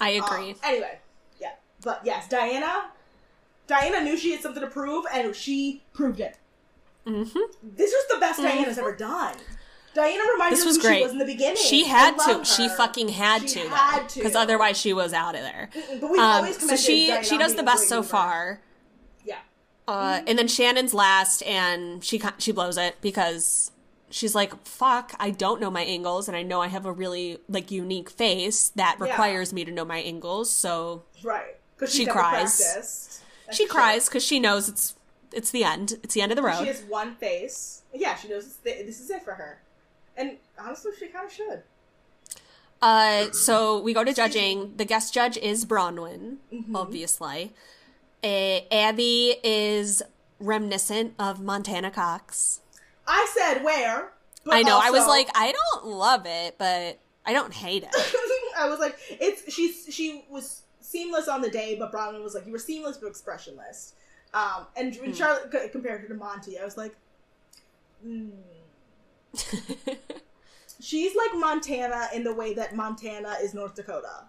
I 0.00 0.18
um, 0.18 0.24
agree. 0.24 0.54
anyway, 0.62 0.98
yeah. 1.40 1.52
But 1.82 2.02
yes, 2.04 2.28
Diana 2.28 2.90
Diana 3.66 4.02
knew 4.02 4.18
she 4.18 4.32
had 4.32 4.42
something 4.42 4.62
to 4.62 4.68
prove 4.68 5.06
and 5.12 5.34
she 5.34 5.82
proved 5.94 6.20
it. 6.20 6.36
Hmm 7.06 7.22
This 7.62 7.92
was 7.92 8.04
the 8.10 8.18
best 8.20 8.40
Diana's 8.40 8.78
ever 8.78 8.94
done. 8.94 9.36
Diana 9.92 10.22
reminded 10.32 10.56
This 10.56 10.60
us 10.60 10.66
was 10.66 10.76
who 10.76 10.82
great. 10.82 10.96
she 10.98 11.02
was 11.02 11.12
in 11.12 11.18
the 11.18 11.24
beginning. 11.24 11.56
She 11.56 11.84
had 11.86 12.16
to. 12.18 12.32
love 12.32 12.46
She 12.46 12.68
fucking 12.68 13.08
had 13.08 13.48
She 13.48 13.60
to. 13.62 13.68
had 13.68 14.08
to. 14.10 14.18
Because 14.20 14.36
otherwise, 14.36 14.78
she 14.78 14.92
was 14.92 15.12
out 15.12 15.34
of 15.34 15.40
there. 15.40 15.68
But 16.00 16.10
we 16.10 16.18
Um, 16.18 16.24
always 16.24 16.60
so 16.68 16.76
she 16.76 17.08
Diana 17.08 17.24
she 17.24 17.36
does 17.38 17.54
the 17.56 17.62
best 17.64 17.88
so 17.88 18.02
far. 18.04 18.60
Yeah. 19.24 19.38
Uh, 19.88 20.20
and 20.28 20.38
then 20.38 20.46
Shannon's 20.46 20.94
last, 20.94 21.42
and 21.42 22.04
she 22.04 22.22
she 22.38 22.52
blows 22.52 22.76
it 22.76 23.00
because 23.00 23.72
she's 24.10 24.34
like, 24.36 24.64
"Fuck, 24.64 25.12
I 25.18 25.30
don't 25.30 25.60
know 25.60 25.70
my 25.72 25.82
angles, 25.82 26.28
and 26.28 26.36
I 26.36 26.42
know 26.44 26.60
I 26.62 26.68
have 26.68 26.86
a 26.86 26.92
really 26.92 27.38
like 27.48 27.72
unique 27.72 28.10
face 28.10 28.68
that 28.76 28.96
Yeah. 29.00 29.06
requires 29.06 29.52
me 29.52 29.64
to 29.64 29.72
know 29.72 29.84
my 29.84 29.98
angles." 29.98 30.50
So 30.50 31.02
Right. 31.24 31.56
Because 31.76 31.92
She 31.92 32.06
cries. 32.06 33.22
she 33.50 33.66
cries 33.66 34.06
because 34.08 34.22
she 34.22 34.38
knows 34.38 34.68
it's 34.68 34.94
it's 35.32 35.50
the 35.50 35.64
end. 35.64 35.94
It's 36.02 36.14
the 36.14 36.22
end 36.22 36.32
of 36.32 36.36
the 36.36 36.42
road. 36.42 36.58
She 36.60 36.66
has 36.66 36.82
one 36.82 37.14
face. 37.16 37.82
Yeah, 37.94 38.14
she 38.16 38.28
knows 38.28 38.56
the, 38.64 38.70
this 38.84 39.00
is 39.00 39.10
it 39.10 39.22
for 39.22 39.34
her. 39.34 39.60
And 40.16 40.36
honestly, 40.58 40.92
she 40.98 41.06
kind 41.08 41.26
of 41.26 41.32
should. 41.32 41.62
Uh, 42.82 43.30
so 43.32 43.80
we 43.80 43.92
go 43.92 44.04
to 44.04 44.12
judging. 44.14 44.74
The 44.76 44.84
guest 44.84 45.12
judge 45.12 45.36
is 45.36 45.64
Bronwyn, 45.64 46.36
Mm-hmm. 46.52 46.74
obviously. 46.76 47.52
Uh, 48.24 48.60
Abby 48.72 49.36
is 49.44 50.02
reminiscent 50.38 51.14
of 51.18 51.40
Montana 51.40 51.90
Cox. 51.90 52.60
I 53.06 53.26
said 53.36 53.62
where. 53.64 54.12
but 54.44 54.54
I 54.54 54.62
know. 54.62 54.78
I 54.82 54.90
was 54.90 55.06
like, 55.06 55.28
I 55.34 55.52
don't 55.52 55.86
love 55.86 56.22
it, 56.26 56.56
but 56.58 56.98
I 57.26 57.32
don't 57.32 57.52
hate 57.52 57.82
it. 57.82 57.94
I 58.58 58.68
was 58.68 58.78
like, 58.78 58.96
it's 59.10 59.52
she's 59.52 59.86
she 59.90 60.24
was 60.30 60.62
seamless 60.80 61.28
on 61.28 61.40
the 61.42 61.50
day, 61.50 61.76
but 61.78 61.92
Bronwyn 61.92 62.22
was 62.22 62.34
like, 62.34 62.46
you 62.46 62.52
were 62.52 62.58
seamless 62.58 62.96
but 62.98 63.06
expressionless. 63.08 63.94
Um, 64.32 64.66
and 64.76 64.94
when 64.96 65.12
Charlotte 65.12 65.50
c- 65.52 65.68
compared 65.70 66.02
her 66.02 66.08
to 66.08 66.14
Monty, 66.14 66.58
I 66.58 66.64
was 66.64 66.76
like, 66.76 66.94
mm. 68.06 68.30
she's 70.80 71.14
like 71.16 71.30
Montana 71.34 72.08
in 72.14 72.22
the 72.24 72.32
way 72.34 72.54
that 72.54 72.74
Montana 72.76 73.36
is 73.42 73.54
North 73.54 73.74
Dakota. 73.74 74.24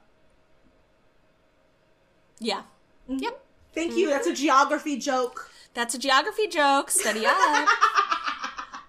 yeah. 2.40 2.64
Yep. 3.08 3.44
Thank 3.74 3.96
you. 3.98 4.10
That's 4.10 4.28
a 4.28 4.34
geography 4.34 4.98
joke. 4.98 5.50
That's 5.74 5.94
a 5.96 5.98
geography 6.00 6.48
joke. 6.48 6.90
Study 6.92 7.26
up. 7.26 7.36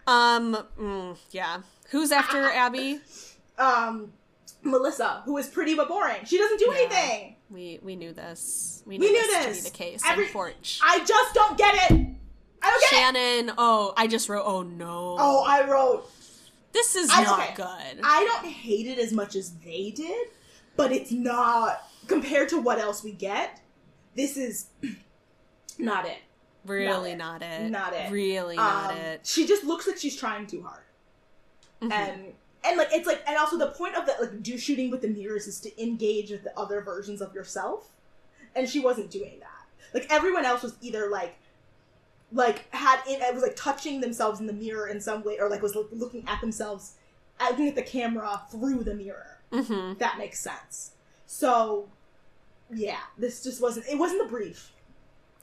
um. 0.07 0.57
mm, 0.79 1.17
yeah. 1.31 1.59
Who's 1.91 2.13
after 2.13 2.51
Abby? 2.51 3.01
Um, 3.59 4.15
Melissa, 4.63 5.23
who 5.27 5.37
is 5.37 5.47
pretty 5.47 5.75
but 5.75 5.87
boring. 5.87 6.25
She 6.25 6.39
doesn't 6.39 6.59
do 6.59 6.67
Yeah. 6.73 6.79
anything. 6.79 7.37
We 7.53 7.79
we 7.83 7.97
knew 7.97 8.13
this. 8.13 8.83
We 8.87 8.99
We 8.99 9.07
knew, 9.07 9.13
knew 9.13 9.27
this, 9.27 9.45
this. 9.47 9.57
to 9.59 9.65
be 9.65 9.71
the 9.71 9.77
case. 9.77 10.03
Every-. 10.07 10.27
I 10.83 11.05
just 11.05 11.35
don't 11.35 11.59
get 11.59 11.75
it. 11.75 11.81
I 11.91 11.91
don't 11.91 12.11
get 12.63 12.73
it. 12.73 12.89
Shannon. 12.89 13.55
Oh, 13.59 13.93
I 13.97 14.07
just 14.07 14.29
wrote. 14.29 14.45
Oh 14.47 14.63
no. 14.63 15.17
Oh, 15.19 15.45
I 15.47 15.69
wrote 15.69 16.11
this 16.73 16.97
is 16.97 17.11
I- 17.13 17.23
not 17.25 17.41
okay. 17.41 17.55
good. 17.55 18.01
I 18.03 18.25
don't 18.25 18.51
hate 18.51 18.87
it 18.87 18.99
as 18.99 19.13
much 19.13 19.37
as 19.37 19.51
they 19.65 19.91
did, 19.95 20.29
but 20.77 20.91
it's 20.93 21.13
not 21.13 21.83
compared 22.07 22.49
to 22.51 22.61
what 22.61 22.79
else 22.79 23.05
we 23.05 23.13
get. 23.13 23.61
This 24.15 24.37
is 24.39 24.67
not 25.79 26.07
it. 26.07 26.19
really 26.65 27.15
not 27.15 27.41
not 27.41 27.43
it. 27.43 27.63
it. 27.67 27.71
Not 27.71 27.93
it. 27.93 28.11
Really 28.11 28.57
not 28.57 28.93
Um, 28.93 28.97
it. 28.97 29.27
She 29.27 29.47
just 29.47 29.65
looks 29.65 29.87
like 29.87 29.99
she's 29.99 30.17
trying 30.17 30.47
too 30.47 30.63
hard, 30.63 30.85
Mhm. 31.83 31.93
and 31.93 32.35
and 32.65 32.77
like 32.79 32.89
it's 32.93 33.07
like 33.07 33.23
and 33.27 33.37
also 33.37 33.59
the 33.59 33.69
point 33.69 33.97
of 33.97 34.07
that 34.07 34.21
like 34.21 34.43
do 34.43 34.57
shooting 34.59 34.91
with 34.91 35.03
the 35.03 35.09
mirrors 35.09 35.47
is 35.47 35.61
to 35.61 35.83
engage 35.83 36.31
with 36.31 36.45
the 36.45 36.57
other 36.59 36.81
versions 36.81 37.21
of 37.21 37.35
yourself, 37.35 37.89
and 38.55 38.69
she 38.69 38.81
wasn't 38.81 39.11
doing 39.11 39.39
that. 39.41 39.49
Like 39.95 40.07
everyone 40.13 40.45
else 40.45 40.63
was 40.63 40.75
either 40.81 41.11
like 41.11 41.35
like 42.33 42.65
had 42.75 43.01
in 43.09 43.21
it 43.21 43.35
was 43.35 43.43
like 43.43 43.57
touching 43.57 44.01
themselves 44.01 44.41
in 44.41 44.47
the 44.47 44.53
mirror 44.55 44.89
in 44.89 45.01
some 45.01 45.23
way 45.23 45.39
or 45.39 45.51
like 45.51 45.61
was 45.63 45.77
looking 45.93 46.25
at 46.27 46.41
themselves 46.41 46.95
looking 47.41 47.69
at 47.69 47.75
the 47.75 47.83
camera 47.83 48.41
through 48.51 48.83
the 48.85 48.95
mirror 48.95 49.39
hmm 49.53 49.91
if 49.93 49.99
that 49.99 50.17
makes 50.17 50.41
sense 50.41 50.93
so 51.27 51.89
yeah 52.73 53.01
this 53.19 53.43
just 53.43 53.61
wasn't 53.61 53.85
it 53.87 53.99
wasn't 53.99 54.23
the 54.23 54.29
brief 54.29 54.71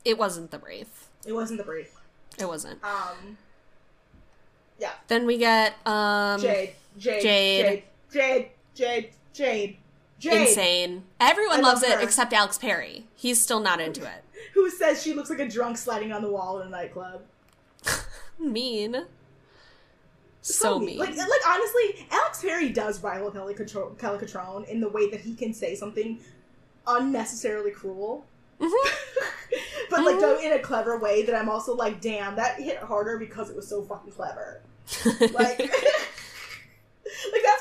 It 0.03 0.17
wasn't 0.17 0.49
the 0.49 0.57
brief. 0.57 1.09
it 1.27 1.33
wasn't 1.33 1.59
the 1.59 1.63
brief 1.63 1.93
It 2.39 2.47
wasn't. 2.47 2.83
um 2.83 3.37
Yeah. 4.79 4.93
Then 5.09 5.27
we 5.27 5.37
get 5.37 5.75
um 5.85 6.39
Jade. 6.41 6.73
Jade. 6.97 7.21
Jade. 7.21 7.83
Jade. 8.11 8.49
Jade. 8.75 9.09
Jade. 9.33 9.77
Jade. 10.19 10.41
insane. 10.47 11.03
Everyone 11.19 11.59
I 11.59 11.61
loves 11.61 11.81
love 11.81 11.91
it 11.91 11.97
her. 11.97 12.03
except 12.03 12.33
Alex 12.33 12.57
Perry. 12.57 13.05
He's 13.15 13.41
still 13.41 13.59
not 13.61 13.79
into 13.79 14.01
it. 14.01 14.23
Who 14.53 14.69
says 14.69 15.01
she 15.01 15.13
looks 15.13 15.29
like 15.29 15.39
a 15.39 15.47
drunk 15.47 15.77
sliding 15.77 16.11
on 16.11 16.21
the 16.21 16.29
wall 16.29 16.59
in 16.59 16.67
a 16.67 16.69
nightclub? 16.69 17.21
Mean. 18.39 19.05
So 20.41 20.79
mean. 20.79 20.97
Like, 20.97 21.15
like 21.15 21.47
honestly, 21.47 22.07
Alex 22.11 22.41
Perry 22.41 22.69
does 22.69 23.03
rival 23.03 23.29
Kelly 23.29 23.53
Catro- 23.53 23.97
Kelly 23.99 24.17
Cutrone 24.19 24.67
in 24.69 24.79
the 24.79 24.87
way 24.89 25.09
that 25.09 25.19
he 25.19 25.35
can 25.35 25.53
say 25.53 25.75
something 25.75 26.19
unnecessarily 26.87 27.71
cruel, 27.71 28.25
Mhm. 28.59 28.71
but 29.89 30.03
like 30.05 30.19
done 30.19 30.41
in 30.43 30.53
a 30.53 30.59
clever 30.59 30.97
way. 30.97 31.23
That 31.23 31.35
I'm 31.35 31.49
also 31.49 31.75
like, 31.75 31.99
damn, 32.01 32.35
that 32.37 32.59
hit 32.59 32.77
harder 32.77 33.17
because 33.17 33.49
it 33.49 33.55
was 33.55 33.67
so 33.67 33.83
fucking 33.83 34.11
clever. 34.13 34.61
Like, 35.05 35.31
like 35.33 35.59
that's 35.59 35.69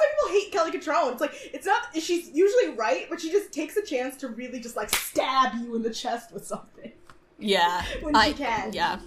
why 0.00 0.06
people 0.12 0.17
hate 0.28 0.52
Kelly 0.52 0.70
Cutrone. 0.70 1.12
It's 1.12 1.20
like 1.20 1.32
it's 1.52 1.66
not 1.66 1.80
she's 1.94 2.30
usually 2.30 2.70
right, 2.76 3.06
but 3.10 3.20
she 3.20 3.30
just 3.30 3.52
takes 3.52 3.76
a 3.76 3.82
chance 3.82 4.16
to 4.18 4.28
really 4.28 4.60
just 4.60 4.76
like 4.76 4.90
stab 4.94 5.54
you 5.60 5.74
in 5.76 5.82
the 5.82 5.90
chest 5.92 6.32
with 6.32 6.46
something. 6.46 6.92
yeah. 7.38 7.82
When 8.02 8.14
she 8.14 8.20
I- 8.20 8.32
can. 8.32 8.72
Yeah. 8.72 8.98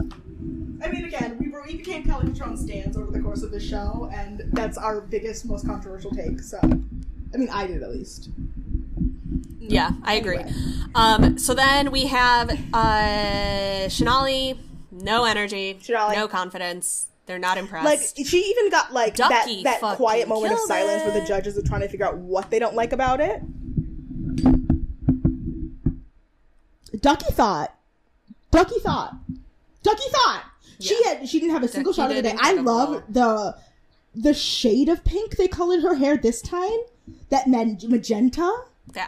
I 0.83 0.89
mean, 0.89 1.05
again, 1.05 1.37
we, 1.39 1.47
were, 1.49 1.61
we 1.63 1.75
became 1.77 2.03
Kelly 2.03 2.27
Cutrone 2.29 2.57
stands 2.57 2.97
over 2.97 3.11
the 3.11 3.19
course 3.19 3.43
of 3.43 3.51
the 3.51 3.59
show, 3.59 4.09
and 4.11 4.41
that's 4.53 4.79
our 4.79 4.99
biggest, 4.99 5.45
most 5.45 5.63
controversial 5.67 6.09
take. 6.09 6.39
So, 6.39 6.57
I 6.63 7.37
mean, 7.37 7.49
I 7.51 7.67
did 7.67 7.83
at 7.83 7.91
least. 7.91 8.29
Yeah, 9.59 9.91
I 10.01 10.15
agree. 10.15 10.37
Anyway. 10.37 10.53
Um, 10.95 11.37
so 11.37 11.53
then 11.53 11.91
we 11.91 12.07
have 12.07 12.49
uh 12.73 13.87
Shanali, 13.89 14.57
no 14.91 15.23
energy, 15.25 15.75
Shanali. 15.83 16.15
no 16.15 16.27
confidence. 16.27 17.07
They're 17.31 17.39
not 17.39 17.57
impressed. 17.57 17.85
Like 17.85 18.27
she 18.27 18.39
even 18.39 18.69
got 18.69 18.91
like 18.91 19.15
Ducky 19.15 19.63
that 19.63 19.79
that 19.79 19.95
quiet 19.95 20.27
moment 20.27 20.51
of 20.51 20.59
silence 20.59 21.05
where 21.05 21.17
the 21.17 21.25
judges 21.25 21.57
are 21.57 21.61
trying 21.61 21.79
to 21.79 21.87
figure 21.87 22.05
out 22.05 22.17
what 22.17 22.49
they 22.49 22.59
don't 22.59 22.75
like 22.75 22.91
about 22.91 23.21
it. 23.21 23.41
Ducky 26.99 27.31
thought. 27.31 27.73
Ducky 28.51 28.81
thought. 28.81 29.15
Ducky 29.81 30.09
thought. 30.09 30.43
She 30.81 31.01
had 31.05 31.29
she 31.29 31.39
didn't 31.39 31.53
have 31.53 31.63
a 31.63 31.69
single 31.69 31.93
Ducky 31.93 32.01
shot 32.01 32.09
of 32.09 32.17
the 32.17 32.21
day. 32.21 32.35
I 32.37 32.55
love 32.55 33.01
the 33.07 33.55
the 34.13 34.33
shade 34.33 34.89
of 34.89 35.05
pink 35.05 35.37
they 35.37 35.47
colored 35.47 35.83
her 35.83 35.95
hair 35.95 36.17
this 36.17 36.41
time. 36.41 36.79
That 37.29 37.47
magenta 37.47 38.65
yeah. 38.93 39.07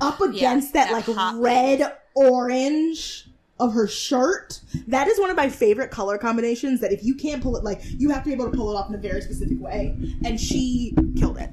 up 0.00 0.20
against 0.20 0.74
that, 0.74 0.90
that 0.92 1.08
like 1.08 1.40
red 1.40 1.92
orange 2.14 3.26
of 3.60 3.72
her 3.72 3.86
shirt. 3.86 4.60
That 4.88 5.06
is 5.06 5.18
one 5.20 5.30
of 5.30 5.36
my 5.36 5.48
favorite 5.48 5.90
color 5.90 6.18
combinations. 6.18 6.80
That 6.80 6.92
if 6.92 7.04
you 7.04 7.14
can't 7.14 7.42
pull 7.42 7.56
it, 7.56 7.64
like 7.64 7.80
you 7.84 8.10
have 8.10 8.22
to 8.24 8.28
be 8.28 8.34
able 8.34 8.50
to 8.50 8.56
pull 8.56 8.70
it 8.72 8.76
off 8.76 8.88
in 8.88 8.94
a 8.94 8.98
very 8.98 9.20
specific 9.20 9.60
way. 9.60 9.96
And 10.24 10.40
she 10.40 10.94
killed 11.16 11.38
it. 11.38 11.50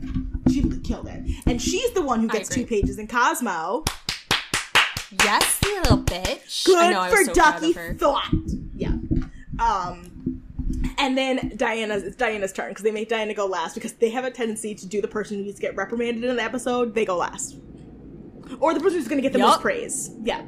She 0.52 0.62
killed 0.82 1.08
it. 1.08 1.24
And 1.45 1.62
she's 1.62 1.91
the 1.91 2.02
one 2.02 2.22
who 2.22 2.28
gets 2.28 2.49
two 2.49 2.66
pages 2.66 2.97
in 2.97 3.08
Cosmo. 3.08 3.84
Yes, 5.24 5.62
little 5.64 5.97
bitch. 5.99 6.66
Good 6.66 6.78
I 6.78 6.91
know, 6.91 7.02
I 7.02 7.10
was 7.10 7.20
for 7.20 7.26
so 7.26 7.34
Ducky. 7.34 7.74
Thought. 7.74 8.30
Yeah. 8.76 8.95
Um. 9.60 10.08
And 10.97 11.18
then 11.18 11.54
Diana's 11.58 12.04
it's 12.04 12.16
Diana's 12.16 12.54
turn 12.54 12.70
because 12.70 12.84
they 12.84 12.91
make 12.91 13.10
Diana 13.10 13.34
go 13.34 13.45
last 13.45 13.74
because 13.74 13.93
they 13.93 14.10
have 14.10 14.24
a 14.24 14.32
tendency 14.32 14.74
to 14.76 14.88
do 14.88 15.02
the 15.02 15.08
person 15.08 15.38
who 15.38 15.43
needs 15.43 15.58
to 15.58 15.62
get 15.62 15.76
reprimanded 15.76 16.24
in 16.24 16.36
the 16.36 16.43
episode. 16.43 16.95
They 16.95 17.06
go 17.06 17.18
last, 17.18 17.58
or 18.60 18.74
the 18.74 18.80
person 18.80 18.99
who's 18.99 19.08
going 19.08 19.18
to 19.18 19.22
get 19.22 19.34
the 19.34 19.39
Yup. 19.39 19.49
most 19.49 19.62
praise. 19.62 20.12
Yeah. 20.24 20.43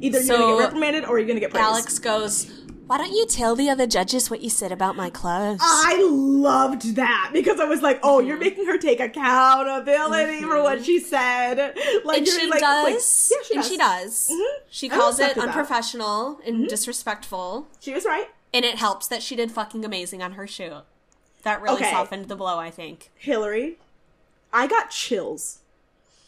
Either 0.00 0.20
you're 0.20 0.36
going 0.38 0.50
to 0.50 0.56
get 0.56 0.64
reprimanded 0.64 1.04
or 1.04 1.18
you're 1.18 1.26
going 1.26 1.36
to 1.36 1.40
get 1.40 1.50
praise. 1.50 1.62
Alex 1.62 1.98
goes, 1.98 2.50
Why 2.86 2.98
don't 2.98 3.12
you 3.12 3.26
tell 3.26 3.54
the 3.54 3.68
other 3.70 3.86
judges 3.86 4.30
what 4.30 4.40
you 4.40 4.50
said 4.50 4.72
about 4.72 4.96
my 4.96 5.10
clothes? 5.10 5.60
I 5.62 6.00
loved 6.10 6.96
that 6.96 7.30
because 7.32 7.60
I 7.60 7.64
was 7.66 7.82
like, 7.82 8.00
"Oh, 8.02 8.18
you're 8.20 8.36
making 8.38 8.66
her 8.66 8.78
take 8.78 8.98
accountability 8.98 10.40
for 10.42 10.62
what 10.62 10.84
she 10.84 10.98
said." 11.00 11.76
Like, 12.04 12.18
and 12.18 12.26
she 12.26 12.46
like, 12.48 12.62
like- 12.62 12.94
does. 12.94 13.32
yeah, 13.32 13.38
she 13.46 13.54
and 13.54 13.62
does. 13.62 13.70
she 13.70 13.76
does. 13.76 14.30
Mhm. 14.32 14.54
She 14.70 14.88
calls 14.88 15.20
it 15.20 15.36
unprofessional 15.38 16.40
and 16.46 16.56
Mm-hmm. 16.56 16.66
disrespectful. 16.68 17.68
She 17.80 17.92
was 17.92 18.04
right. 18.04 18.28
And 18.52 18.64
it 18.64 18.76
helps 18.76 19.06
that 19.08 19.22
she 19.22 19.36
did 19.36 19.52
fucking 19.52 19.84
amazing 19.84 20.22
on 20.22 20.32
her 20.32 20.46
shoot. 20.46 20.82
That 21.42 21.62
really 21.62 21.76
Okay. 21.76 21.90
softened 21.90 22.26
the 22.28 22.36
blow, 22.36 22.58
I 22.58 22.70
think. 22.70 23.10
Hillary, 23.14 23.78
I 24.52 24.66
got 24.66 24.90
chills. 24.90 25.58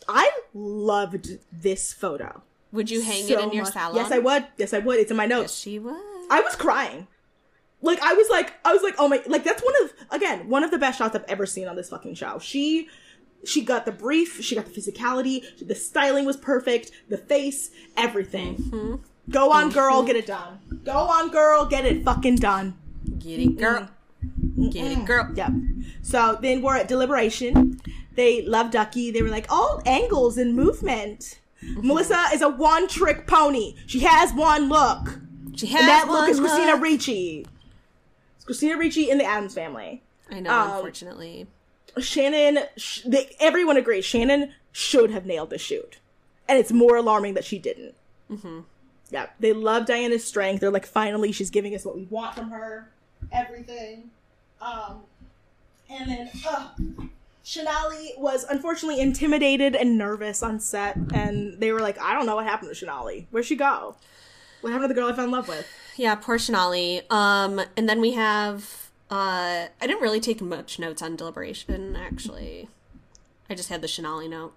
I 0.08 0.30
loved 0.54 1.38
this 1.50 1.92
photo. 1.92 2.42
Would 2.72 2.90
you 2.90 3.02
hang 3.02 3.24
so 3.26 3.34
it 3.38 3.42
in 3.44 3.52
your 3.52 3.64
much. 3.64 3.72
salon? 3.74 3.96
Yes, 3.96 4.10
I 4.10 4.18
would. 4.18 4.46
Yes, 4.56 4.72
I 4.74 4.78
would. 4.78 4.98
It's 4.98 5.10
in 5.10 5.16
my 5.16 5.24
Yes, 5.24 5.30
notes. 5.30 5.58
she 5.58 5.78
would. 5.78 5.94
I 6.30 6.40
was 6.40 6.56
crying. 6.56 7.06
Like 7.84 8.00
I 8.00 8.14
was 8.14 8.28
like 8.30 8.54
I 8.64 8.72
was 8.72 8.82
like 8.82 8.94
oh 8.98 9.08
my 9.08 9.20
like 9.26 9.42
that's 9.44 9.60
one 9.62 9.74
of 9.82 9.92
again 10.12 10.48
one 10.48 10.62
of 10.62 10.70
the 10.70 10.78
best 10.78 10.98
shots 10.98 11.16
I've 11.16 11.24
ever 11.24 11.46
seen 11.46 11.66
on 11.68 11.74
this 11.76 11.90
fucking 11.90 12.14
show. 12.14 12.38
She 12.38 12.88
she 13.44 13.60
got 13.62 13.84
the 13.86 13.92
brief, 13.92 14.40
she 14.40 14.54
got 14.54 14.66
the 14.66 14.70
physicality, 14.70 15.42
the 15.66 15.74
styling 15.74 16.24
was 16.24 16.36
perfect, 16.36 16.92
the 17.08 17.18
face, 17.18 17.70
everything. 17.96 18.54
Mm-hmm. 18.56 18.94
Go 19.30 19.50
on, 19.50 19.70
girl, 19.70 20.04
get 20.04 20.14
it 20.14 20.26
done. 20.26 20.60
Go 20.84 20.92
on, 20.92 21.30
girl, 21.30 21.66
get 21.66 21.84
it 21.84 22.04
fucking 22.04 22.36
done. 22.36 22.76
Get 23.18 23.40
it, 23.40 23.58
girl. 23.58 23.88
Get 24.70 24.92
it, 24.92 25.04
girl. 25.04 25.28
Yep. 25.34 25.50
So 26.02 26.38
then 26.40 26.62
we're 26.62 26.76
at 26.76 26.86
deliberation. 26.86 27.80
They 28.14 28.42
love 28.42 28.70
Ducky. 28.70 29.10
They 29.10 29.22
were 29.22 29.28
like 29.28 29.46
all 29.50 29.82
angles 29.86 30.38
and 30.38 30.54
movement. 30.54 31.40
Melissa 31.62 32.24
is 32.34 32.42
a 32.42 32.48
one-trick 32.48 33.26
pony. 33.26 33.74
She 33.86 34.00
has 34.00 34.32
one 34.34 34.68
look. 34.68 35.20
She 35.56 35.66
has 35.68 35.80
And 35.80 35.88
that 35.88 36.08
look 36.08 36.28
is 36.28 36.40
Christina 36.40 36.72
look. 36.72 36.82
Ricci. 36.82 37.46
It's 38.36 38.44
Christina 38.44 38.76
Ricci 38.76 39.10
in 39.10 39.18
the 39.18 39.24
Addams 39.24 39.54
family. 39.54 40.02
I 40.30 40.40
know, 40.40 40.50
Um, 40.50 40.70
unfortunately. 40.72 41.46
Shannon, 41.98 42.64
sh- 42.76 43.02
they, 43.06 43.36
everyone 43.38 43.76
agrees, 43.76 44.04
Shannon 44.04 44.52
should 44.72 45.10
have 45.10 45.26
nailed 45.26 45.50
the 45.50 45.58
shoot. 45.58 45.98
And 46.48 46.58
it's 46.58 46.72
more 46.72 46.96
alarming 46.96 47.34
that 47.34 47.44
she 47.44 47.58
didn't. 47.58 47.94
Mm-hmm. 48.30 48.60
Yeah, 49.10 49.26
they 49.40 49.52
love 49.52 49.84
Diana's 49.86 50.24
strength. 50.24 50.60
They're 50.60 50.70
like, 50.70 50.86
finally, 50.86 51.32
she's 51.32 51.50
giving 51.50 51.74
us 51.74 51.84
what 51.84 51.94
we 51.96 52.04
want 52.04 52.34
from 52.34 52.50
her. 52.50 52.90
Everything. 53.30 54.10
Um, 54.60 55.02
and 55.90 56.10
then, 56.10 56.30
uh, 56.48 56.68
Shanali 57.44 58.18
was 58.18 58.44
unfortunately 58.44 59.00
intimidated 59.00 59.74
and 59.74 59.98
nervous 59.98 60.42
on 60.42 60.60
set. 60.60 60.96
And 61.12 61.60
they 61.60 61.72
were 61.72 61.80
like, 61.80 62.00
I 62.00 62.14
don't 62.14 62.26
know 62.26 62.36
what 62.36 62.44
happened 62.46 62.74
to 62.74 62.86
Shanali. 62.86 63.26
Where'd 63.30 63.44
she 63.46 63.56
go? 63.56 63.96
What 64.60 64.70
happened 64.72 64.90
to 64.90 64.94
the 64.94 65.00
girl 65.00 65.08
I 65.10 65.12
fell 65.16 65.24
in 65.24 65.30
love 65.32 65.48
with? 65.48 65.66
Yeah, 65.96 66.14
poor 66.14 66.38
Shanali. 66.38 67.10
Um, 67.12 67.60
and 67.76 67.88
then 67.88 68.00
we 68.00 68.12
have 68.12 68.90
uh 69.10 69.66
I 69.80 69.86
didn't 69.86 70.00
really 70.02 70.20
take 70.20 70.40
much 70.40 70.78
notes 70.78 71.02
on 71.02 71.16
deliberation, 71.16 71.96
actually. 71.96 72.68
I 73.50 73.54
just 73.54 73.68
had 73.68 73.82
the 73.82 73.88
Shanali 73.88 74.30
note. 74.30 74.54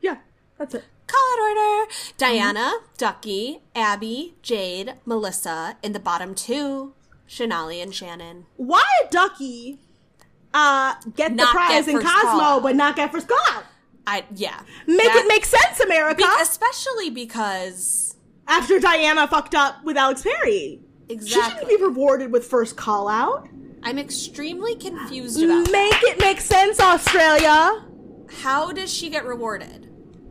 Yeah, 0.00 0.16
that's 0.58 0.74
it. 0.74 0.84
Call 1.06 1.20
it 1.20 1.40
order. 1.40 1.92
Diana, 2.16 2.72
Ducky, 2.96 3.60
Abby, 3.76 4.34
Jade, 4.42 4.94
Melissa. 5.04 5.76
In 5.82 5.92
the 5.92 6.00
bottom 6.00 6.34
two, 6.34 6.94
Shanali 7.28 7.82
and 7.82 7.94
Shannon. 7.94 8.46
why 8.56 8.84
Ducky 9.10 9.78
uh 10.54 10.94
get 11.16 11.36
the 11.36 11.44
prize 11.46 11.86
get 11.86 11.94
in 11.94 12.00
Cosmo 12.00 12.30
call. 12.40 12.60
but 12.60 12.76
not 12.76 12.96
get 12.96 13.10
first 13.12 13.28
call 13.28 13.38
out? 13.50 13.64
I 14.06 14.24
yeah. 14.34 14.60
Make 14.86 14.98
That- 15.06 15.22
it 15.24 15.28
make 15.28 15.44
sense, 15.44 15.80
America. 15.80 16.18
be- 16.18 16.42
especially 16.42 17.10
because 17.10 18.16
After 18.48 18.78
Diana 18.80 19.28
fucked 19.28 19.54
up 19.54 19.82
with 19.84 19.96
Alex 19.96 20.22
Perry. 20.22 20.80
Exactly, 21.08 21.42
she 21.42 21.50
shouldn't 21.50 21.68
be 21.68 21.76
rewarded 21.84 22.32
with 22.32 22.44
first 22.46 22.76
call 22.76 23.08
out. 23.08 23.48
I'm 23.82 23.98
extremely 23.98 24.74
confused 24.76 25.42
about 25.42 25.64
that. 25.66 25.72
Make 25.72 26.02
it 26.12 26.18
make 26.20 26.40
sense, 26.40 26.80
Australia. 26.80 27.84
how 28.42 28.72
does 28.72 28.92
she 28.92 29.08
get 29.10 29.24
rewarded? 29.24 29.88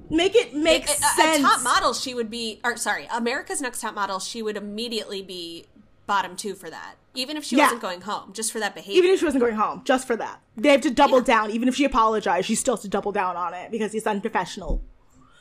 Make 0.10 0.36
it 0.36 0.54
make 0.54 0.90
A- 0.90 0.92
a- 0.92 0.96
sense. 0.96 1.40
A 1.40 1.42
top 1.42 1.62
model, 1.64 1.94
she 1.94 2.14
would 2.14 2.30
be, 2.30 2.60
or 2.66 2.76
sorry, 2.78 3.08
America's 3.14 3.62
Next 3.62 3.80
Top 3.80 3.96
Model, 3.96 4.20
she 4.20 4.42
would 4.42 4.58
immediately 4.58 5.22
be 5.22 5.66
bottom 6.06 6.36
two 6.36 6.54
for 6.56 6.70
that, 6.70 6.96
even 7.14 7.38
if 7.38 7.44
she 7.44 7.56
Yeah. 7.58 7.64
wasn't 7.66 7.82
going 7.82 8.02
home, 8.02 8.34
just 8.34 8.52
for 8.52 8.60
that 8.60 8.74
behavior. 8.76 8.98
Even 9.00 9.12
if 9.12 9.20
she 9.20 9.26
wasn't 9.26 9.42
going 9.42 9.56
home, 9.56 9.82
just 9.86 10.08
for 10.08 10.16
that. 10.16 10.42
They 10.56 10.70
have 10.70 10.82
to 10.82 10.90
double 10.92 11.22
down. 11.22 11.52
Even 11.52 11.68
if 11.68 11.76
she 11.76 11.86
apologized, 11.86 12.48
she 12.48 12.56
still 12.56 12.76
has 12.76 12.82
to 12.84 12.88
double 12.88 13.12
down 13.12 13.36
on 13.36 13.54
it 13.54 13.72
because 13.72 13.94
it's 13.94 14.08
unprofessional. 14.08 14.82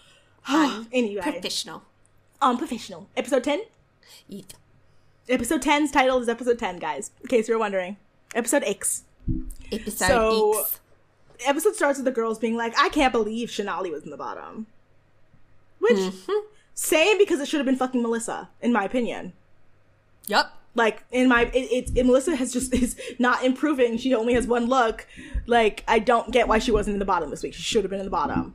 anyway, 0.49 1.21
Professional. 1.23 1.83
unprofessional. 2.41 3.09
Episode 3.16 3.45
10? 3.45 3.62
Eat. 4.29 4.55
Episode 5.29 5.62
10's 5.62 5.91
title 5.93 6.18
is 6.18 6.29
episode 6.29 6.59
10, 6.59 6.79
guys, 6.79 7.11
in 7.21 7.29
case 7.29 7.49
you're 7.49 7.59
wondering. 7.59 7.97
Episode 8.35 8.64
X. 8.64 9.05
Episode 9.71 10.07
So- 10.09 10.61
X. 10.61 10.81
episode 11.47 11.75
starts 11.77 11.99
with 11.99 12.05
the 12.05 12.11
girls 12.11 12.39
being 12.39 12.57
like, 12.57 12.75
I 12.79 12.89
can't 12.89 13.12
believe 13.12 13.49
Shanali 13.49 13.91
was 13.93 14.03
in 14.05 14.11
the 14.11 14.16
bottom. 14.16 14.66
Which, 15.79 15.97
Mm-hmm. 15.97 16.47
same 16.75 17.16
because 17.18 17.41
it 17.41 17.47
should 17.49 17.59
have 17.59 17.66
been 17.66 17.77
fucking 17.77 18.03
Melissa, 18.03 18.49
in 18.61 18.73
my 18.73 18.85
opinion. 18.85 19.33
Yep. 20.27 20.53
Like, 20.75 21.03
in 21.11 21.29
my, 21.29 21.47
it, 21.47 21.53
it's 21.55 21.93
it, 21.95 22.05
Melissa 22.07 22.37
has 22.37 22.53
just, 22.53 22.73
is 22.83 22.99
not 23.18 23.45
improving. 23.45 23.99
She 23.99 24.14
only 24.14 24.35
has 24.35 24.47
one 24.47 24.66
look. 24.66 25.07
Like, 25.47 25.83
I 25.89 25.99
don't 25.99 26.31
get 26.31 26.47
why 26.49 26.59
she 26.61 26.71
wasn't 26.71 26.95
in 26.95 26.99
the 27.01 27.05
bottom 27.05 27.31
this 27.31 27.43
week. 27.43 27.55
She 27.55 27.62
should 27.62 27.83
have 27.85 27.91
been 27.91 27.99
in 28.01 28.07
the 28.07 28.11
bottom. 28.11 28.55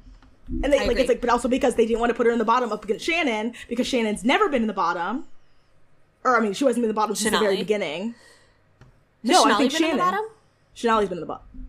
And 0.64 0.72
they, 0.72 0.78
I 0.78 0.82
like, 0.82 0.92
agree. 0.92 1.02
it's 1.02 1.10
like, 1.10 1.22
but 1.22 1.30
also 1.30 1.48
because 1.48 1.76
they 1.76 1.86
didn't 1.86 2.00
want 2.00 2.12
to 2.12 2.14
put 2.14 2.26
her 2.28 2.32
in 2.32 2.38
the 2.40 2.46
bottom 2.46 2.72
up 2.72 2.84
against 2.86 3.04
Shannon, 3.06 3.54
because 3.68 3.88
Shannon's 3.88 4.24
never 4.24 4.48
been 4.48 4.62
in 4.62 4.68
the 4.68 4.74
bottom. 4.74 5.26
Or, 6.24 6.38
I 6.38 6.40
mean, 6.40 6.54
she 6.54 6.64
wasn't 6.64 6.86
in 6.86 6.88
the 6.88 6.94
bottom 6.94 7.16
since 7.16 7.32
the 7.32 7.40
very 7.40 7.56
Shanali. 7.56 7.60
beginning. 7.60 8.16
No, 9.24 9.44
Has 9.44 9.54
I 9.54 9.58
think 9.58 9.72
been 9.74 9.84
in 9.84 9.90
Shannon. 9.90 9.98
the 9.98 10.04
bottom? 10.04 10.26
Chanel's 10.76 11.10
been 11.10 11.18
in 11.18 11.22
the 11.22 11.26
bottom. 11.28 11.68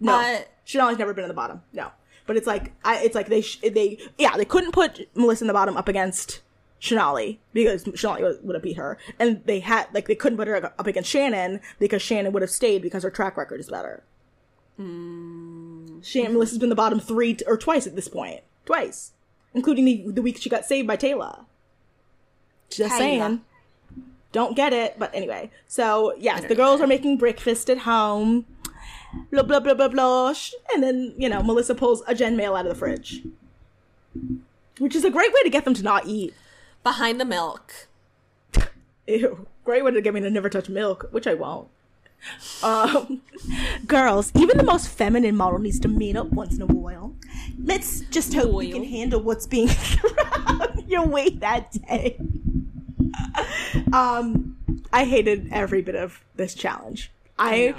No, 0.00 0.14
Uh, 0.14 0.38
Chanel's 0.64 0.98
never 0.98 1.12
been 1.14 1.24
in 1.24 1.28
the 1.28 1.34
bottom. 1.34 1.62
No, 1.72 1.88
but 2.26 2.36
it's 2.36 2.46
like 2.46 2.72
I, 2.84 2.98
it's 3.04 3.14
like 3.14 3.28
they 3.28 3.42
sh- 3.42 3.60
they 3.60 3.98
yeah 4.18 4.36
they 4.36 4.44
couldn't 4.46 4.72
put 4.72 5.08
Melissa 5.14 5.44
in 5.44 5.48
the 5.48 5.52
bottom 5.52 5.76
up 5.76 5.88
against 5.88 6.40
Shanali 6.80 7.38
because 7.52 7.84
Shanali 7.84 8.22
would, 8.22 8.44
would 8.44 8.54
have 8.54 8.62
beat 8.62 8.76
her, 8.76 8.98
and 9.18 9.42
they 9.44 9.60
had 9.60 9.88
like 9.92 10.08
they 10.08 10.14
couldn't 10.14 10.38
put 10.38 10.48
her 10.48 10.72
up 10.78 10.86
against 10.86 11.10
Shannon 11.10 11.60
because 11.78 12.00
Shannon 12.00 12.32
would 12.32 12.42
have 12.42 12.50
stayed 12.50 12.82
because 12.82 13.02
her 13.02 13.10
track 13.10 13.36
record 13.36 13.60
is 13.60 13.68
better. 13.68 14.02
Shannon 14.78 16.32
Melissa's 16.32 16.58
been 16.58 16.70
the 16.70 16.74
bottom 16.74 16.98
three 17.00 17.34
t- 17.34 17.44
or 17.46 17.58
twice 17.58 17.86
at 17.86 17.96
this 17.96 18.08
point, 18.08 18.40
twice, 18.64 19.12
including 19.52 19.84
the 19.84 20.04
the 20.06 20.22
week 20.22 20.38
she 20.38 20.48
got 20.48 20.64
saved 20.64 20.88
by 20.88 20.96
Taylor. 20.96 21.40
Just 22.70 22.96
Taylor. 22.96 22.98
saying. 22.98 23.40
Don't 24.32 24.56
get 24.56 24.72
it, 24.72 24.96
but 24.98 25.14
anyway. 25.14 25.50
So 25.66 26.14
yes, 26.18 26.44
the 26.44 26.54
girls 26.54 26.80
are 26.80 26.86
making 26.86 27.18
breakfast 27.18 27.68
at 27.68 27.78
home. 27.78 28.46
Blah 29.30 29.42
blah 29.42 29.60
blah 29.60 29.74
blah 29.74 29.88
blah. 29.88 30.34
And 30.72 30.82
then 30.82 31.14
you 31.18 31.28
know 31.28 31.42
Melissa 31.42 31.74
pulls 31.74 32.02
a 32.06 32.14
Jen 32.14 32.36
mail 32.36 32.54
out 32.54 32.64
of 32.64 32.72
the 32.72 32.78
fridge, 32.78 33.22
which 34.78 34.94
is 34.94 35.04
a 35.04 35.10
great 35.10 35.32
way 35.32 35.42
to 35.42 35.50
get 35.50 35.64
them 35.64 35.74
to 35.74 35.82
not 35.82 36.06
eat. 36.06 36.32
Behind 36.82 37.20
the 37.20 37.24
milk. 37.24 37.88
Ew, 39.06 39.46
great 39.64 39.84
way 39.84 39.90
to 39.90 40.00
get 40.00 40.14
me 40.14 40.20
to 40.20 40.30
never 40.30 40.48
touch 40.48 40.68
milk, 40.68 41.08
which 41.10 41.26
I 41.26 41.34
won't. 41.34 41.68
Um, 42.62 43.22
girls, 43.86 44.30
even 44.34 44.56
the 44.56 44.64
most 44.64 44.88
feminine 44.88 45.36
model 45.36 45.58
needs 45.58 45.80
to 45.80 45.88
meet 45.88 46.16
up 46.16 46.30
once 46.30 46.54
in 46.54 46.62
a 46.62 46.66
while. 46.66 47.14
Let's 47.62 48.00
just 48.02 48.34
hope 48.34 48.52
we 48.54 48.70
can 48.70 48.84
handle 48.84 49.20
what's 49.22 49.46
being 49.46 49.68
thrown 49.68 50.84
your 50.86 51.06
way 51.06 51.30
that 51.30 51.72
day. 51.72 52.18
Um, 53.92 54.56
I 54.92 55.04
hated 55.04 55.48
every 55.52 55.82
bit 55.82 55.94
of 55.94 56.20
this 56.36 56.54
challenge. 56.54 57.10
I 57.38 57.74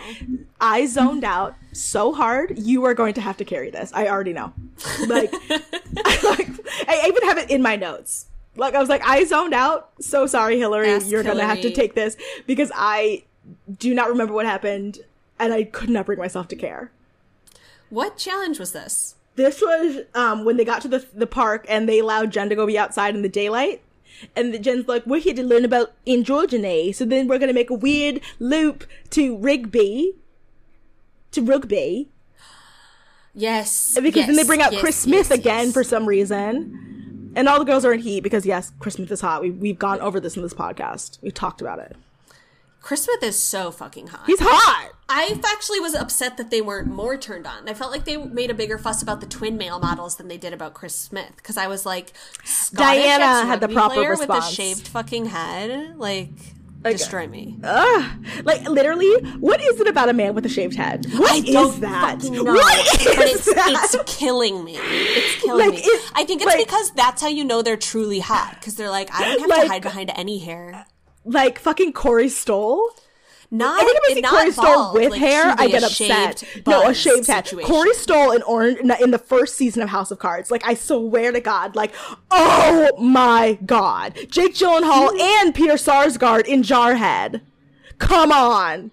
I 0.59 0.85
zoned 0.87 1.23
out 1.23 1.55
so 1.71 2.13
hard. 2.13 2.57
You 2.57 2.83
are 2.85 2.93
going 2.93 3.13
to 3.15 3.21
have 3.21 3.37
to 3.37 3.45
carry 3.45 3.69
this. 3.69 3.91
I 3.93 4.07
already 4.07 4.33
know. 4.33 4.53
Like, 5.07 5.33
I, 5.49 6.19
like 6.23 6.49
I 6.87 7.05
even 7.07 7.23
have 7.23 7.37
it 7.37 7.49
in 7.49 7.61
my 7.61 7.75
notes. 7.75 8.25
Like 8.55 8.75
I 8.75 8.79
was 8.79 8.89
like, 8.89 9.01
I 9.05 9.23
zoned 9.23 9.53
out. 9.53 9.91
So 9.99 10.27
sorry, 10.27 10.57
Hillary. 10.57 10.89
Ask 10.89 11.09
You're 11.09 11.23
gonna 11.23 11.45
have 11.45 11.61
to 11.61 11.71
take 11.71 11.95
this 11.95 12.17
because 12.47 12.71
I 12.75 13.23
do 13.79 13.93
not 13.93 14.09
remember 14.09 14.33
what 14.33 14.45
happened, 14.45 14.99
and 15.39 15.53
I 15.53 15.63
could 15.63 15.89
not 15.89 16.05
bring 16.05 16.19
myself 16.19 16.47
to 16.49 16.55
care. 16.55 16.91
What 17.89 18.17
challenge 18.17 18.59
was 18.59 18.71
this? 18.73 19.15
This 19.35 19.61
was 19.61 20.03
um, 20.13 20.43
when 20.45 20.57
they 20.57 20.65
got 20.65 20.81
to 20.81 20.87
the 20.87 21.05
the 21.13 21.27
park 21.27 21.65
and 21.69 21.87
they 21.87 21.99
allowed 21.99 22.31
Jen 22.31 22.49
to 22.49 22.55
go 22.55 22.67
be 22.67 22.77
outside 22.77 23.15
in 23.15 23.21
the 23.21 23.29
daylight. 23.29 23.81
And 24.35 24.53
the 24.53 24.59
Jen's 24.59 24.87
like, 24.87 25.05
we're 25.07 25.21
here 25.21 25.33
to 25.33 25.43
learn 25.43 25.65
about 25.65 25.93
androgyny, 26.05 26.93
so 26.93 27.05
then 27.05 27.27
we're 27.27 27.39
gonna 27.39 27.53
make 27.53 27.69
a 27.69 27.75
weird 27.75 28.21
loop 28.39 28.83
to 29.11 29.37
Rigby, 29.37 30.13
to 31.31 31.41
rugby, 31.41 32.09
Yes. 33.33 33.97
because 34.01 34.25
then 34.27 34.35
they 34.35 34.43
bring 34.43 34.61
out 34.61 34.73
yes, 34.73 34.81
Chris 34.81 34.95
Smith 34.97 35.29
yes, 35.29 35.39
again 35.39 35.65
yes. 35.65 35.73
for 35.73 35.83
some 35.83 36.05
reason, 36.05 36.90
and 37.35 37.47
all 37.47 37.59
the 37.59 37.65
girls 37.65 37.85
are 37.85 37.93
in 37.93 37.99
heat 37.99 38.21
because 38.21 38.45
yes, 38.45 38.71
Chris 38.79 38.95
Smith 38.95 39.11
is 39.11 39.21
hot. 39.21 39.41
We 39.41 39.51
we've 39.51 39.79
gone 39.79 39.99
over 40.01 40.19
this 40.19 40.35
in 40.35 40.43
this 40.43 40.53
podcast. 40.53 41.21
We 41.21 41.31
talked 41.31 41.61
about 41.61 41.79
it. 41.79 41.95
Chris 42.81 43.03
Smith 43.03 43.21
is 43.21 43.37
so 43.37 43.69
fucking 43.71 44.07
hot. 44.07 44.25
He's 44.25 44.39
hot. 44.41 44.91
I 45.07 45.39
actually 45.45 45.79
was 45.79 45.93
upset 45.93 46.37
that 46.37 46.49
they 46.49 46.61
weren't 46.61 46.87
more 46.87 47.15
turned 47.15 47.45
on. 47.45 47.69
I 47.69 47.73
felt 47.73 47.91
like 47.91 48.05
they 48.05 48.17
made 48.17 48.49
a 48.49 48.53
bigger 48.55 48.77
fuss 48.77 49.03
about 49.03 49.21
the 49.21 49.27
twin 49.27 49.57
male 49.57 49.77
models 49.79 50.15
than 50.15 50.29
they 50.29 50.37
did 50.37 50.51
about 50.51 50.73
Chris 50.73 50.95
Smith 50.95 51.33
because 51.35 51.57
I 51.57 51.67
was 51.67 51.85
like, 51.85 52.13
Scottish 52.43 53.03
Diana 53.03 53.45
had 53.45 53.59
the 53.59 53.67
proper 53.67 53.95
player 53.95 54.11
with 54.11 54.21
response. 54.21 54.47
the 54.47 54.55
shaved 54.55 54.87
fucking 54.87 55.27
head, 55.27 55.97
like, 55.97 56.31
destroy 56.83 57.27
me. 57.27 57.57
Ugh. 57.63 58.11
Like 58.43 58.67
literally, 58.67 59.11
what 59.39 59.61
is 59.61 59.79
it 59.79 59.87
about 59.87 60.09
a 60.09 60.13
man 60.13 60.33
with 60.35 60.45
a 60.45 60.49
shaved 60.49 60.75
head? 60.75 61.05
What 61.15 61.35
is 61.47 61.53
don't 61.53 61.81
that? 61.81 62.23
know, 62.23 62.43
What 62.43 62.77
is 63.01 63.15
but 63.15 63.27
it's 63.27 63.53
that? 63.53 63.89
it's 63.93 64.17
killing 64.17 64.63
me. 64.63 64.77
It's 64.79 65.43
killing 65.43 65.67
Like, 65.67 65.75
me. 65.75 65.81
it- 65.83 66.11
I 66.15 66.23
think 66.25 66.41
it's 66.41 66.47
like- 66.47 66.65
because 66.65 66.91
that's 66.91 67.21
how 67.21 67.27
you 67.27 67.43
know 67.43 67.61
they're 67.61 67.77
truly 67.77 68.19
hot 68.19 68.55
because 68.59 68.75
they're 68.75 68.89
like, 68.89 69.13
I 69.13 69.23
don't 69.25 69.39
have 69.41 69.49
Like- 69.49 69.61
to 69.63 69.67
hide 69.67 69.81
behind 69.83 70.11
any 70.15 70.39
hair. 70.39 70.85
like 71.23 71.59
fucking 71.59 71.93
Corey 71.93 72.29
Stoll. 72.29 72.89
Not 73.53 73.81
Every 73.81 73.93
time 73.93 74.01
I 74.05 74.13
see 74.13 74.21
Corey 74.21 74.51
Stoll 74.53 74.65
bald, 74.65 74.95
with 74.95 75.11
like, 75.11 75.19
hair, 75.19 75.53
I 75.57 75.67
get 75.67 75.83
upset. 75.83 76.41
No, 76.65 76.87
a 76.87 76.93
shaved 76.93 77.27
head. 77.27 77.51
Corey 77.63 77.93
Stoll 77.93 78.31
in 78.31 78.41
Orange 78.43 78.79
in 79.01 79.11
the 79.11 79.17
first 79.17 79.55
season 79.55 79.83
of 79.83 79.89
House 79.89 80.09
of 80.09 80.19
Cards. 80.19 80.49
Like 80.49 80.65
I 80.65 80.73
swear 80.73 81.33
to 81.33 81.41
God, 81.41 81.75
like 81.75 81.93
oh 82.31 82.89
my 82.97 83.59
God, 83.65 84.15
Jake 84.29 84.55
Gyllenhaal 84.55 85.19
and 85.19 85.53
Peter 85.53 85.73
Sarsgaard 85.73 86.45
in 86.45 86.61
Jarhead. 86.63 87.41
Come 87.97 88.31
on. 88.31 88.91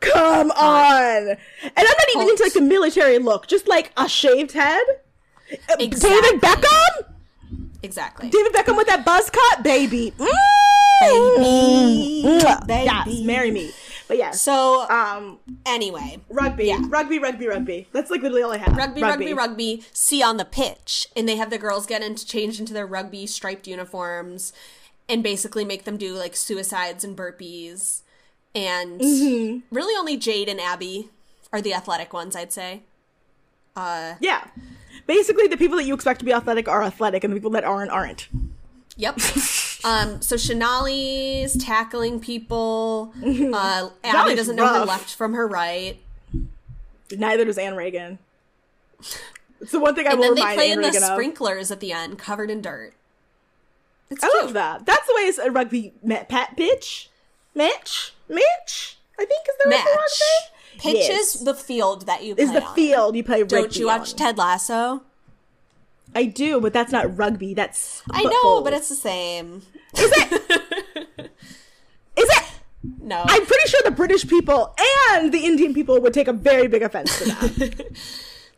Come 0.00 0.50
on. 0.50 1.28
And 1.28 1.38
I'm 1.74 1.84
not 1.84 2.08
even 2.14 2.28
into 2.28 2.42
like 2.42 2.52
the 2.52 2.60
military 2.60 3.18
look, 3.18 3.46
just 3.46 3.66
like 3.66 3.92
a 3.96 4.08
shaved 4.10 4.52
head. 4.52 4.82
Uh, 5.70 5.76
Exactly. 5.78 6.20
David 6.20 6.40
Beckham? 6.42 7.14
exactly. 7.82 8.28
David 8.28 8.52
Beckham 8.52 8.76
with 8.76 8.88
that 8.88 9.06
buzz 9.06 9.30
cut, 9.30 9.62
baby. 9.62 10.12
Mm. 10.18 10.26
Baby. 11.00 12.22
Mwah. 12.24 12.66
Baby. 12.66 12.84
Yes, 12.84 13.20
marry 13.24 13.50
me. 13.50 13.70
But 14.08 14.18
yeah. 14.18 14.30
So 14.30 14.88
um, 14.88 15.38
anyway, 15.64 16.18
rugby, 16.28 16.66
Yeah. 16.66 16.80
rugby, 16.88 17.18
rugby, 17.18 17.48
rugby. 17.48 17.88
That's 17.92 18.10
like 18.10 18.22
literally 18.22 18.42
all 18.42 18.52
I 18.52 18.58
have. 18.58 18.76
rugby, 18.76 19.02
rugby, 19.02 19.34
rugby, 19.34 19.82
see 19.92 20.22
on 20.22 20.36
the 20.36 20.44
pitch, 20.44 21.08
and 21.16 21.28
they 21.28 21.36
have 21.36 21.50
the 21.50 21.58
girls 21.58 21.86
get 21.86 22.02
into 22.02 22.24
change 22.26 22.60
into 22.60 22.72
their 22.72 22.86
rugby 22.86 23.26
striped 23.26 23.66
uniforms, 23.66 24.52
and 25.08 25.22
basically 25.22 25.64
make 25.64 25.84
them 25.84 25.96
do 25.96 26.14
like 26.14 26.36
suicides 26.36 27.02
and 27.04 27.16
burpees, 27.16 28.02
and 28.54 29.00
Mm-hmm. 29.00 29.74
really 29.74 29.96
only 29.98 30.16
Jade 30.16 30.48
and 30.48 30.60
Abby 30.60 31.10
are 31.52 31.60
the 31.60 31.74
athletic 31.74 32.12
ones, 32.12 32.36
I'd 32.36 32.52
say. 32.52 32.82
Yeah. 33.76 34.44
Basically, 35.06 35.46
the 35.46 35.56
people 35.56 35.76
that 35.76 35.84
you 35.84 35.94
expect 35.94 36.18
to 36.20 36.24
be 36.24 36.32
athletic 36.32 36.68
are 36.68 36.82
athletic, 36.82 37.22
and 37.24 37.32
the 37.32 37.36
people 37.36 37.50
that 37.50 37.64
aren't 37.64 37.90
aren't. 37.90 38.28
Yep. 38.96 39.18
um, 39.86 40.20
so 40.20 40.36
Shanali's 40.36 41.56
tackling 41.62 42.20
people. 42.20 43.14
Uh, 43.22 43.88
Abby 44.04 44.34
doesn't 44.34 44.56
know 44.56 44.66
her 44.66 44.84
left 44.84 45.14
from 45.14 45.32
her 45.34 45.46
right. 45.48 45.98
Neither 47.10 47.44
does 47.44 47.56
Anne 47.58 47.76
Reagan. 47.76 48.18
It's 49.60 49.72
the 49.72 49.80
one 49.80 49.94
thing 49.94 50.06
I 50.06 50.10
And 50.10 50.18
will 50.18 50.26
then 50.26 50.34
they 50.34 50.40
remind 50.42 50.56
play 50.58 50.66
Anne 50.70 50.78
in 50.78 50.82
the 50.82 50.88
Reagan 50.88 51.02
of. 51.04 51.10
sprinklers 51.12 51.70
at 51.70 51.80
the 51.80 51.92
end, 51.92 52.18
covered 52.18 52.50
in 52.50 52.60
dirt. 52.60 52.92
It's 54.10 54.22
I 54.22 54.28
cute. 54.28 54.44
love 54.44 54.52
that. 54.54 54.86
That's 54.86 55.06
the 55.06 55.14
way 55.16 55.22
it's 55.22 55.38
a 55.38 55.50
rugby 55.50 55.92
ma- 56.02 56.24
pat 56.28 56.56
bitch, 56.56 57.08
match, 57.54 58.12
match. 58.28 58.98
I 59.18 59.24
think 59.24 59.46
is 59.48 59.54
the 59.64 59.70
right 59.70 59.78
Match. 59.78 59.86
word 59.86 60.02
to 60.04 60.10
say. 60.14 60.24
Pitch 60.78 61.08
Yes. 61.08 61.34
is 61.36 61.44
the 61.44 61.54
field 61.54 62.06
that 62.06 62.22
you 62.22 62.34
play 62.34 62.44
Is 62.44 62.52
the 62.52 62.62
on. 62.62 62.74
field 62.74 63.16
you 63.16 63.24
play 63.24 63.40
rugby 63.42 63.56
Don't 63.56 63.76
you 63.78 63.86
watch 63.86 64.12
on. 64.12 64.18
Ted 64.18 64.36
Lasso? 64.38 65.02
I 66.14 66.24
do, 66.24 66.60
but 66.60 66.72
that's 66.74 66.92
not 66.92 67.16
rugby. 67.16 67.54
That's 67.54 68.02
I 68.10 68.22
know, 68.24 68.60
but 68.62 68.72
it's 68.74 68.88
the 68.90 68.94
same. 68.94 69.62
Is 69.94 70.12
it? 70.12 70.32
is 72.16 72.28
it? 72.28 72.44
No. 73.00 73.22
I'm 73.26 73.46
pretty 73.46 73.68
sure 73.68 73.80
the 73.84 73.90
British 73.90 74.26
people 74.26 74.74
and 75.12 75.32
the 75.32 75.44
Indian 75.44 75.74
people 75.74 76.00
would 76.00 76.14
take 76.14 76.28
a 76.28 76.32
very 76.32 76.66
big 76.68 76.82
offense 76.82 77.18
to 77.18 77.24
that. 77.26 77.86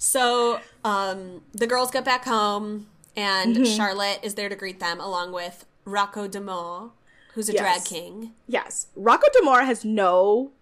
So, 0.00 0.60
um, 0.84 1.42
the 1.52 1.66
girls 1.66 1.90
get 1.90 2.04
back 2.04 2.24
home, 2.24 2.86
and 3.16 3.56
Mm-hmm. 3.56 3.64
Charlotte 3.64 4.20
is 4.22 4.34
there 4.36 4.48
to 4.48 4.54
greet 4.54 4.78
them, 4.78 5.00
along 5.00 5.32
with 5.32 5.64
Rocco 5.84 6.28
Demore, 6.28 6.92
who's 7.34 7.48
a 7.48 7.52
Yes. 7.52 7.60
drag 7.60 7.84
king. 7.84 8.32
yes, 8.46 8.86
Rocco 8.94 9.26
Demore 9.36 9.64
has 9.66 9.84
no 9.84 10.52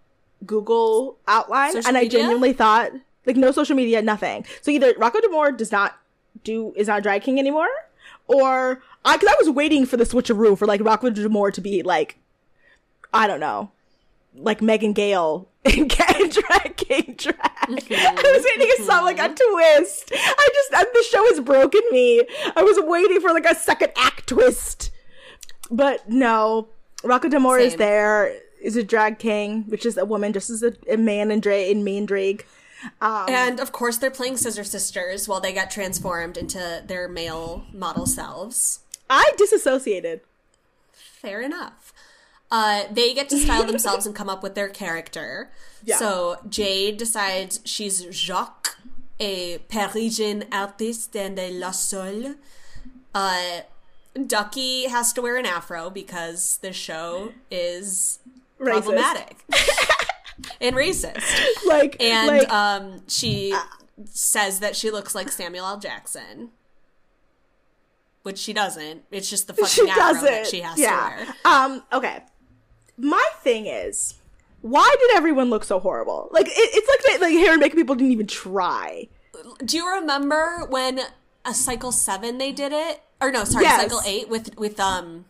Google 0.43 1.19
outline, 1.27 1.73
Social 1.73 1.87
and 1.87 1.97
I 1.97 2.07
genuinely 2.07 2.51
thought 2.51 2.93
like 3.27 3.35
no 3.35 3.51
social 3.51 3.75
media, 3.75 4.01
nothing. 4.01 4.43
So 4.63 4.71
either 4.71 4.95
Rocco 4.97 5.19
Demore 5.19 5.55
does 5.55 5.71
not 5.71 5.99
do 6.43 6.73
is 6.75 6.87
not 6.87 6.97
a 6.97 7.01
drag 7.03 7.21
king 7.21 7.37
anymore, 7.37 7.69
or 8.27 8.81
I 9.05 9.17
because 9.17 9.33
I 9.33 9.35
was 9.39 9.49
waiting 9.49 9.85
for 9.85 9.97
the 9.97 10.03
switcheroo 10.03 10.57
for 10.57 10.65
like 10.65 10.83
Rocco 10.83 11.09
Demore 11.09 11.53
to 11.53 11.61
be 11.61 11.81
like, 11.83 12.17
I 13.13 13.27
don't 13.27 13.39
know, 13.39 13.71
like 14.35 14.61
Megan 14.61 14.93
Gale 14.93 15.47
in 15.63 15.87
drag 16.29 16.77
king 16.77 17.15
drag. 17.17 17.37
Mm-hmm. 17.37 17.93
I 18.17 18.31
was 18.35 18.45
waiting 18.45 18.75
for 18.77 18.83
some 18.83 19.05
like 19.05 19.19
a 19.19 19.29
twist. 19.29 20.11
I 20.13 20.49
just 20.53 20.73
uh, 20.73 20.85
the 20.93 21.05
show 21.09 21.23
has 21.25 21.39
broken 21.39 21.81
me. 21.91 22.23
I 22.55 22.63
was 22.63 22.77
waiting 22.81 23.19
for 23.21 23.31
like 23.31 23.45
a 23.45 23.55
second 23.55 23.91
act 23.97 24.27
twist, 24.27 24.91
but 25.71 26.07
no. 26.09 26.69
Rocco 27.03 27.29
Demore 27.29 27.61
is 27.61 27.75
there. 27.75 28.33
Is 28.59 28.75
a 28.75 28.83
drag 28.83 29.19
king, 29.19 29.65
which 29.67 29.85
is 29.85 29.97
a 29.97 30.05
woman, 30.05 30.33
just 30.33 30.49
as 30.49 30.63
a, 30.63 30.73
a 30.89 30.97
man 30.97 31.29
in 31.29 31.39
drag 31.39 31.69
in 31.69 31.83
main 31.83 32.07
drag. 32.07 32.43
Um, 33.01 33.25
And 33.29 33.59
of 33.59 33.71
course, 33.71 33.97
they're 33.97 34.11
playing 34.11 34.37
Scissor 34.37 34.63
Sisters 34.63 35.27
while 35.27 35.39
they 35.41 35.53
get 35.53 35.71
transformed 35.71 36.37
into 36.37 36.83
their 36.85 37.07
male 37.07 37.65
model 37.73 38.05
selves. 38.05 38.79
I 39.09 39.31
disassociated. 39.37 40.21
Fair 40.93 41.41
enough. 41.41 41.93
Uh, 42.49 42.83
they 42.91 43.13
get 43.13 43.29
to 43.29 43.37
style 43.37 43.65
themselves 43.65 44.05
and 44.05 44.15
come 44.15 44.29
up 44.29 44.41
with 44.43 44.55
their 44.55 44.69
character. 44.69 45.49
Yeah. 45.83 45.97
So 45.97 46.37
Jade 46.47 46.97
decides 46.97 47.59
she's 47.65 48.05
Jacques, 48.11 48.77
a 49.19 49.57
Parisian 49.69 50.45
artiste 50.51 51.15
and 51.15 51.37
a 51.39 51.51
La 51.51 51.71
Sol. 51.71 52.35
Uh, 53.13 53.61
Ducky 54.25 54.87
has 54.87 55.11
to 55.13 55.21
wear 55.21 55.37
an 55.37 55.45
afro 55.45 55.89
because 55.89 56.57
the 56.61 56.71
show 56.71 57.33
is 57.51 58.19
Racist. 58.59 58.65
problematic. 58.71 59.37
and 60.61 60.75
racist. 60.75 61.23
like 61.67 61.97
And 62.01 62.27
like, 62.27 62.53
um, 62.53 63.01
she 63.07 63.53
says 64.05 64.59
that 64.59 64.75
she 64.75 64.91
looks 64.91 65.15
like 65.15 65.31
Samuel 65.31 65.65
L. 65.65 65.79
Jackson, 65.79 66.49
which 68.23 68.37
she 68.37 68.53
doesn't. 68.53 69.03
It's 69.11 69.29
just 69.29 69.47
the 69.47 69.53
fucking 69.53 69.67
she 69.67 69.85
doesn't. 69.85 70.23
that 70.23 70.47
she 70.47 70.61
has 70.61 70.77
yeah. 70.79 71.17
to 71.17 71.25
wear. 71.25 71.35
Um. 71.45 71.83
Okay. 71.93 72.23
My 72.97 73.25
thing 73.43 73.67
is, 73.67 74.15
why 74.61 74.93
did 74.99 75.15
everyone 75.17 75.49
look 75.49 75.63
so 75.63 75.79
horrible? 75.79 76.29
Like 76.31 76.47
it, 76.47 76.51
it's 76.55 77.11
like 77.11 77.21
like 77.21 77.33
hair 77.33 77.51
and 77.51 77.59
makeup 77.59 77.77
people 77.77 77.95
didn't 77.95 78.11
even 78.11 78.27
try. 78.27 79.07
Do 79.63 79.77
you 79.77 79.87
remember 79.87 80.65
when 80.69 80.99
a 81.45 81.53
cycle 81.53 81.91
seven 81.91 82.37
they 82.37 82.51
did 82.51 82.71
it? 82.73 83.01
Or 83.21 83.31
no, 83.31 83.43
sorry, 83.45 83.65
Yes. 83.65 83.81
cycle 83.81 84.01
eight 84.05 84.29
with 84.29 84.57
with 84.57 84.79
um. 84.79 85.25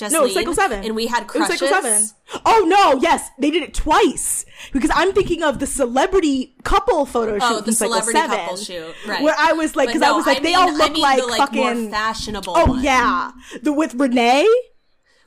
Jesseline, 0.00 0.12
No, 0.12 0.28
cycle 0.28 0.54
seven. 0.54 0.84
and 0.84 0.94
we 0.96 1.06
had 1.06 1.24
It 1.24 1.34
was 1.34 1.48
cycle 1.48 1.68
seven. 1.68 2.08
Oh 2.46 2.64
no! 2.66 2.98
Yes, 3.00 3.28
they 3.38 3.50
did 3.50 3.62
it 3.62 3.74
twice 3.74 4.44
because 4.72 4.90
I'm 4.94 5.12
thinking 5.12 5.42
of 5.42 5.58
the 5.58 5.66
celebrity 5.66 6.54
couple 6.64 7.04
photo 7.06 7.34
shoot 7.38 7.42
Oh, 7.44 7.60
the 7.60 7.72
celebrity 7.72 8.18
seven, 8.18 8.38
couple 8.38 8.56
shoot, 8.56 8.94
right? 9.06 9.22
Where 9.22 9.34
I 9.38 9.52
was 9.52 9.76
like, 9.76 9.88
because 9.88 10.02
I 10.02 10.12
was 10.12 10.26
like, 10.26 10.38
they 10.42 10.50
mean- 10.50 10.56
all 10.58 10.72
look 10.72 10.90
I 10.90 10.92
mean 10.92 11.02
like 11.02 11.20
the, 11.20 11.26
like 11.26 11.38
fucking. 11.38 11.82
more 11.82 11.90
fashionable. 11.90 12.52
oh 12.56 12.66
one. 12.66 12.82
yeah, 12.82 13.32
the 13.62 13.72
with 13.72 13.94
Renee. 13.94 14.46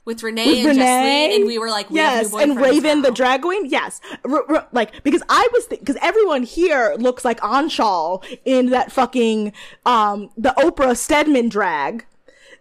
with 0.05 0.21
Renee 0.23 0.45
with 0.47 0.57
and 0.57 0.65
Renee, 0.67 1.29
Jesseline, 1.31 1.35
and 1.37 1.45
we 1.45 1.57
were 1.57 1.69
like, 1.69 1.89
we 1.89 1.95
yes, 1.95 2.33
and 2.33 2.59
Raven 2.59 3.01
the 3.03 3.11
drag 3.11 3.41
queen, 3.41 3.65
yes, 3.67 4.01
R- 4.25 4.43
r- 4.49 4.67
like 4.73 5.03
because 5.03 5.23
I 5.29 5.47
was 5.53 5.67
because 5.67 5.97
everyone 6.01 6.43
here 6.43 6.95
looks 6.97 7.23
like 7.23 7.39
Anshul 7.41 8.23
in 8.45 8.69
that 8.71 8.91
fucking 8.91 9.53
um 9.85 10.29
the 10.37 10.53
Oprah 10.57 10.97
Stedman 10.97 11.47
drag 11.49 12.05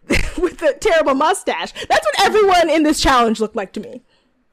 with 0.38 0.58
the 0.58 0.76
terrible 0.80 1.14
mustache. 1.14 1.72
That's 1.88 2.04
what 2.06 2.20
everyone 2.20 2.68
in 2.70 2.82
this 2.82 3.00
challenge 3.00 3.40
looked 3.40 3.56
like 3.56 3.72
to 3.74 3.80
me. 3.80 4.02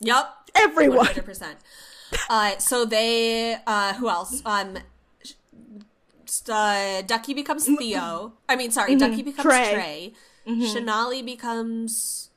Yep, 0.02 0.26
Everyone. 0.56 1.06
100%. 1.08 1.56
Uh, 2.30 2.58
so 2.58 2.86
they, 2.86 3.58
uh, 3.68 3.94
who 3.96 4.10
else? 4.10 4.42
Um, 4.46 4.78
uh, 6.50 7.02
Ducky 7.04 7.34
becomes 7.34 7.66
Theo. 7.66 8.34
I 8.48 8.56
mean, 8.56 8.72
sorry, 8.72 8.96
Ducky 8.96 9.22
becomes 9.24 9.44
Trey. 9.46 9.74
Trey. 9.74 10.14
Shanali 10.48 11.24
becomes, 11.26 12.30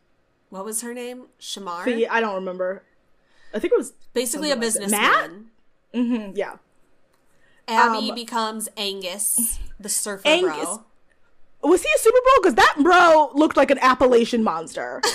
what 0.51 0.65
was 0.65 0.83
her 0.83 0.93
name? 0.93 1.27
Shamar? 1.41 2.07
I 2.11 2.21
don't 2.21 2.35
remember. 2.35 2.83
I 3.55 3.59
think 3.59 3.73
it 3.73 3.79
was 3.79 3.93
Basically 4.15 4.51
a 4.51 4.53
something 4.53 4.91
like 4.91 5.01
that. 5.01 5.29
businessman. 5.31 5.47
mm, 5.95 6.37
yeah. 6.37 6.57
Abby 7.69 8.11
Um, 8.11 8.15
becomes 8.15 8.69
Angus, 8.77 9.59
the 9.81 9.89
surfer 9.89 10.27
Angus- 10.29 10.57
bro. 10.57 10.85
Was 11.63 11.83
he 11.83 11.89
a 11.95 11.99
Super 11.99 12.19
Bowl? 12.19 12.43
Because 12.43 12.55
that 12.57 12.75
bro 12.83 13.31
looked 13.35 13.57
like 13.57 13.71
an 13.71 13.79
Appalachian 13.81 14.43
monster. 14.43 15.01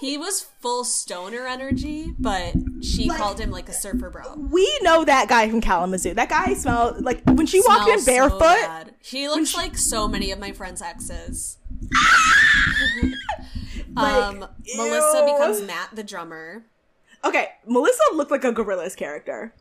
He 0.00 0.16
was 0.16 0.46
full 0.62 0.84
stoner 0.84 1.46
energy, 1.46 2.14
but 2.18 2.54
she 2.82 3.10
Like- 3.10 3.18
called 3.18 3.38
him 3.38 3.50
like 3.50 3.68
a 3.68 3.72
surfer 3.74 4.08
bro. 4.08 4.32
we 4.34 4.66
know 4.80 5.04
that 5.04 5.28
guy 5.28 5.46
from 5.50 5.60
Kalamazoo. 5.60 6.14
That 6.14 6.30
guy 6.30 6.54
smelled 6.54 7.04
like 7.04 7.20
when 7.26 7.44
she 7.44 7.60
walked 7.66 7.86
in 7.90 8.00
so 8.00 8.06
barefoot. 8.10 8.38
bad. 8.40 8.94
he 9.02 9.28
looks 9.28 9.54
like 9.54 9.76
so 9.76 10.08
many 10.08 10.30
of 10.30 10.38
my 10.38 10.52
friends' 10.52 10.80
exes. 10.80 11.58
um, 13.94 14.46
Melissa 14.76 15.18
ew. 15.18 15.24
becomes 15.34 15.60
Matt 15.66 15.90
the 15.94 16.02
drummer. 16.02 16.64
okay, 17.22 17.48
Melissa 17.66 18.00
looked 18.14 18.30
like 18.30 18.44
a 18.44 18.52
Gorillaz 18.54 18.96
character. 18.96 19.52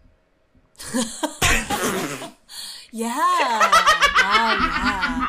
Yeah, 2.91 3.17
wow, 3.17 4.57
yeah. 4.59 5.27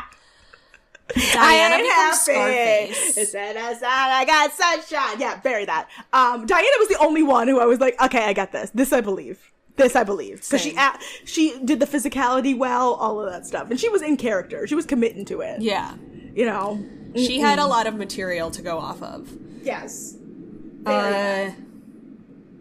Diana 1.15 1.77
becomes 1.77 2.27
happy. 2.27 2.93
Scarface. 2.93 3.19
It 3.19 3.27
said 3.29 3.57
outside 3.57 3.87
I 3.89 4.25
got 4.25 4.53
sunshine. 4.53 5.21
Yeah, 5.21 5.37
bury 5.41 5.65
that. 5.65 5.89
Um, 6.13 6.47
Diana 6.47 6.67
was 6.79 6.89
the 6.89 6.99
only 6.99 7.23
one 7.23 7.49
who 7.49 7.61
I 7.61 7.65
was 7.67 7.81
like, 7.81 8.01
okay, 8.03 8.25
I 8.25 8.33
got 8.33 8.53
this. 8.53 8.71
This 8.71 8.93
I 8.93 9.01
believe. 9.01 9.51
This 9.77 9.97
I 9.97 10.05
believe 10.05 10.41
because 10.43 10.61
she 10.61 10.75
a- 10.77 10.99
she 11.25 11.59
did 11.65 11.81
the 11.81 11.87
physicality 11.87 12.57
well, 12.59 12.95
all 12.95 13.19
of 13.21 13.31
that 13.33 13.47
stuff, 13.47 13.71
and 13.71 13.81
she 13.81 13.89
was 13.89 14.03
in 14.03 14.17
character. 14.19 14.67
She 14.67 14.75
was 14.75 14.85
committing 14.85 15.25
to 15.27 15.41
it. 15.41 15.63
Yeah, 15.63 15.95
You 16.35 16.45
know. 16.45 16.85
she 17.17 17.41
had 17.41 17.59
a 17.59 17.67
lot 17.67 17.87
of 17.87 17.95
material 17.95 18.51
to 18.51 18.61
go 18.63 18.79
off 18.79 19.03
of. 19.03 19.31
Yes. 19.63 20.17
Uh, 20.85 21.51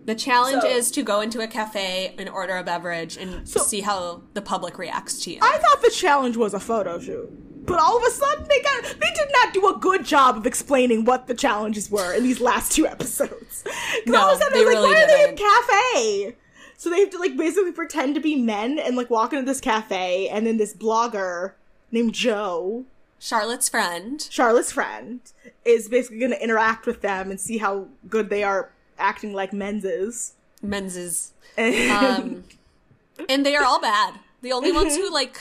the 0.05 0.15
challenge 0.15 0.61
So- 0.61 0.67
is 0.69 0.91
to 0.91 1.03
go 1.03 1.19
into 1.21 1.41
a 1.41 1.47
cafe 1.47 2.15
and 2.17 2.29
order 2.29 2.55
a 2.55 2.63
beverage 2.63 3.17
and 3.17 3.47
So- 3.47 3.59
see 3.61 3.81
how 3.81 4.21
the 4.33 4.41
public 4.41 4.77
reacts 4.77 5.19
to 5.25 5.31
you. 5.31 5.39
I 5.41 5.57
thought 5.57 5.81
the 5.81 5.91
challenge 5.91 6.37
was 6.37 6.53
a 6.53 6.59
photo 6.59 6.99
shoot. 6.99 7.29
But 7.69 7.79
all 7.79 7.97
of 7.97 8.03
a 8.03 8.09
sudden 8.09 8.45
they 8.49 8.61
got 8.61 8.83
they 8.83 9.13
did 9.15 9.29
not 9.31 9.53
do 9.53 9.67
a 9.67 9.77
good 9.77 10.03
job 10.03 10.37
of 10.37 10.47
explaining 10.47 11.05
what 11.05 11.27
the 11.27 11.35
challenges 11.35 11.91
were 11.91 12.13
in 12.13 12.23
these 12.23 12.41
last 12.41 12.71
two 12.71 12.87
episodes. 12.87 13.63
No, 14.07 14.19
all 14.19 14.31
of 14.31 14.37
a 14.37 14.41
sudden 14.41 14.57
they 14.57 14.65
I 14.65 14.67
was 14.67 14.75
like, 14.75 14.83
really 14.83 14.95
why 14.95 15.03
are 15.03 15.07
they 15.07 15.29
in 15.29 15.35
didn't. 15.35 15.47
cafe? 15.47 16.35
So 16.77 16.89
they 16.89 16.99
have 17.01 17.11
to 17.11 17.19
like 17.19 17.37
basically 17.37 17.71
pretend 17.71 18.15
to 18.15 18.21
be 18.21 18.35
men 18.35 18.79
and 18.79 18.97
like 18.97 19.09
walk 19.09 19.33
into 19.33 19.45
this 19.45 19.61
cafe 19.61 20.27
and 20.29 20.47
then 20.47 20.57
this 20.57 20.73
blogger 20.73 21.53
named 21.91 22.13
Joe, 22.13 22.85
Charlotte's 23.19 23.69
friend. 23.69 24.25
Charlotte's 24.31 24.71
friend, 24.71 25.19
is 25.63 25.89
basically 25.89 26.19
gonna 26.19 26.37
interact 26.37 26.87
with 26.87 27.01
them 27.01 27.29
and 27.29 27.39
see 27.39 27.59
how 27.59 27.87
good 28.07 28.29
they 28.29 28.43
are 28.43 28.71
acting 28.97 29.33
like 29.33 29.53
menses. 29.53 30.33
Men's 30.61 31.33
And 31.57 31.91
um, 31.91 32.43
and 33.27 33.45
they 33.45 33.55
are 33.55 33.63
all 33.63 33.79
bad. 33.79 34.15
The 34.41 34.53
only 34.53 34.71
ones 34.71 34.95
who 34.95 35.13
like 35.13 35.37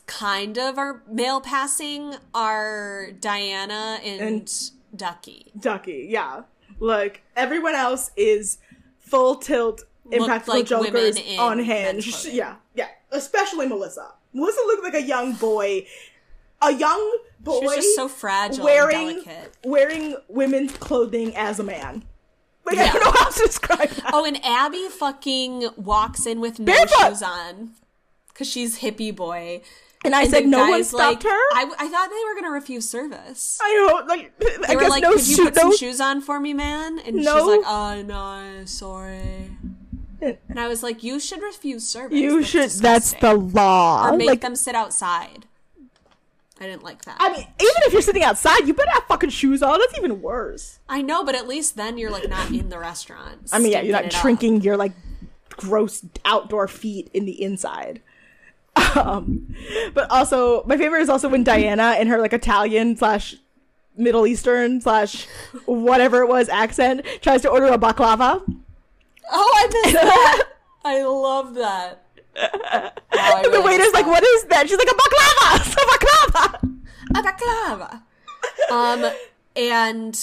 kind 0.00 0.58
of 0.58 0.78
are 0.78 1.02
male 1.08 1.40
passing 1.40 2.14
are 2.34 3.10
Diana 3.20 3.98
and, 4.04 4.20
And- 4.20 4.70
Ducky. 4.94 5.52
Ducky, 5.58 6.06
yeah. 6.10 6.42
Like 6.78 7.22
everyone 7.36 7.74
else 7.74 8.10
is 8.16 8.58
full 8.98 9.36
tilt 9.36 9.82
impractical 10.10 10.54
like 10.54 10.66
jokers 10.66 11.18
on 11.38 11.58
hinge. 11.58 12.26
Yeah, 12.26 12.56
yeah. 12.74 12.88
Especially 13.10 13.66
Melissa. 13.66 14.12
Melissa 14.32 14.60
looked 14.66 14.82
like 14.84 14.94
a 14.94 15.02
young 15.02 15.34
boy. 15.34 15.86
A 16.60 16.72
young 16.72 17.18
boy 17.40 17.58
She 17.60 17.66
was 17.66 17.76
just 17.76 17.96
so 17.96 18.08
fragile 18.08 18.64
wearing 18.64 19.22
wearing 19.64 20.16
women's 20.28 20.76
clothing 20.76 21.34
as 21.36 21.58
a 21.58 21.64
man. 21.64 22.04
Like 22.64 22.78
I 22.78 22.92
don't 22.92 23.02
know 23.04 23.12
how 23.12 23.30
to 23.30 23.46
describe 23.46 23.88
that. 23.88 24.10
Oh, 24.12 24.24
and 24.24 24.38
Abby 24.44 24.88
fucking 24.88 25.70
walks 25.76 26.26
in 26.26 26.40
with 26.40 26.58
no 26.60 26.66
Barefoot! 26.66 27.08
shoes 27.08 27.22
on 27.22 27.70
because 28.32 28.48
she's 28.48 28.78
hippie 28.80 29.14
boy. 29.14 29.62
and 30.04 30.14
I 30.14 30.22
And 30.22 30.30
said 30.30 30.46
no 30.46 30.68
one 30.68 30.82
stopped 30.84 31.00
like, 31.00 31.22
her. 31.22 31.28
I, 31.28 31.64
I, 31.78 31.84
I 31.86 31.88
thought 31.88 32.10
they 32.10 32.24
were 32.28 32.34
gonna 32.34 32.52
refuse 32.52 32.88
service. 32.88 33.58
I 33.62 33.74
know, 33.74 34.06
like 34.06 34.32
I 34.68 34.74
were 34.74 34.80
guess 34.80 34.90
like, 34.90 35.02
no 35.02 35.12
"Could 35.12 35.28
you 35.28 35.44
put 35.44 35.54
some 35.56 35.70
no- 35.70 35.76
shoes 35.76 36.00
on 36.00 36.20
for 36.20 36.40
me, 36.40 36.54
man?" 36.54 36.98
And 37.00 37.16
she's 37.16 37.24
No. 37.24 37.46
like, 37.46 37.60
"Oh 37.66 38.02
no, 38.02 38.64
sorry." 38.64 39.50
And 40.20 40.58
I 40.60 40.68
was 40.68 40.82
like, 40.82 41.02
"You 41.02 41.18
should 41.18 41.42
refuse 41.42 41.86
service. 41.86 42.16
You 42.18 42.38
That's 42.38 42.48
should. 42.50 42.70
That's 42.82 43.12
the 43.14 43.34
law. 43.34 44.08
or 44.08 44.16
make 44.16 44.26
like, 44.28 44.40
them 44.40 44.54
sit 44.56 44.74
outside." 44.74 45.46
I 46.60 46.66
didn't 46.66 46.84
like 46.84 47.04
that. 47.06 47.16
I 47.18 47.28
mean, 47.32 47.40
even 47.40 47.74
if 47.86 47.92
you're 47.92 48.02
sitting 48.02 48.22
outside, 48.22 48.68
you 48.68 48.74
better 48.74 48.90
have 48.92 49.02
fucking 49.08 49.30
shoes 49.30 49.64
on. 49.64 49.80
That's 49.80 49.98
even 49.98 50.22
worse. 50.22 50.78
I 50.88 51.02
know, 51.02 51.24
but 51.24 51.34
at 51.34 51.48
least 51.48 51.76
then 51.76 51.98
you're 51.98 52.10
like 52.10 52.28
not 52.28 52.50
in 52.52 52.68
the 52.68 52.78
restaurant. 52.78 53.48
I 53.52 53.58
mean, 53.58 53.72
yeah, 53.72 53.80
you're 53.80 53.92
not 53.92 54.04
it 54.04 54.14
up. 54.14 54.64
your 54.64 54.76
like 54.76 54.92
gross 55.50 56.04
outdoor 56.24 56.68
feet 56.68 57.10
in 57.12 57.24
the 57.24 57.42
inside. 57.42 58.00
Um, 58.76 59.54
but 59.94 60.10
also, 60.10 60.64
my 60.64 60.76
favorite 60.76 61.00
is 61.02 61.08
also 61.08 61.28
when 61.28 61.44
Diana, 61.44 61.96
in 62.00 62.06
her 62.08 62.18
like 62.18 62.32
Italian 62.32 62.96
slash 62.96 63.34
Middle 63.96 64.26
Eastern 64.26 64.80
slash 64.80 65.26
whatever 65.66 66.22
it 66.22 66.28
was 66.28 66.48
accent, 66.48 67.04
tries 67.20 67.42
to 67.42 67.48
order 67.50 67.66
a 67.66 67.78
baklava. 67.78 68.42
Oh, 69.30 69.52
I 69.56 69.66
missed 69.82 69.92
that. 70.02 70.42
I 70.84 71.02
love 71.02 71.54
that. 71.54 72.04
Oh, 73.14 73.34
I 73.36 73.42
the 73.42 73.50
really 73.50 73.64
waiter's 73.64 73.92
like. 73.92 74.06
"What 74.06 74.22
is 74.24 74.44
that?" 74.44 74.66
She's 74.68 74.78
like, 74.78 74.88
"A 74.88 74.94
baklava, 74.94 75.76
a 75.76 75.86
baklava." 75.86 76.78
a 77.14 77.22
baklava. 78.70 78.72
um, 79.04 79.12
and 79.54 80.14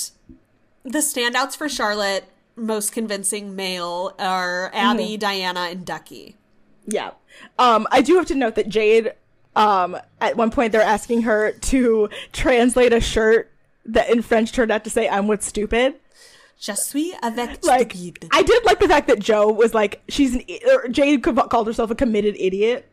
the 0.83 0.99
standouts 0.99 1.55
for 1.55 1.69
Charlotte, 1.69 2.25
most 2.55 2.91
convincing 2.91 3.55
male, 3.55 4.15
are 4.17 4.71
Abby, 4.73 5.03
Mm-hmm. 5.03 5.19
Diana, 5.19 5.59
and 5.69 5.85
Ducky. 5.85 6.35
Yeah. 6.87 7.11
Um, 7.57 7.87
I 7.91 8.01
do 8.01 8.15
have 8.15 8.25
to 8.27 8.35
note 8.35 8.55
that 8.55 8.69
Jade, 8.69 9.13
um, 9.55 9.97
at 10.21 10.37
one 10.37 10.51
point 10.51 10.71
they're 10.71 10.81
asking 10.81 11.23
her 11.23 11.51
to 11.51 12.09
translate 12.31 12.93
a 12.93 13.01
shirt 13.01 13.51
that 13.85 14.09
in 14.09 14.21
French 14.21 14.51
turned 14.51 14.71
out 14.71 14.83
to 14.83 14.89
say 14.89 15.07
"I'm 15.09 15.27
with 15.27 15.43
stupid." 15.43 15.95
Je 16.59 16.73
suis 16.75 17.13
avec 17.23 17.63
Like, 17.65 17.93
stupide. 17.93 18.27
I 18.31 18.43
did 18.43 18.65
like 18.65 18.79
the 18.79 18.87
fact 18.87 19.07
that 19.07 19.19
Joe 19.19 19.49
was 19.49 19.73
like, 19.73 20.01
she's 20.09 20.35
an, 20.35 20.43
or 20.73 20.89
Jade 20.89 21.23
called 21.23 21.67
herself 21.67 21.89
a 21.89 21.95
committed 21.95 22.35
idiot. 22.37 22.85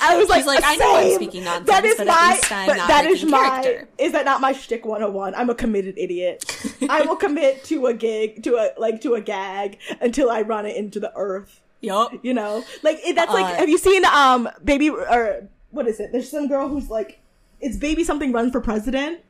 I 0.00 0.16
was 0.16 0.28
like, 0.28 0.38
She's 0.38 0.46
like, 0.46 0.62
I 0.64 0.76
know 0.76 0.96
I'm 0.96 1.02
"Same. 1.10 1.14
speaking 1.16 1.44
nonsense, 1.44 1.66
That 1.68 1.84
is 1.84 1.96
but 1.98 2.06
my, 2.06 2.38
but 2.66 2.76
that 2.88 3.04
is 3.06 3.24
my, 3.24 3.60
character." 3.62 3.88
is 3.98 4.12
that 4.12 4.24
not 4.24 4.40
my 4.40 4.52
shtick 4.52 4.84
101? 4.84 5.34
I'm 5.34 5.50
a 5.50 5.54
committed 5.54 5.96
idiot. 5.98 6.44
I 6.88 7.02
will 7.02 7.16
commit 7.16 7.62
to 7.64 7.86
a 7.86 7.94
gig, 7.94 8.42
to 8.44 8.54
a, 8.56 8.70
like, 8.80 9.00
to 9.02 9.14
a 9.14 9.20
gag 9.20 9.78
until 10.00 10.30
I 10.30 10.42
run 10.42 10.66
it 10.66 10.76
into 10.76 10.98
the 11.00 11.12
earth. 11.16 11.60
Yup. 11.80 12.12
You 12.22 12.34
know, 12.34 12.64
like 12.82 12.98
it, 13.04 13.14
that's 13.16 13.32
like. 13.32 13.44
Uh, 13.44 13.54
Have 13.56 13.68
you 13.68 13.78
seen 13.78 14.04
um 14.04 14.48
baby 14.64 14.88
or 14.90 15.48
what 15.70 15.86
is 15.86 16.00
it? 16.00 16.10
There's 16.12 16.30
some 16.30 16.48
girl 16.48 16.68
who's 16.68 16.88
like, 16.90 17.20
it's 17.60 17.76
baby 17.76 18.04
something 18.04 18.32
run 18.32 18.50
for 18.50 18.60
president, 18.60 19.20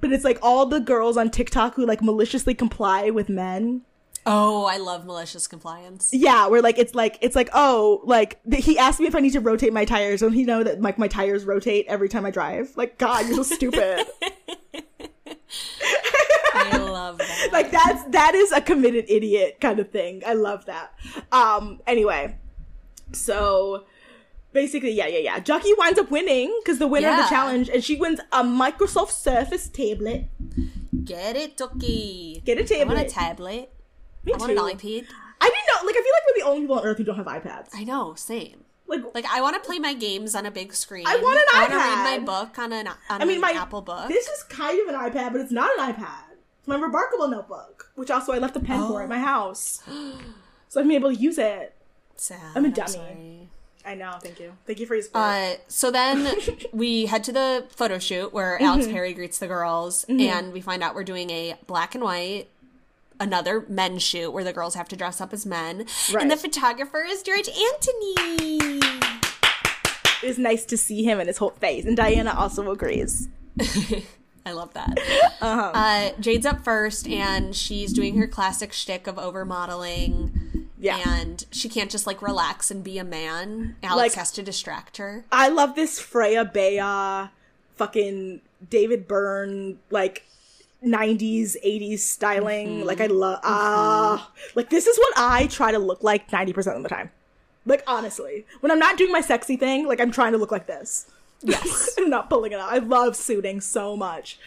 but 0.00 0.12
it's 0.12 0.24
like 0.24 0.38
all 0.42 0.66
the 0.66 0.80
girls 0.80 1.16
on 1.16 1.30
TikTok 1.30 1.74
who 1.74 1.86
like 1.86 2.02
maliciously 2.02 2.54
comply 2.54 3.10
with 3.10 3.28
men. 3.28 3.82
Oh, 4.26 4.66
I 4.66 4.76
love 4.76 5.06
malicious 5.06 5.46
compliance. 5.46 6.10
Yeah, 6.12 6.46
where 6.48 6.60
like 6.60 6.78
it's 6.78 6.94
like 6.94 7.16
it's 7.22 7.34
like 7.34 7.48
oh 7.54 8.02
like 8.04 8.38
th- 8.50 8.64
he 8.64 8.78
asked 8.78 9.00
me 9.00 9.06
if 9.06 9.14
I 9.14 9.20
need 9.20 9.32
to 9.32 9.40
rotate 9.40 9.72
my 9.72 9.86
tires, 9.86 10.20
and 10.22 10.34
he 10.34 10.44
know 10.44 10.62
that 10.62 10.82
like 10.82 10.98
my 10.98 11.08
tires 11.08 11.44
rotate 11.44 11.86
every 11.88 12.08
time 12.08 12.26
I 12.26 12.30
drive. 12.30 12.76
Like 12.76 12.98
God, 12.98 13.26
you're 13.26 13.42
so 13.42 13.54
stupid. 13.54 14.06
I 17.10 17.12
love 17.12 17.18
that. 17.18 17.48
like 17.52 17.70
that's 17.70 18.04
that 18.10 18.34
is 18.34 18.52
a 18.52 18.60
committed 18.60 19.06
idiot 19.08 19.58
kind 19.60 19.78
of 19.78 19.90
thing. 19.90 20.22
I 20.26 20.34
love 20.34 20.66
that. 20.66 20.94
Um. 21.32 21.80
Anyway, 21.86 22.36
so 23.12 23.84
basically, 24.52 24.92
yeah, 24.92 25.06
yeah, 25.06 25.18
yeah. 25.18 25.40
Ducky 25.40 25.72
winds 25.78 25.98
up 25.98 26.10
winning 26.10 26.54
because 26.62 26.78
the 26.78 26.86
winner 26.86 27.10
of 27.10 27.16
the 27.16 27.28
challenge, 27.28 27.68
and 27.68 27.82
she 27.82 27.96
wins 27.96 28.20
a 28.32 28.42
Microsoft 28.42 29.10
Surface 29.10 29.68
tablet. 29.68 30.26
Get 31.04 31.36
it, 31.36 31.56
Ducky. 31.56 32.42
Get 32.44 32.58
a 32.58 32.80
I 32.80 32.84
want 32.84 32.98
a 32.98 33.04
tablet. 33.04 33.10
tablet. 33.10 33.72
Me 34.24 34.32
I 34.32 34.36
want 34.36 34.52
an 34.52 34.58
iPad. 34.58 35.06
I 35.40 35.48
didn't 35.48 35.66
know. 35.68 35.86
Like, 35.86 35.96
I 35.96 36.02
feel 36.02 36.12
like 36.12 36.22
we're 36.26 36.42
the 36.42 36.46
only 36.46 36.60
people 36.62 36.78
on 36.78 36.84
Earth 36.84 36.98
who 36.98 37.04
don't 37.04 37.16
have 37.16 37.26
iPads. 37.26 37.70
I 37.74 37.84
know, 37.84 38.14
same. 38.14 38.64
Like, 38.86 39.14
Like 39.14 39.24
I 39.32 39.40
want 39.40 39.54
to 39.54 39.66
play 39.66 39.78
my 39.78 39.94
games 39.94 40.34
on 40.34 40.46
a 40.46 40.50
big 40.50 40.74
screen. 40.74 41.06
I 41.06 41.16
want 41.16 41.38
an 41.38 41.46
iPad. 41.46 41.54
I 41.54 41.60
want 41.60 41.72
to 41.72 41.76
read 41.78 42.18
my 42.20 42.26
book 42.26 42.58
on 42.58 42.72
an 42.72 42.88
on 42.88 42.96
I 43.08 43.24
mean, 43.24 43.36
an 43.36 43.40
my 43.40 43.52
Apple 43.52 43.82
book. 43.82 44.08
This 44.08 44.26
is 44.26 44.42
kind 44.44 44.80
of 44.80 44.94
an 44.94 45.00
iPad, 45.00 45.32
but 45.32 45.40
it's 45.40 45.52
not 45.52 45.70
an 45.78 45.94
iPad. 45.94 46.24
My 46.70 46.76
Remarkable 46.76 47.26
notebook, 47.26 47.90
which 47.96 48.12
also 48.12 48.32
I 48.32 48.38
left 48.38 48.54
a 48.54 48.60
pen 48.60 48.86
for 48.86 49.02
at 49.02 49.08
my 49.08 49.18
house, 49.18 49.82
so 50.68 50.80
I've 50.80 50.86
been 50.86 50.92
able 50.92 51.12
to 51.12 51.16
use 51.20 51.36
it. 51.36 51.74
Sad. 52.14 52.38
I'm 52.54 52.64
a 52.64 52.68
dummy. 52.70 52.92
sorry. 52.92 53.48
I 53.84 53.96
know. 53.96 54.18
Thank 54.22 54.38
you. 54.38 54.52
Thank 54.68 54.78
you 54.78 54.86
for 54.86 54.94
your 54.94 55.02
support. 55.02 55.24
Uh, 55.24 55.54
so 55.66 55.90
then 55.90 56.32
we 56.72 57.06
head 57.06 57.24
to 57.24 57.32
the 57.32 57.66
photo 57.70 57.98
shoot 57.98 58.32
where 58.32 58.62
Alex 58.62 58.86
Perry 58.86 59.12
greets 59.14 59.40
the 59.40 59.48
girls, 59.48 60.04
and 60.08 60.52
we 60.52 60.60
find 60.60 60.84
out 60.84 60.94
we're 60.94 61.02
doing 61.02 61.28
a 61.30 61.56
black 61.66 61.96
and 61.96 62.04
white, 62.04 62.46
another 63.18 63.64
men's 63.68 64.04
shoot 64.04 64.30
where 64.30 64.44
the 64.44 64.52
girls 64.52 64.76
have 64.76 64.88
to 64.90 64.96
dress 64.96 65.20
up 65.20 65.32
as 65.32 65.44
men, 65.44 65.86
Right. 66.12 66.22
and 66.22 66.30
the 66.30 66.36
photographer 66.36 67.02
is 67.02 67.24
George 67.24 67.48
Antoni. 67.48 68.80
it 70.22 70.26
was 70.28 70.38
nice 70.38 70.64
to 70.66 70.76
see 70.76 71.02
him 71.02 71.18
and 71.18 71.26
his 71.26 71.38
whole 71.38 71.50
face, 71.50 71.84
and 71.84 71.96
Diana 71.96 72.32
also 72.32 72.70
agrees. 72.70 73.26
I 74.46 74.52
love 74.52 74.72
that. 74.74 74.98
uh 75.40 76.10
Jade's 76.20 76.46
up 76.46 76.64
first, 76.64 77.06
and 77.08 77.54
she's 77.54 77.92
doing 77.92 78.16
her 78.18 78.26
classic 78.26 78.72
shtick 78.72 79.06
of 79.06 79.18
over 79.18 79.44
modeling. 79.44 80.68
Yeah. 80.78 80.98
And 81.06 81.44
she 81.50 81.68
can't 81.68 81.90
just 81.90 82.06
like 82.06 82.22
relax 82.22 82.70
and 82.70 82.82
be 82.82 82.96
a 82.98 83.04
man. 83.04 83.76
Alex 83.82 83.96
Like- 83.96 84.18
has 84.18 84.30
to 84.32 84.42
distract 84.42 84.96
her. 84.96 85.24
I 85.30 85.48
love 85.48 85.74
this 85.74 86.00
Freya 86.00 86.44
Bea, 86.46 87.28
fucking 87.76 88.40
David 88.68 89.06
Byrne, 89.06 89.78
like 89.90 90.24
90s, 90.84 91.56
80s 91.64 91.98
styling. 91.98 92.86
Like, 92.86 93.00
I 93.02 93.06
love, 93.06 93.40
ah, 93.44 94.30
like, 94.54 94.70
this 94.70 94.86
is 94.86 94.96
what 94.98 95.12
I 95.18 95.46
try 95.48 95.70
to 95.72 95.78
look 95.78 96.02
like 96.02 96.30
90% 96.30 96.76
of 96.76 96.82
the 96.82 96.88
time. 96.88 97.10
Like, 97.66 97.82
honestly, 97.86 98.46
when 98.60 98.72
I'm 98.72 98.78
not 98.78 98.96
doing 98.96 99.12
my 99.12 99.20
sexy 99.20 99.56
thing, 99.56 99.86
like, 99.86 100.00
I'm 100.00 100.10
trying 100.10 100.32
to 100.32 100.38
look 100.38 100.50
like 100.50 100.66
this. 100.66 101.10
Yes. 101.42 101.90
I'm 101.98 102.10
not 102.10 102.28
pulling 102.28 102.52
it 102.52 102.60
out. 102.60 102.72
I 102.72 102.78
love 102.78 103.16
suiting 103.16 103.60
so 103.60 103.96
much. 103.96 104.38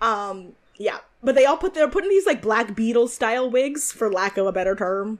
Um, 0.00 0.52
yeah. 0.76 0.98
But 1.22 1.34
they 1.34 1.44
all 1.44 1.56
put, 1.56 1.74
they're 1.74 1.88
putting 1.88 2.10
these, 2.10 2.26
like, 2.26 2.40
Black 2.42 2.74
Beetle 2.76 3.08
style 3.08 3.50
wigs, 3.50 3.90
for 3.92 4.12
lack 4.12 4.36
of 4.36 4.46
a 4.46 4.52
better 4.52 4.76
term. 4.76 5.18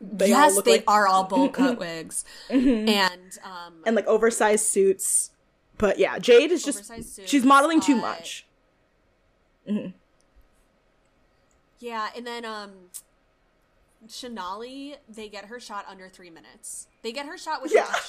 They 0.00 0.32
all 0.32 0.52
yes, 0.52 0.62
they 0.62 0.72
like- 0.72 0.84
are 0.88 1.06
all 1.06 1.24
bowl 1.24 1.48
cut 1.50 1.78
wigs. 1.78 2.24
And 2.50 3.38
um 3.44 3.74
and 3.86 3.94
like 3.94 4.04
oversized 4.08 4.66
suits. 4.66 5.30
But 5.78 5.96
yeah, 6.00 6.18
Jade 6.18 6.50
is 6.50 6.64
just 6.64 6.86
suits, 6.86 7.20
she's 7.24 7.44
modeling 7.44 7.80
too 7.80 7.94
much. 7.94 8.44
Yeah, 11.78 12.08
and 12.16 12.26
then 12.26 12.44
um 12.44 12.72
Shanali, 14.08 14.96
they 15.08 15.28
get 15.28 15.44
her 15.46 15.60
shot 15.60 15.84
under 15.88 16.08
three 16.08 16.30
minutes. 16.30 16.88
They 17.02 17.12
get 17.12 17.26
her 17.26 17.38
shot 17.38 17.62
with 17.62 17.72
Yeah. 17.72 17.86
her 17.86 18.00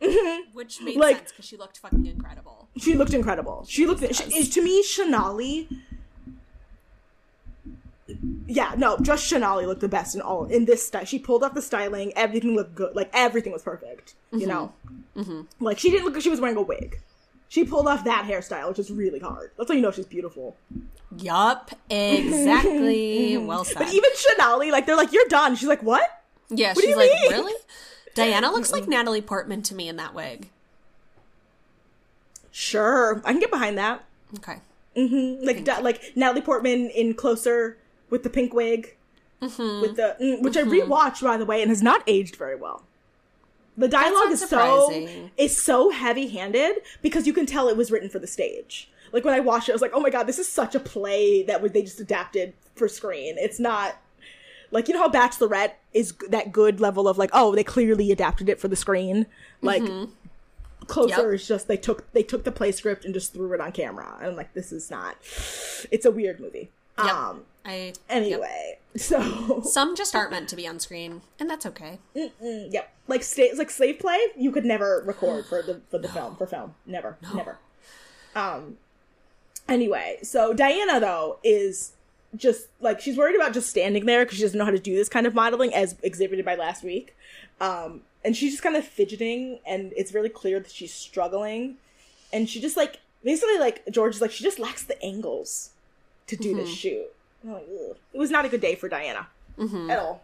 shots. 0.00 0.48
Which 0.52 0.80
made 0.80 0.96
Like- 0.96 1.16
sense 1.18 1.32
because 1.32 1.44
she 1.44 1.56
looked 1.56 1.78
fucking 1.78 2.06
incredible. 2.06 2.68
She 2.78 2.94
looked 2.94 3.14
incredible. 3.14 3.64
She 3.68 3.86
looked 3.86 4.14
she, 4.14 4.44
to 4.44 4.62
me 4.62 4.82
Shanali. 4.82 5.68
Yeah, 8.46 8.74
no, 8.76 8.96
just 8.98 9.30
Shanali 9.30 9.66
looked 9.66 9.82
the 9.82 9.88
best 9.88 10.14
in 10.14 10.22
all 10.22 10.46
in 10.46 10.64
this 10.64 10.86
style. 10.86 11.04
She 11.04 11.18
pulled 11.18 11.42
off 11.42 11.54
the 11.54 11.62
styling. 11.62 12.12
Everything 12.16 12.54
looked 12.54 12.74
good. 12.74 12.96
Like 12.96 13.10
everything 13.12 13.52
was 13.52 13.62
perfect. 13.62 14.14
You 14.32 14.40
mm-hmm. 14.40 14.48
know, 14.48 14.72
mm-hmm. 15.16 15.42
like 15.64 15.78
she 15.78 15.90
didn't 15.90 16.06
look 16.06 16.14
like 16.14 16.22
she 16.22 16.30
was 16.30 16.40
wearing 16.40 16.56
a 16.56 16.62
wig. 16.62 17.00
She 17.48 17.64
pulled 17.64 17.88
off 17.88 18.04
that 18.04 18.26
hairstyle, 18.26 18.68
which 18.68 18.78
is 18.78 18.90
really 18.90 19.18
hard. 19.18 19.52
That's 19.56 19.70
how 19.70 19.74
you 19.74 19.80
know 19.80 19.90
she's 19.90 20.06
beautiful. 20.06 20.56
Yup, 21.16 21.70
exactly. 21.88 23.36
well 23.38 23.64
said. 23.64 23.78
But 23.78 23.92
even 23.92 24.10
Shanali, 24.12 24.70
like 24.70 24.86
they're 24.86 24.96
like, 24.96 25.12
"You're 25.12 25.28
done." 25.28 25.56
She's 25.56 25.68
like, 25.68 25.82
"What?" 25.82 26.08
yeah, 26.50 26.74
do 26.74 26.80
she's 26.80 26.90
you 26.90 26.96
like, 26.96 27.10
mean? 27.10 27.32
really? 27.32 27.54
Diana 28.18 28.50
looks 28.50 28.72
like 28.72 28.86
Natalie 28.88 29.22
Portman 29.22 29.62
to 29.62 29.74
me 29.74 29.88
in 29.88 29.96
that 29.96 30.14
wig. 30.14 30.48
Sure, 32.50 33.20
I 33.24 33.32
can 33.32 33.40
get 33.40 33.50
behind 33.50 33.78
that. 33.78 34.04
Okay. 34.38 34.56
Mm-hmm. 34.96 35.46
like 35.46 35.64
da- 35.64 35.78
like 35.78 36.02
Natalie 36.16 36.40
Portman 36.42 36.90
in 36.90 37.14
Closer 37.14 37.78
with 38.10 38.22
the 38.24 38.30
pink 38.30 38.52
wig, 38.52 38.94
Mm-hmm. 39.40 39.80
with 39.80 39.94
the 39.94 40.16
mm, 40.20 40.42
which 40.42 40.56
I 40.56 40.62
rewatched 40.62 41.22
by 41.22 41.36
the 41.36 41.44
way 41.44 41.62
and 41.62 41.70
has 41.70 41.80
not 41.82 42.02
aged 42.08 42.34
very 42.34 42.56
well. 42.56 42.82
The 43.76 43.86
dialogue 43.86 44.32
is 44.32 44.40
so 44.40 44.90
is 45.36 45.56
so 45.62 45.90
heavy 45.90 46.26
handed 46.26 46.78
because 47.02 47.28
you 47.28 47.32
can 47.32 47.46
tell 47.46 47.68
it 47.68 47.76
was 47.76 47.92
written 47.92 48.08
for 48.08 48.18
the 48.18 48.26
stage. 48.26 48.90
Like 49.12 49.24
when 49.24 49.34
I 49.34 49.40
watched 49.40 49.68
it, 49.68 49.72
I 49.72 49.74
was 49.76 49.82
like, 49.82 49.92
oh 49.94 50.00
my 50.00 50.10
god, 50.10 50.24
this 50.24 50.40
is 50.40 50.48
such 50.48 50.74
a 50.74 50.80
play 50.80 51.44
that 51.44 51.62
they 51.72 51.82
just 51.82 52.00
adapted 52.00 52.52
for 52.74 52.88
screen. 52.88 53.36
It's 53.38 53.60
not 53.60 53.96
like 54.70 54.88
you 54.88 54.94
know 54.94 55.00
how 55.00 55.08
Bachelorette 55.08 55.72
is 55.92 56.14
that 56.28 56.52
good 56.52 56.80
level 56.80 57.08
of 57.08 57.18
like, 57.18 57.30
oh, 57.32 57.54
they 57.54 57.64
clearly 57.64 58.10
adapted 58.12 58.48
it 58.48 58.60
for 58.60 58.68
the 58.68 58.76
screen. 58.76 59.26
Like 59.62 59.82
closer 60.86 61.14
Mm-hmm. 61.14 61.20
Yep. 61.30 61.34
is 61.34 61.48
just 61.48 61.68
they 61.68 61.76
took 61.76 62.10
they 62.12 62.22
took 62.22 62.44
the 62.44 62.52
play 62.52 62.72
script 62.72 63.04
and 63.04 63.12
just 63.14 63.32
threw 63.32 63.52
it 63.52 63.60
on 63.60 63.72
camera. 63.72 64.16
And 64.18 64.28
I'm 64.28 64.36
like, 64.36 64.54
this 64.54 64.72
is 64.72 64.90
not. 64.90 65.16
It's 65.90 66.04
a 66.06 66.10
weird 66.10 66.40
movie. 66.40 66.70
Yep. 66.98 67.14
Um. 67.14 67.42
I 67.64 67.74
yep. 67.76 67.96
Anyway, 68.08 68.78
so 68.96 69.60
Some 69.64 69.94
just 69.96 70.14
aren't 70.14 70.30
meant 70.30 70.48
to 70.48 70.56
be 70.56 70.66
on 70.66 70.80
screen, 70.80 71.20
and 71.38 71.50
that's 71.50 71.66
okay. 71.66 71.98
yep, 72.14 72.90
like 73.08 73.22
sta- 73.22 73.52
like 73.56 73.70
slave 73.70 73.98
play, 73.98 74.18
you 74.36 74.50
could 74.50 74.64
never 74.64 75.02
record 75.04 75.44
for 75.46 75.60
the 75.62 75.80
for 75.90 75.98
the 75.98 76.08
film 76.16 76.36
for 76.36 76.46
film, 76.46 76.74
never, 76.86 77.16
never. 77.34 77.58
Um. 78.34 78.78
Anyway, 79.68 80.18
so 80.22 80.54
Diana 80.54 80.98
though 80.98 81.38
is 81.44 81.92
just 82.36 82.68
like 82.80 83.00
she's 83.00 83.16
worried 83.16 83.36
about 83.36 83.52
just 83.52 83.70
standing 83.70 84.06
there 84.06 84.24
because 84.24 84.36
she 84.38 84.42
doesn't 84.44 84.58
know 84.58 84.64
how 84.64 84.70
to 84.70 84.78
do 84.78 84.94
this 84.94 85.08
kind 85.08 85.26
of 85.26 85.34
modeling 85.34 85.74
as 85.74 85.96
exhibited 86.02 86.44
by 86.44 86.54
last 86.54 86.84
week. 86.84 87.16
Um, 87.60 88.02
and 88.24 88.36
she's 88.36 88.52
just 88.52 88.62
kind 88.62 88.76
of 88.76 88.84
fidgeting, 88.84 89.60
and 89.66 89.92
it's 89.96 90.12
really 90.12 90.28
clear 90.28 90.60
that 90.60 90.70
she's 90.70 90.92
struggling. 90.92 91.76
And 92.32 92.48
she 92.48 92.60
just 92.60 92.76
like 92.76 93.00
basically 93.24 93.58
like 93.58 93.82
George 93.90 94.16
is 94.16 94.20
like 94.20 94.30
she 94.30 94.44
just 94.44 94.58
lacks 94.58 94.84
the 94.84 95.02
angles 95.02 95.70
to 96.26 96.36
do 96.36 96.54
this 96.54 96.68
shoot. 96.68 97.06
Like. 97.44 97.66
It 98.12 98.18
was 98.18 98.30
not 98.30 98.44
a 98.44 98.48
good 98.48 98.60
day 98.60 98.74
for 98.74 98.88
Diana 98.88 99.28
at 99.90 99.98
all. 99.98 100.22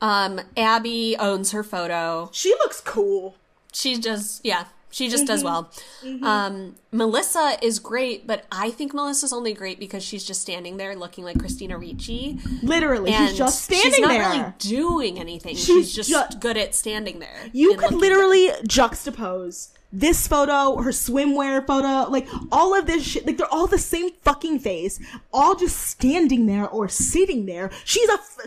Um, 0.00 0.40
Abby 0.56 1.16
owns 1.18 1.52
her 1.52 1.62
photo. 1.62 2.28
She 2.32 2.50
looks 2.60 2.80
cool. 2.80 3.36
She 3.72 3.98
just, 3.98 4.44
yeah, 4.44 4.66
she 4.94 5.08
just 5.08 5.26
does 5.26 5.42
well. 5.42 5.70
Mm-hmm. 6.04 6.24
Um, 6.24 6.76
Melissa 6.92 7.56
is 7.60 7.80
great, 7.80 8.26
but 8.26 8.44
I 8.52 8.70
think 8.70 8.94
Melissa's 8.94 9.32
only 9.32 9.52
great 9.52 9.80
because 9.80 10.04
she's 10.04 10.24
just 10.24 10.40
standing 10.40 10.76
there 10.76 10.94
looking 10.94 11.24
like 11.24 11.38
Christina 11.38 11.76
Ricci. 11.76 12.38
Literally, 12.62 13.12
And 13.12 13.28
she's 13.30 13.38
just 13.38 13.62
standing 13.64 13.90
she's 13.92 14.00
not 14.00 14.08
there. 14.08 14.30
really 14.30 14.52
doing 14.58 15.18
anything. 15.18 15.56
She's 15.56 15.92
She's, 15.92 15.94
just 16.08 16.10
ju- 16.32 16.38
good 16.38 16.56
at 16.56 16.74
standing 16.76 17.18
there. 17.18 17.36
you 17.52 17.76
could 17.76 17.92
literally 17.94 18.50
juxtapose 18.68 19.70
this 19.92 20.26
photo, 20.26 20.80
her 20.82 20.90
swimwear 20.90 21.64
photo, 21.66 22.10
like 22.10 22.26
all 22.50 22.76
of 22.78 22.86
this 22.86 23.04
shit. 23.04 23.26
Like 23.26 23.36
they're 23.38 23.52
all 23.52 23.66
the 23.66 23.78
same 23.78 24.10
fucking 24.22 24.58
face, 24.60 25.00
all 25.32 25.54
just 25.54 25.76
standing 25.76 26.46
there 26.46 26.68
or 26.68 26.88
sitting 26.88 27.46
there. 27.46 27.70
She's 27.84 28.08
a, 28.08 28.14
f- 28.14 28.38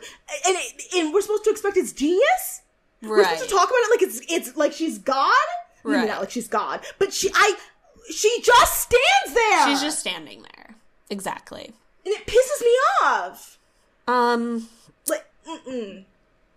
and 0.45 0.55
it, 0.57 0.83
and 0.95 1.13
we're 1.13 1.21
supposed 1.21 1.43
to 1.45 1.49
expect 1.49 1.77
it's 1.77 1.91
genius. 1.93 2.61
good. 3.01 3.09
We're 3.09 3.23
supposed 3.23 3.43
to 3.43 3.49
talk 3.49 3.69
about 3.69 3.79
it 3.79 3.89
like 3.91 4.01
it's 4.01 4.21
it's 4.29 4.57
like 4.57 4.73
she's 4.73 4.97
God. 4.97 5.33
Maybe 5.88 5.99
Right. 5.99 6.07
not 6.07 6.19
like 6.19 6.31
she's 6.31 6.47
God, 6.47 6.81
but 6.99 7.13
she 7.13 7.29
I 7.33 7.55
she 8.13 8.41
just 8.43 8.81
stands 8.81 9.33
there. 9.33 9.67
She's 9.67 9.81
just 9.81 9.99
standing 9.99 10.43
there. 10.43 10.75
Exactly. 11.09 11.73
and 12.05 12.13
it 12.15 12.25
pisses 12.25 12.61
me 12.61 12.71
off. 13.03 13.59
Um, 14.07 14.69
Like, 15.09 15.25
mm-mm. 15.47 16.05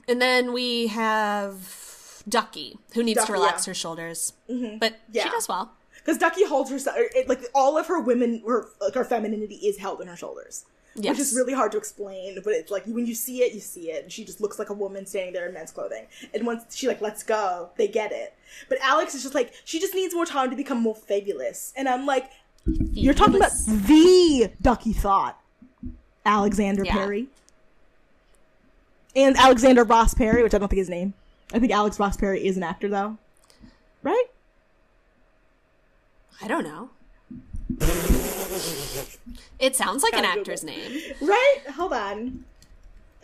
and 0.09 0.22
then 0.22 0.53
we 0.53 0.89
have 0.89 2.22
Ducky, 2.28 2.78
who 2.95 3.03
needs 3.03 3.16
Ducky, 3.18 3.26
to 3.28 3.33
relax 3.33 3.53
yeah. 3.53 3.57
Mm-hmm. 3.62 3.70
her 3.70 3.74
shoulders, 3.74 4.33
but 4.78 5.01
Yeah. 5.11 5.24
she 5.24 5.31
does 5.31 5.49
well. 5.49 5.72
because 5.97 6.18
Ducky 6.18 6.45
holds 6.45 6.70
herself. 6.70 6.97
It, 6.99 7.28
like 7.28 7.43
all 7.55 7.76
of 7.78 7.87
her 7.89 8.01
women, 8.01 8.43
her 8.47 8.66
like 8.81 8.95
her 8.95 9.05
femininity 9.05 9.57
is 9.57 9.78
held 9.78 10.01
in 10.01 10.07
her 10.09 10.16
shoulders, 10.16 10.64
Yes. 10.97 11.11
which 11.12 11.20
is 11.20 11.34
really 11.36 11.53
hard 11.53 11.72
to 11.72 11.78
explain. 11.78 12.38
But 12.43 12.53
it's 12.55 12.70
like 12.70 12.84
when 12.86 13.07
you 13.07 13.14
see 13.14 13.43
it, 13.43 13.53
you 13.55 13.61
see 13.61 13.91
it. 13.91 14.03
And 14.05 14.12
she 14.12 14.24
just 14.24 14.41
looks 14.41 14.59
like 14.59 14.70
a 14.70 14.74
woman 14.74 15.07
standing 15.07 15.32
there 15.32 15.47
in 15.47 15.55
men's 15.55 15.70
clothing. 15.70 16.07
And 16.34 16.45
once 16.47 16.74
she 16.76 16.88
like 16.88 17.01
lets 17.01 17.22
go, 17.22 17.70
they 17.76 17.86
get 17.88 18.12
it. 18.12 18.34
But 18.68 18.78
Alex 18.82 19.14
is 19.14 19.22
just 19.22 19.34
like 19.34 19.53
she 19.64 19.78
just 19.78 19.95
needs 19.95 20.14
more 20.14 20.26
time 20.26 20.51
to 20.51 20.57
become 20.57 20.80
more 20.80 20.95
fabulous. 20.97 21.72
And 21.76 21.88
I'm 21.88 22.07
like, 22.07 22.30
you're 22.66 23.14
talking 23.14 23.36
about 23.36 23.53
the 23.66 24.51
Ducky 24.61 24.93
thought, 24.93 25.41
Alexander 26.26 26.84
Yeah. 26.84 26.93
Perry. 26.95 27.28
and 29.16 29.36
Alexander 29.36 29.84
Ross 29.84 30.12
Perry, 30.14 30.43
which 30.43 30.55
I 30.55 30.59
don't 30.59 30.68
think 30.68 30.80
is 30.80 30.86
his 30.88 30.91
name. 30.91 31.14
I 31.53 31.59
think 31.59 31.72
Alex 31.72 31.99
Ross 31.99 32.16
Perry 32.16 32.47
is 32.47 32.57
an 32.57 32.62
actor 32.62 32.88
though, 32.88 33.16
right? 34.03 34.24
I 36.43 36.49
don't 36.49 36.64
know. 36.64 36.91
It 39.59 39.77
sounds 39.77 40.03
like 40.03 40.15
an 40.15 40.25
actor's 40.25 40.65
name. 40.65 41.01
Right? 41.21 41.59
Hold 41.75 41.93
on. 41.93 42.45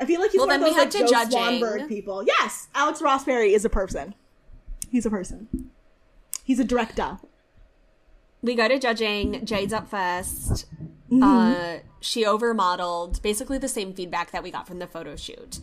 I 0.00 0.04
feel 0.04 0.20
like 0.20 0.30
he's 0.32 0.38
Well, 0.38 0.48
one 0.48 0.60
then 0.60 0.68
of 0.70 0.76
those 0.76 0.94
like, 0.94 1.06
Joe 1.06 1.06
judging. 1.06 1.38
Swanberg 1.38 1.88
people. 1.88 2.22
Yes, 2.24 2.68
Alex 2.74 3.00
Ross 3.00 3.24
Perry 3.24 3.54
is 3.54 3.64
a 3.64 3.70
person. 3.70 4.14
He's 4.90 5.06
a 5.06 5.10
person. 5.10 5.70
He's 6.44 6.58
a 6.60 6.64
director. 6.64 7.18
We 8.42 8.54
go 8.54 8.68
to 8.68 8.78
judging. 8.78 9.44
Jade's 9.44 9.72
up 9.72 9.90
1st 9.90 10.66
Mm-hmm. 11.10 11.22
Uh, 11.22 11.78
she 12.00 12.24
overmodeled, 12.24 13.22
basically 13.22 13.58
the 13.58 13.68
same 13.68 13.92
feedback 13.94 14.32
that 14.32 14.42
we 14.42 14.50
got 14.50 14.66
from 14.66 14.80
the 14.80 14.88
photo 14.88 15.14
shoot. 15.14 15.60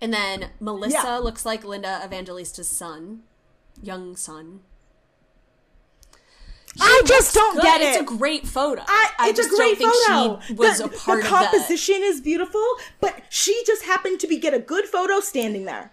And 0.00 0.10
then 0.12 0.46
Melissa 0.58 0.96
Yeah. 1.04 1.18
looks 1.18 1.44
like 1.44 1.64
Linda 1.64 2.00
Evangelista's 2.02 2.68
son, 2.68 3.24
young 3.82 4.16
son. 4.16 4.60
I 6.80 7.02
just 7.06 7.34
don't 7.34 7.54
Good. 7.54 7.62
get 7.62 7.80
it. 7.80 7.84
It's 7.84 8.00
a 8.00 8.16
great 8.16 8.46
photo. 8.46 8.82
I, 8.86 9.28
it's 9.28 9.38
just 9.38 9.52
a 9.52 9.56
great 9.56 9.78
don't 9.78 9.92
think 9.92 10.06
photo. 10.06 10.40
she 10.46 10.52
was 10.54 10.78
the, 10.78 10.84
a 10.84 10.88
part 10.88 11.22
the 11.22 11.28
composition 11.28 12.00
is 12.00 12.20
beautiful, 12.20 12.64
but 13.00 13.22
she 13.28 13.62
just 13.66 13.84
happened 13.84 14.20
to 14.20 14.26
be 14.26 14.38
get 14.38 14.54
a 14.54 14.58
good 14.58 14.86
photo 14.86 15.20
standing 15.20 15.64
there. 15.64 15.92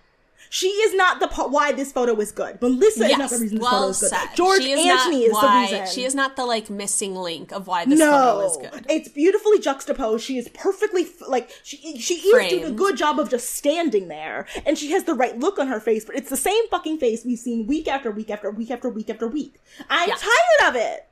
She 0.54 0.68
is 0.68 0.94
not 0.94 1.22
the 1.22 1.30
po- 1.30 1.48
why 1.48 1.72
this 1.72 1.94
photo 1.94 2.14
is 2.20 2.34
good. 2.34 2.62
Melissa 2.62 3.06
is 3.06 3.18
not 3.18 3.30
the 3.30 3.38
reason 3.38 3.60
this 3.60 3.68
photo 3.70 3.88
is 3.88 4.00
good. 4.02 4.10
said. 4.10 4.28
George 4.36 4.66
is 4.66 4.86
Anthony 4.86 5.24
is 5.24 5.32
why, 5.32 5.66
the 5.70 5.78
reason. 5.78 5.96
She 5.96 6.04
is 6.04 6.14
not 6.14 6.36
the 6.36 6.46
like 6.46 6.70
missing 6.70 7.16
link 7.16 7.54
of 7.54 7.68
why 7.68 7.86
this 7.86 8.02
photo 8.02 8.46
is 8.46 8.58
good. 8.70 8.86
it's 8.90 9.08
beautifully 9.08 9.60
juxtaposed. 9.60 10.26
She 10.26 10.38
is 10.38 10.50
perfectly 10.50 11.08
like 11.26 11.50
she 11.64 11.98
she 12.00 12.16
is 12.16 12.50
doing 12.50 12.66
a 12.66 12.72
good 12.72 12.98
job 12.98 13.18
of 13.18 13.30
just 13.30 13.56
standing 13.56 14.10
there, 14.10 14.46
and 14.66 14.78
she 14.78 14.92
has 14.92 15.06
the 15.06 15.14
right 15.14 15.40
look 15.40 15.58
on 15.58 15.68
her 15.70 15.80
face. 15.80 16.04
But 16.04 16.18
it's 16.18 16.30
the 16.30 16.36
same 16.36 16.68
fucking 16.68 16.98
face 16.98 17.24
we've 17.24 17.40
seen 17.40 17.66
week 17.66 17.88
after 17.88 18.12
week 18.12 18.30
after 18.30 18.52
week 18.52 18.72
after 18.72 18.90
week 18.90 19.10
after 19.10 19.28
week. 19.30 19.56
I'm 19.90 20.10
Yeah. 20.10 20.16
tired 20.16 20.70
of 20.70 20.76
it. 20.76 21.08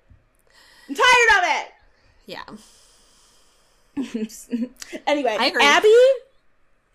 I'm 0.90 0.96
tired 0.96 1.30
of 1.38 1.44
it. 1.62 1.72
Yeah. 2.26 2.44
Anyway. 5.08 5.36
Abby, 5.40 5.96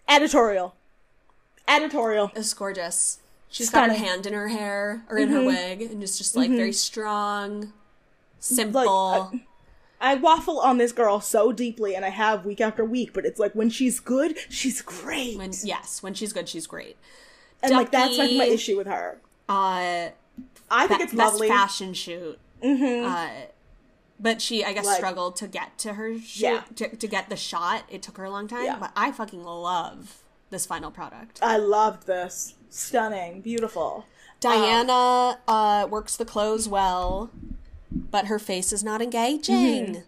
editorial, 0.09 0.75
editorial. 1.69 2.31
It's 2.35 2.53
gorgeous. 2.55 3.19
She's 3.49 3.71
got 3.71 3.89
her 3.91 3.95
hand 3.97 4.27
in 4.27 4.33
her 4.33 4.49
hair 4.49 5.05
or 5.09 5.17
in 5.19 5.29
her 5.29 5.45
wig, 5.45 5.83
and 5.83 6.03
it's 6.03 6.19
just 6.19 6.35
like 6.35 6.51
very 6.51 6.73
strong, 6.73 7.73
simple. 8.41 8.89
uh, 8.89 9.31
I 10.01 10.17
waffle 10.17 10.59
on 10.59 10.79
this 10.79 10.91
girl 10.93 11.21
so 11.21 11.53
deeply, 11.53 11.95
and 11.95 12.05
I 12.05 12.09
have 12.11 12.45
week 12.45 12.61
after 12.61 12.85
week. 12.85 13.13
But 13.15 13.25
it's 13.25 13.39
like 13.39 13.53
when 13.55 13.71
she's 13.71 14.01
good, 14.01 14.37
she's 14.51 14.83
great, 14.83 15.39
when 15.39 15.53
yes, 15.63 16.03
when 16.03 16.15
she's 16.15 16.33
good, 16.33 16.49
she's 16.49 16.67
great. 16.67 16.97
and 17.63 17.73
like 17.73 17.93
that's 17.93 18.19
like 18.19 18.33
my 18.33 18.45
issue 18.47 18.77
with 18.77 18.89
her. 18.89 19.19
Uh, 19.49 20.09
I 20.71 20.87
think 20.89 20.99
be- 20.99 21.05
it's 21.05 21.15
best 21.15 21.35
lovely. 21.35 21.49
fashion 21.49 21.95
shoot. 21.95 22.39
Mm-hmm. 22.63 23.07
Uh, 23.07 23.29
but 24.19 24.43
she, 24.43 24.65
I 24.65 24.73
guess, 24.73 24.87
Like- 24.87 24.97
struggled 24.97 25.37
to 25.37 25.47
get 25.47 25.79
to 25.79 25.95
her 25.95 26.19
shoot 26.19 26.41
Yeah. 26.41 26.63
to, 26.77 26.97
to 26.97 27.07
get 27.07 27.29
the 27.29 27.37
shot. 27.37 27.85
It 27.89 28.03
took 28.03 28.17
her 28.17 28.25
a 28.25 28.31
long 28.31 28.49
time, 28.49 28.65
Yeah. 28.65 28.79
but 28.81 28.91
I 28.97 29.13
fucking 29.13 29.45
love 29.45 30.23
this 30.55 30.65
final 30.67 30.91
product. 30.91 31.39
I 31.43 31.59
loved 31.59 32.07
this. 32.07 32.55
Stunning, 32.71 33.41
beautiful. 33.43 34.07
Diana 34.41 35.39
uh, 35.47 35.87
works 35.91 36.17
the 36.17 36.25
clothes 36.25 36.69
well, 36.69 37.31
but 37.91 38.27
her 38.27 38.39
face 38.39 38.73
is 38.73 38.83
not 38.83 39.01
engaging. 39.03 40.03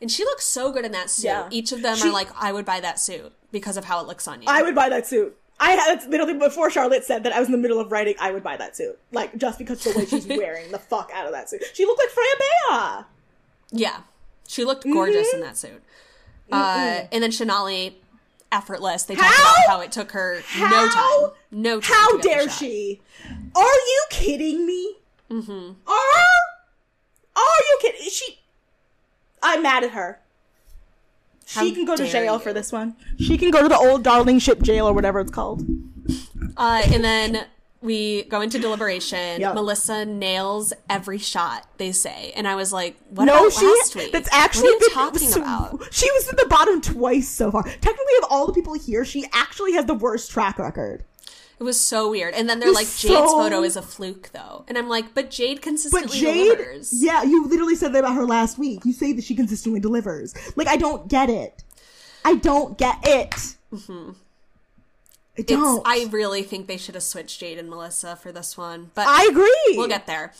And 0.00 0.10
she 0.10 0.24
looks 0.24 0.44
so 0.44 0.70
good 0.72 0.84
in 0.84 0.92
that 0.92 1.10
suit. 1.10 1.28
Mm-hmm. 1.30 1.52
Yeah. 1.52 1.58
Each 1.58 1.72
of 1.72 1.82
them 1.82 1.96
She- 1.96 2.08
are 2.08 2.12
like, 2.12 2.28
I 2.38 2.52
would 2.52 2.64
buy 2.64 2.80
that 2.80 2.98
suit 3.00 3.32
because 3.50 3.76
of 3.76 3.84
how 3.86 4.00
it 4.00 4.06
looks 4.06 4.28
on 4.28 4.42
you. 4.42 4.48
I 4.48 4.62
would 4.62 4.74
buy 4.74 4.88
that 4.90 5.06
suit. 5.06 5.36
I 5.58 5.70
had 5.70 6.06
literally 6.10 6.34
before 6.34 6.70
Charlotte 6.70 7.04
said 7.04 7.22
that 7.24 7.32
I 7.32 7.38
was 7.40 7.48
in 7.48 7.52
the 7.52 7.58
middle 7.58 7.80
of 7.80 7.90
writing. 7.90 8.14
I 8.20 8.30
would 8.30 8.42
buy 8.42 8.58
that 8.58 8.76
suit, 8.76 8.98
like 9.10 9.34
just 9.38 9.58
because 9.58 9.84
of 9.86 9.94
the 9.94 9.98
way 10.00 10.04
she's 10.06 10.26
wearing 10.28 10.70
the 10.70 10.78
fuck 10.78 11.10
out 11.14 11.24
of 11.24 11.32
that 11.32 11.48
suit. 11.48 11.62
She 11.72 11.86
looked 11.86 11.98
like 11.98 12.10
Freya 12.10 12.34
Bea. 12.38 13.04
yeah. 13.72 14.00
She 14.48 14.64
looked 14.64 14.84
gorgeous 14.84 15.26
Mm-hmm. 15.28 15.36
in 15.36 15.42
that 15.42 15.56
suit. 15.56 15.82
Uh, 16.52 17.00
and 17.10 17.22
then 17.22 17.30
Shanali, 17.30 17.94
effortless. 18.52 19.04
They 19.04 19.14
talk 19.14 19.26
about 19.26 19.68
how 19.68 19.80
it 19.80 19.92
took 19.92 20.12
her 20.12 20.42
no 20.58 20.88
time. 20.88 21.30
No 21.50 21.80
time. 21.80 21.94
How 21.94 22.18
dare 22.18 22.48
she? 22.48 23.00
Are 23.54 23.62
you 23.62 24.04
kidding 24.10 24.66
me? 24.66 24.96
Mm-hmm. 25.30 25.72
Are 25.86 26.26
are 27.36 27.60
you 27.60 27.78
kidding? 27.80 28.08
She? 28.10 28.38
I'm 29.42 29.62
mad 29.62 29.84
at 29.84 29.90
her. 29.90 30.20
How 31.48 31.62
she 31.62 31.72
can 31.72 31.84
go 31.84 31.96
to 31.96 32.06
jail 32.06 32.34
you. 32.34 32.38
for 32.40 32.52
this 32.52 32.72
one. 32.72 32.96
She 33.18 33.38
can 33.38 33.50
go 33.50 33.62
to 33.62 33.68
the 33.68 33.76
old 33.76 34.02
Darlinghurst 34.02 34.62
jail 34.62 34.88
or 34.88 34.92
whatever 34.92 35.20
it's 35.20 35.30
called. 35.30 35.64
Uh, 36.56 36.82
and 36.86 37.04
then 37.04 37.46
we 37.86 38.24
go 38.24 38.42
into 38.42 38.58
deliberation. 38.58 39.40
Yep. 39.40 39.54
Melissa 39.54 40.04
nails 40.04 40.74
every 40.90 41.16
shot, 41.18 41.66
they 41.78 41.92
say. 41.92 42.32
And 42.36 42.46
I 42.46 42.54
was 42.56 42.72
like, 42.72 42.96
what 43.08 43.24
no, 43.24 43.46
about 43.46 43.52
she. 43.52 43.64
last 43.66 43.96
week? 43.96 44.12
That's 44.12 44.28
actually 44.32 44.68
what 44.70 44.80
been- 44.80 44.90
talking 44.90 45.28
so- 45.28 45.40
about? 45.40 45.82
She 45.92 46.10
was 46.10 46.28
at 46.28 46.36
the 46.36 46.46
bottom 46.46 46.82
twice 46.82 47.28
so 47.28 47.50
far. 47.50 47.62
Technically, 47.62 48.16
of 48.22 48.28
all 48.28 48.46
the 48.46 48.52
people 48.52 48.74
here, 48.74 49.04
she 49.04 49.24
actually 49.32 49.72
has 49.72 49.86
the 49.86 49.94
worst 49.94 50.30
track 50.30 50.58
record. 50.58 51.04
It 51.58 51.62
was 51.62 51.80
so 51.80 52.10
weird. 52.10 52.34
And 52.34 52.50
then 52.50 52.60
they're 52.60 52.70
like, 52.72 52.86
so- 52.86 53.08
Jade's 53.08 53.32
photo 53.32 53.62
is 53.62 53.76
a 53.76 53.82
fluke, 53.82 54.28
though. 54.34 54.64
And 54.68 54.76
I'm 54.76 54.90
like, 54.90 55.14
but 55.14 55.30
Jade 55.30 55.62
consistently 55.62 56.18
delivers. 56.18 56.20
But 56.20 56.34
Jade, 56.34 56.56
delivers. 56.58 57.02
yeah, 57.02 57.22
you 57.22 57.46
literally 57.46 57.76
said 57.76 57.94
that 57.94 58.00
about 58.00 58.14
her 58.16 58.26
last 58.26 58.58
week. 58.58 58.84
You 58.84 58.92
say 58.92 59.14
that 59.14 59.24
she 59.24 59.34
consistently 59.34 59.80
delivers. 59.80 60.34
Like, 60.56 60.68
I 60.68 60.76
don't 60.76 61.08
get 61.08 61.30
it. 61.30 61.62
I 62.26 62.34
don't 62.34 62.76
get 62.76 62.98
it. 63.04 63.30
Mm-hmm. 63.72 64.10
I 65.38 65.42
don't. 65.42 65.82
I 65.84 66.08
really 66.10 66.42
think 66.42 66.66
they 66.66 66.76
should 66.76 66.94
have 66.94 67.04
switched 67.04 67.40
Jade 67.40 67.58
and 67.58 67.68
Melissa 67.68 68.16
for 68.16 68.32
this 68.32 68.56
one. 68.56 68.90
But 68.94 69.06
I 69.08 69.26
agree. 69.30 69.76
we'll 69.76 69.88
get 69.88 70.06
there. 70.06 70.32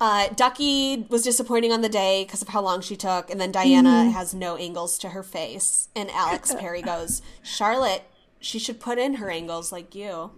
Uh, 0.00 0.28
Ducky 0.34 1.06
was 1.10 1.22
disappointing 1.22 1.72
on 1.72 1.82
the 1.82 1.88
day 1.88 2.24
because 2.24 2.40
of 2.40 2.48
how 2.48 2.62
long 2.62 2.80
she 2.80 2.96
took, 2.96 3.30
and 3.30 3.38
then 3.40 3.52
Diana 3.52 3.88
Mm-hmm. 3.90 4.10
has 4.12 4.32
no 4.34 4.56
angles 4.56 4.96
to 4.98 5.10
her 5.10 5.22
face. 5.22 5.88
And 5.94 6.10
Alex 6.10 6.54
Perry 6.54 6.80
goes, 6.80 7.20
Charlotte, 7.42 8.04
she 8.40 8.58
should 8.58 8.80
put 8.80 8.98
in 8.98 9.14
her 9.16 9.30
angles 9.30 9.70
like 9.72 9.94
you. 9.94 10.30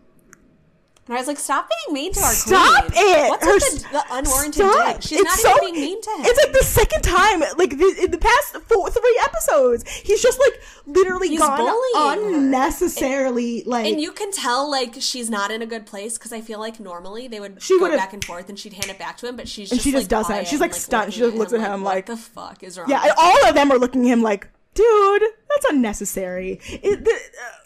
And 1.08 1.16
I 1.16 1.18
was 1.20 1.26
like, 1.26 1.38
stop 1.38 1.68
being 1.68 1.94
mean 1.94 2.12
to 2.12 2.20
our 2.20 2.26
crew. 2.28 2.36
Stop 2.36 2.86
queen. 2.92 3.02
it! 3.04 3.28
What's 3.28 3.44
Her 3.44 3.54
with 3.54 3.82
the, 3.82 3.88
the 3.90 4.04
unwarranted 4.12 4.54
Stop. 4.54 4.94
dig? 4.94 5.02
She's 5.02 5.18
It's 5.20 5.24
not 5.24 5.38
so- 5.38 5.50
even 5.64 5.74
being 5.74 5.84
mean 5.86 6.00
to 6.02 6.10
him. 6.10 6.20
It's 6.26 6.44
like 6.44 6.52
the 6.52 6.64
second 6.64 7.02
time, 7.02 7.40
like 7.58 7.70
the, 7.76 7.96
in 8.04 8.10
the 8.12 8.18
past 8.18 8.56
four, 8.68 8.88
three 8.88 9.20
episodes, 9.24 9.88
he's 9.90 10.22
just 10.22 10.38
like 10.38 10.60
literally 10.86 11.28
He's 11.28 11.40
gone 11.40 12.24
unnecessarily. 12.34 13.62
Like, 13.64 13.86
and 13.86 14.00
you 14.00 14.12
can 14.12 14.30
tell 14.30 14.70
like 14.70 14.94
she's 15.00 15.28
not 15.30 15.50
in 15.50 15.60
a 15.62 15.66
good 15.66 15.86
place 15.86 16.18
because 16.18 16.32
I 16.32 16.40
feel 16.40 16.58
like 16.60 16.78
normally 16.80 17.28
they 17.28 17.40
would 17.40 17.60
She 17.62 17.78
go 17.78 17.90
back 17.96 18.12
and 18.12 18.24
forth 18.24 18.48
and 18.48 18.58
she'd 18.58 18.72
hand 18.74 18.88
it 18.90 18.98
back 18.98 19.16
to 19.18 19.28
him, 19.28 19.36
but 19.36 19.48
she's 19.48 19.70
And 19.70 19.78
just 19.78 19.84
she 19.84 19.92
just 19.92 20.04
like, 20.04 20.08
doesn't. 20.08 20.46
She's, 20.46 20.60
like, 20.60 20.72
and, 20.72 20.80
stunned. 20.80 21.12
She 21.12 21.20
just 21.20 21.34
looks 21.36 21.52
at 21.52 21.60
him 21.60 21.82
like, 21.82 22.08
"What 22.08 22.16
the 22.16 22.22
fuck 22.22 22.62
is 22.62 22.78
wrong?" 22.78 22.88
yeah, 22.88 23.12
all 23.18 23.46
of 23.48 23.54
them 23.54 23.70
are 23.72 23.78
looking 23.78 24.02
at 24.08 24.12
him 24.12 24.22
like, 24.22 24.48
dude, 24.74 25.22
that's 25.48 25.66
unnecessary. 25.70 26.60
It, 26.64 27.04
the, 27.04 27.10
uh, 27.10 27.58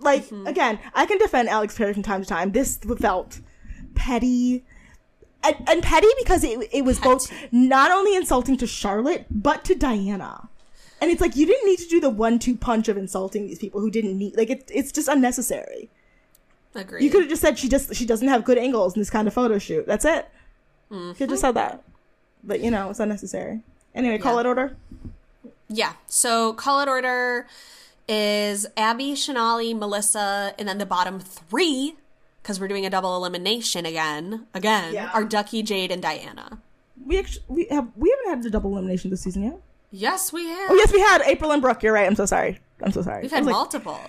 like 0.00 0.24
Mm-hmm. 0.26 0.46
again, 0.46 0.78
I 0.94 1.06
can 1.06 1.18
defend 1.18 1.48
Alex 1.48 1.76
Perry 1.76 1.92
from 1.92 2.02
time 2.02 2.22
to 2.22 2.28
time. 2.28 2.52
This 2.52 2.78
felt 2.98 3.40
petty. 3.94 4.64
And, 5.42 5.56
and 5.68 5.82
petty 5.82 6.08
because 6.18 6.44
it, 6.44 6.68
it 6.70 6.84
was 6.84 6.98
both 7.00 7.32
not 7.50 7.90
only 7.90 8.14
insulting 8.14 8.58
to 8.58 8.66
Charlotte 8.66 9.24
but 9.30 9.64
to 9.64 9.74
Diana, 9.74 10.48
and 11.00 11.10
it's 11.10 11.20
like 11.22 11.34
you 11.34 11.46
didn't 11.46 11.66
need 11.66 11.78
to 11.78 11.88
do 11.88 11.98
the 11.98 12.10
one-two 12.10 12.56
punch 12.56 12.88
of 12.88 12.98
insulting 12.98 13.46
these 13.46 13.58
people 13.58 13.80
who 13.80 13.90
didn't 13.90 14.18
need 14.18 14.36
like 14.36 14.50
it, 14.50 14.70
it's 14.72 14.92
just 14.92 15.08
unnecessary. 15.08 15.88
Agreed. 16.74 17.02
You 17.02 17.10
could 17.10 17.22
have 17.22 17.30
just 17.30 17.40
said 17.40 17.58
she 17.58 17.70
just 17.70 17.94
she 17.94 18.04
doesn't 18.04 18.28
have 18.28 18.44
good 18.44 18.58
angles 18.58 18.94
in 18.94 19.00
this 19.00 19.08
kind 19.08 19.26
of 19.26 19.32
photo 19.32 19.58
shoot. 19.58 19.86
That's 19.86 20.04
it. 20.04 20.28
You 20.90 21.14
could 21.14 21.20
have 21.20 21.28
just 21.30 21.40
said 21.40 21.52
that, 21.54 21.82
but 22.44 22.60
you 22.60 22.70
know 22.70 22.90
it's 22.90 23.00
unnecessary. 23.00 23.60
Anyway, 23.94 24.18
call 24.18 24.34
Yeah. 24.34 24.40
it 24.40 24.46
order. 24.46 24.76
Yeah. 25.68 25.92
So 26.06 26.52
call 26.52 26.80
it 26.82 26.88
order 26.88 27.46
is 28.10 28.66
Abby, 28.76 29.12
Shanali, 29.12 29.76
Melissa, 29.78 30.54
and 30.58 30.68
then 30.68 30.78
the 30.78 30.86
bottom 30.86 31.20
three, 31.20 31.96
because 32.42 32.58
we're 32.60 32.68
doing 32.68 32.84
a 32.84 32.90
double 32.90 33.16
elimination 33.16 33.86
again. 33.86 34.46
Again, 34.52 34.92
Yeah. 34.92 35.10
are 35.14 35.24
Ducky, 35.24 35.62
Jade, 35.62 35.90
and 35.92 36.02
Diana. 36.02 36.60
We 37.06 37.18
actually 37.18 37.44
we 37.48 37.66
have 37.70 37.88
we 37.96 38.10
haven't 38.10 38.30
had 38.36 38.42
the 38.42 38.50
double 38.50 38.72
elimination 38.72 39.10
this 39.10 39.22
season 39.22 39.44
yet. 39.44 39.60
Yes, 39.92 40.32
we 40.32 40.44
have. 40.46 40.70
Oh 40.70 40.74
yes, 40.74 40.92
we 40.92 41.00
had 41.00 41.22
April 41.26 41.50
and 41.52 41.62
Brooke. 41.62 41.82
You're 41.82 41.92
right. 41.94 42.06
I'm 42.06 42.14
so 42.14 42.26
sorry. 42.26 42.60
I'm 42.82 42.92
so 42.92 43.02
sorry. 43.02 43.22
We've 43.22 43.30
had 43.30 43.40
was 43.40 43.46
like, 43.46 43.52
multiple. 43.54 44.00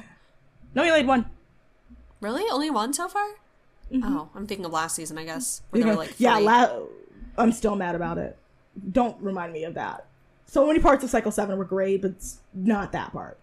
No, 0.76 0.84
you 0.84 0.92
laid 0.92 1.08
one. 1.08 1.26
Really? 2.20 2.44
Only 2.52 2.70
one 2.70 2.94
so 2.94 3.08
far? 3.08 3.28
Oh, 4.04 4.30
I'm 4.36 4.48
thinking 4.48 4.66
of 4.66 4.72
last 4.72 4.96
season, 4.96 5.18
I 5.18 5.26
guess. 5.26 5.62
Where 5.72 5.86
were 5.86 5.96
like 5.96 6.12
Mm-hmm. 6.12 6.24
yeah, 6.24 6.38
la- 6.38 6.80
I'm 7.38 7.52
still 7.52 7.76
mad 7.76 7.96
about 7.96 8.18
it. 8.18 8.38
Don't 8.92 9.22
remind 9.22 9.52
me 9.54 9.64
of 9.66 9.74
that. 9.74 10.06
So 10.46 10.66
many 10.68 10.80
parts 10.80 11.04
of 11.04 11.10
Cycle 11.10 11.32
Seven 11.32 11.58
were 11.58 11.66
great, 11.66 12.02
but 12.02 12.14
not 12.54 12.92
that 12.94 13.12
part. 13.12 13.38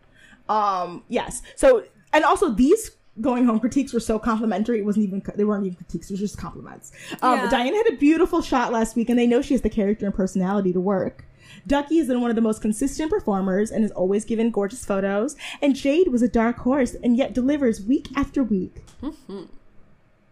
Um, 0.48 1.04
yes. 1.08 1.42
So 1.56 1.84
and 2.12 2.24
also 2.24 2.50
these 2.50 2.92
going 3.20 3.44
home 3.44 3.58
critiques 3.58 3.92
were 3.92 4.00
so 4.00 4.18
complimentary. 4.18 4.78
It 4.78 4.84
wasn't 4.84 5.06
even 5.06 5.22
they 5.34 5.44
weren't 5.44 5.66
even 5.66 5.76
critiques. 5.76 6.08
It 6.10 6.14
was 6.14 6.20
just 6.20 6.38
compliments. 6.38 6.92
Um, 7.22 7.38
Yeah. 7.38 7.50
Diane 7.50 7.74
had 7.74 7.86
a 7.92 7.96
beautiful 7.96 8.42
shot 8.42 8.72
last 8.72 8.96
week, 8.96 9.10
and 9.10 9.18
they 9.18 9.26
know 9.26 9.42
she 9.42 9.54
has 9.54 9.62
the 9.62 9.70
character 9.70 10.06
and 10.06 10.14
personality 10.14 10.72
to 10.72 10.80
work. 10.80 11.24
Ducky 11.66 11.98
has 11.98 12.06
been 12.06 12.20
one 12.20 12.30
of 12.30 12.36
the 12.36 12.42
most 12.42 12.62
consistent 12.62 13.10
performers 13.10 13.70
and 13.70 13.84
is 13.84 13.90
always 13.90 14.24
given 14.24 14.50
gorgeous 14.50 14.84
photos. 14.84 15.36
And 15.60 15.74
Jade 15.74 16.08
was 16.08 16.22
a 16.22 16.28
dark 16.28 16.58
horse 16.58 16.94
and 17.02 17.16
yet 17.16 17.34
delivers 17.34 17.82
week 17.82 18.08
after 18.16 18.42
week. 18.42 18.76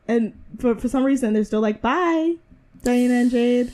And 0.08 0.34
for, 0.58 0.76
for 0.76 0.88
some 0.88 1.04
reason, 1.04 1.34
they're 1.34 1.44
still 1.44 1.60
like, 1.60 1.82
bye, 1.82 2.34
Diana 2.82 3.14
and 3.14 3.30
Jade. 3.30 3.72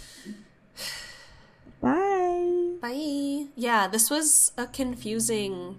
Bye. 1.81 2.77
Bye. 2.81 3.47
Yeah, 3.57 3.87
this 3.87 4.11
was 4.11 4.53
a 4.57 4.67
confusing. 4.67 5.79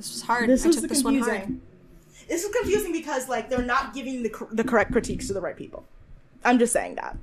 This 0.00 0.12
was 0.12 0.22
hard. 0.22 0.48
This 0.48 0.64
I 0.64 0.68
was 0.68 0.80
took 0.80 0.88
this 0.88 1.04
one 1.04 1.18
hard. 1.18 1.30
confusing. 1.30 1.60
This 2.26 2.42
is 2.42 2.50
confusing 2.54 2.92
because 2.92 3.28
like 3.28 3.50
they're 3.50 3.60
not 3.60 3.92
giving 3.92 4.22
the 4.22 4.32
the 4.50 4.64
correct 4.64 4.92
critiques 4.92 5.26
to 5.26 5.34
the 5.34 5.42
right 5.42 5.56
people. 5.56 5.84
I'm 6.42 6.58
just 6.58 6.72
saying 6.72 6.94
that. 6.94 7.18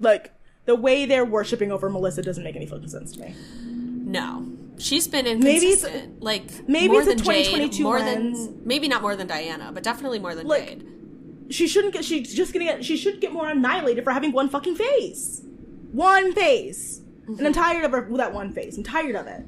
Like 0.00 0.32
the 0.64 0.74
way 0.74 1.06
they're 1.06 1.24
worshiping 1.24 1.70
over 1.70 1.88
Melissa 1.88 2.22
doesn't 2.22 2.42
make 2.42 2.56
any 2.56 2.66
fucking 2.66 2.88
sense 2.88 3.12
to 3.12 3.20
me. 3.20 3.34
No, 3.62 4.50
she's 4.78 5.06
been 5.06 5.28
in 5.28 5.38
Maybe 5.38 5.66
it's- 5.66 6.08
like 6.18 6.68
maybe 6.68 6.88
more 6.88 7.02
it's 7.02 7.08
a 7.08 7.14
than 7.14 7.18
Jade, 7.18 7.46
2022 7.46 7.82
more 7.84 8.00
lens. 8.00 8.46
than 8.48 8.62
maybe 8.66 8.88
not 8.88 9.00
more 9.00 9.14
than 9.14 9.28
Diana, 9.28 9.70
but 9.72 9.84
definitely 9.84 10.18
more 10.18 10.34
than 10.34 10.48
Like, 10.48 10.66
Jade. 10.66 10.88
She 11.50 11.68
shouldn't 11.68 11.92
get. 11.92 12.04
She's 12.04 12.34
just 12.34 12.52
gonna 12.52 12.64
get. 12.64 12.84
She 12.84 12.96
should 12.96 13.20
get 13.20 13.32
more 13.32 13.48
annihilated 13.48 14.02
for 14.02 14.10
having 14.10 14.32
one 14.32 14.48
fucking 14.48 14.74
face. 14.74 15.42
One 15.92 16.32
face. 16.32 17.00
And 17.28 17.40
I'm 17.40 17.52
mm-hmm. 17.52 17.60
tired 17.60 17.84
of 17.84 17.92
her, 17.92 18.08
that 18.16 18.32
one 18.32 18.52
face. 18.52 18.76
I'm 18.76 18.82
tired 18.82 19.14
of 19.14 19.28
it. 19.28 19.44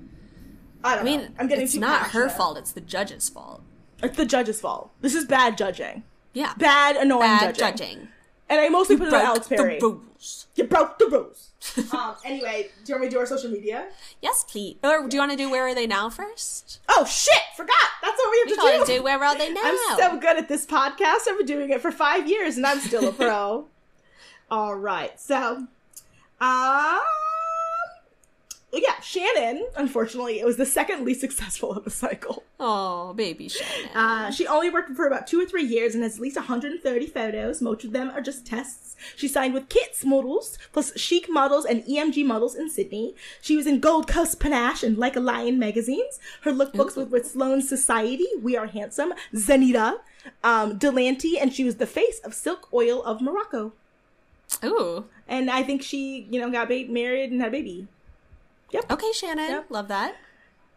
I 0.85 0.95
don't 0.95 1.03
I 1.03 1.05
mean, 1.05 1.21
know. 1.21 1.29
I'm 1.39 1.47
getting 1.49 1.65
it's 1.65 1.75
not 1.75 2.09
her 2.11 2.29
fault. 2.29 2.57
It's 2.59 2.73
the 2.73 2.81
judge's 2.81 3.29
fault. 3.29 3.63
It's 4.03 4.17
the 4.17 4.25
judge's 4.27 4.61
fault. 4.61 4.91
This 5.01 5.15
is 5.15 5.25
bad 5.25 5.59
judging. 5.59 6.05
Yeah, 6.35 6.55
Bad, 6.57 6.97
annoying 6.97 7.23
bad 7.23 7.55
judging. 7.57 7.89
judging. 7.89 8.09
And 8.49 8.61
I 8.61 8.69
mostly 8.69 8.97
put 8.97 9.09
it 9.09 9.15
on 9.15 9.21
Alex 9.23 9.49
Perry. 9.49 9.79
the 9.81 9.89
rules. 9.89 10.47
You 10.55 10.65
broke 10.65 10.99
the 10.99 11.07
rules. 11.07 11.51
um, 11.93 12.15
anyway, 12.25 12.71
do 12.85 12.93
you 12.93 12.95
want 12.95 13.03
me 13.03 13.09
to 13.09 13.15
do 13.15 13.19
our 13.19 13.27
social 13.27 13.51
media? 13.51 13.89
Yes, 14.23 14.45
please. 14.49 14.77
Or 14.85 15.07
do 15.09 15.17
you 15.17 15.21
want 15.21 15.33
to 15.33 15.37
do 15.37 15.51
where 15.51 15.67
are 15.67 15.75
they 15.75 15.87
now 15.87 16.09
first? 16.09 16.81
Oh 16.89 17.05
shit! 17.05 17.35
Forgot. 17.57 17.75
That's 18.01 18.17
what 18.17 18.31
we 18.31 18.39
have 18.39 18.47
We 18.79 18.79
to 18.79 18.87
do. 18.93 18.99
do 18.99 19.03
where 19.03 19.23
are 19.23 19.37
they 19.37 19.53
now? 19.53 19.61
I'm 19.65 19.99
so 19.99 20.17
good 20.19 20.37
at 20.39 20.49
this 20.49 20.65
podcast. 20.65 21.29
I've 21.29 21.37
been 21.39 21.47
doing 21.47 21.71
it 21.71 21.83
for 21.83 21.91
five 21.91 22.29
years, 22.29 22.57
and 22.57 22.65
I'm 22.65 22.79
still 22.81 23.09
a 23.09 23.13
pro. 23.13 23.67
All 24.51 24.75
right, 24.77 25.19
so, 25.21 25.67
um, 26.41 27.01
yeah, 28.73 29.01
Shannon. 29.01 29.67
Unfortunately, 29.77 30.41
it 30.41 30.45
was 30.47 30.57
the 30.57 30.67
second 30.67 31.05
least 31.05 31.21
successful 31.21 31.73
of 31.73 31.85
the 31.85 31.91
cycle. 31.91 32.45
Oh, 32.61 33.15
baby 33.15 33.49
Shannon. 33.49 33.91
Uh, 33.95 34.31
she 34.31 34.47
only 34.47 34.69
worked 34.71 34.95
for 34.97 35.07
about 35.07 35.27
two 35.27 35.41
or 35.41 35.47
three 35.47 35.65
years 35.65 35.95
and 35.95 36.03
has 36.03 36.17
at 36.17 36.21
least 36.21 36.37
130 36.37 37.07
photos. 37.07 37.63
Most 37.63 37.85
of 37.85 37.93
them 37.93 38.11
are 38.11 38.21
just 38.21 38.47
tests. 38.47 38.97
She 39.17 39.29
signed 39.29 39.55
with 39.55 39.69
Kits 39.69 40.05
Models, 40.05 40.59
plus 40.73 40.99
Chic 40.99 41.27
Models 41.31 41.65
and 41.65 41.85
EMG 41.85 42.25
Models 42.27 42.57
in 42.57 42.69
Sydney. 42.69 43.15
She 43.41 43.57
was 43.57 43.67
in 43.67 43.79
Gold 43.81 44.09
Coast 44.09 44.41
Panache 44.41 44.83
and 44.83 44.99
Like 44.99 45.17
a 45.17 45.21
Lion 45.21 45.59
magazines. 45.59 46.19
Her 46.43 46.53
lookbooks 46.53 46.97
were 46.97 47.05
with 47.05 47.31
Sloan 47.31 47.63
Society, 47.63 48.27
We 48.43 48.57
Are 48.57 48.67
Handsome, 48.67 49.13
Zenita, 49.35 50.01
um, 50.43 50.79
Delanty, 50.79 51.41
and 51.41 51.53
she 51.55 51.65
was 51.65 51.77
the 51.77 51.87
face 51.87 52.19
of 52.25 52.35
Silk 52.35 52.69
Oil 52.73 53.03
of 53.05 53.21
Morocco. 53.23 53.73
Ooh. 54.65 55.05
And 55.29 55.51
I 55.51 55.63
think 55.63 55.83
she, 55.83 56.27
you 56.31 56.41
know, 56.41 56.51
got 56.51 56.69
ba- 56.69 56.87
married 56.89 57.31
and 57.31 57.41
had 57.41 57.49
a 57.49 57.53
baby. 57.53 57.87
Okay, 58.75 59.13
Shannon. 59.13 59.51
Yep. 59.51 59.67
Love 59.71 59.89
that. 59.89 60.17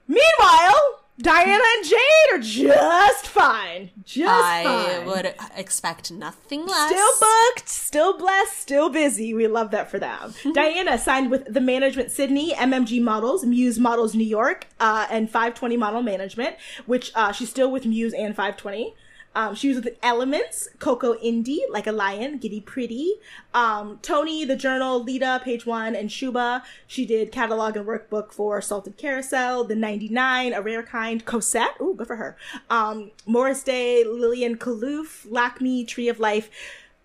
Meanwhile, 0.07 1.01
Diana 1.19 1.63
and 1.77 1.85
Jade 1.85 2.33
are 2.33 2.39
just 2.39 3.27
fine. 3.27 3.91
Just 4.03 4.29
I 4.29 4.63
fine. 4.63 5.05
would 5.05 5.35
expect 5.55 6.11
nothing 6.11 6.65
less. 6.65 6.89
Still 6.91 7.11
booked, 7.19 7.69
still 7.69 8.17
blessed, 8.17 8.57
still 8.57 8.89
busy. 8.89 9.33
We 9.33 9.47
love 9.47 9.71
that 9.71 9.91
for 9.91 9.99
them. 9.99 10.33
Diana 10.53 10.97
signed 10.97 11.29
with 11.29 11.53
the 11.53 11.61
Management 11.61 12.11
Sydney, 12.11 12.53
MMG 12.53 13.01
Models, 13.01 13.45
Muse 13.45 13.77
Models 13.77 14.15
New 14.15 14.25
York, 14.25 14.67
uh, 14.79 15.07
and 15.09 15.29
520 15.29 15.77
Model 15.77 16.01
Management, 16.01 16.55
which 16.85 17.11
uh, 17.13 17.31
she's 17.31 17.49
still 17.49 17.71
with 17.71 17.85
Muse 17.85 18.13
and 18.13 18.35
520. 18.35 18.95
Um, 19.33 19.55
she 19.55 19.69
was 19.69 19.77
with 19.77 19.97
Elements, 20.03 20.69
Coco 20.79 21.13
Indie, 21.15 21.59
Like 21.69 21.87
a 21.87 21.91
Lion, 21.91 22.37
Giddy 22.37 22.59
Pretty, 22.59 23.13
um, 23.53 23.99
Tony, 24.01 24.43
The 24.43 24.55
Journal, 24.55 25.01
Lita, 25.01 25.41
Page 25.43 25.65
One, 25.65 25.95
and 25.95 26.11
Shuba. 26.11 26.63
She 26.85 27.05
did 27.05 27.31
catalog 27.31 27.77
and 27.77 27.85
workbook 27.85 28.33
for 28.33 28.61
Salted 28.61 28.97
Carousel, 28.97 29.63
The 29.63 29.75
99, 29.75 30.53
A 30.53 30.61
Rare 30.61 30.83
Kind, 30.83 31.25
Cosette, 31.25 31.75
ooh, 31.79 31.95
good 31.95 32.07
for 32.07 32.17
her, 32.17 32.35
um, 32.69 33.11
Morris 33.25 33.63
Day, 33.63 34.03
Lillian 34.03 34.57
Kaloof, 34.57 35.25
Lakme, 35.29 35.87
Tree 35.87 36.09
of 36.09 36.19
Life, 36.19 36.49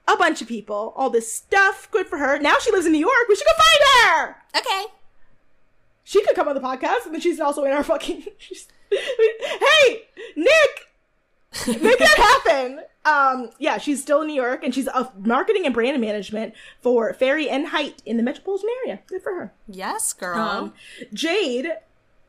a 0.09 0.17
bunch 0.17 0.43
of 0.43 0.49
people, 0.49 0.93
all 0.97 1.11
this 1.11 1.33
stuff, 1.33 1.89
good 1.91 2.07
for 2.07 2.19
her. 2.19 2.39
Now 2.39 2.57
she 2.61 2.73
lives 2.73 2.87
in 2.87 2.93
New 2.93 2.99
York, 2.99 3.29
we 3.29 3.37
should 3.37 3.47
go 3.47 3.63
find 3.63 4.27
her! 4.27 4.37
Okay. 4.59 4.93
She 6.03 6.25
could 6.25 6.37
come 6.37 6.49
on 6.49 6.55
the 6.55 6.61
podcast, 6.61 7.05
and 7.07 7.15
then 7.15 7.21
she's 7.21 7.41
also 7.41 7.65
in 7.65 7.73
our 7.73 7.83
fucking. 7.83 8.25
hey, 8.91 10.03
Nick, 10.37 10.87
make 11.67 11.99
that 11.99 12.43
happen. 12.47 12.81
Um, 13.05 13.51
yeah, 13.59 13.79
she's 13.79 14.03
still 14.03 14.23
in 14.23 14.27
New 14.29 14.35
York, 14.35 14.65
and 14.65 14.75
she's 14.75 14.89
a 14.89 15.13
marketing 15.19 15.65
and 15.65 15.73
brand 15.73 16.01
management 16.01 16.55
for 16.81 17.13
Ferry 17.15 17.49
and 17.49 17.69
Height 17.69 18.03
in 18.05 18.17
the 18.17 18.23
metropolitan 18.23 18.69
area. 18.85 19.01
Good 19.07 19.23
for 19.23 19.33
her. 19.35 19.53
Yes, 19.69 20.13
girl. 20.13 20.39
Um, 20.39 20.75
Jade 21.13 21.69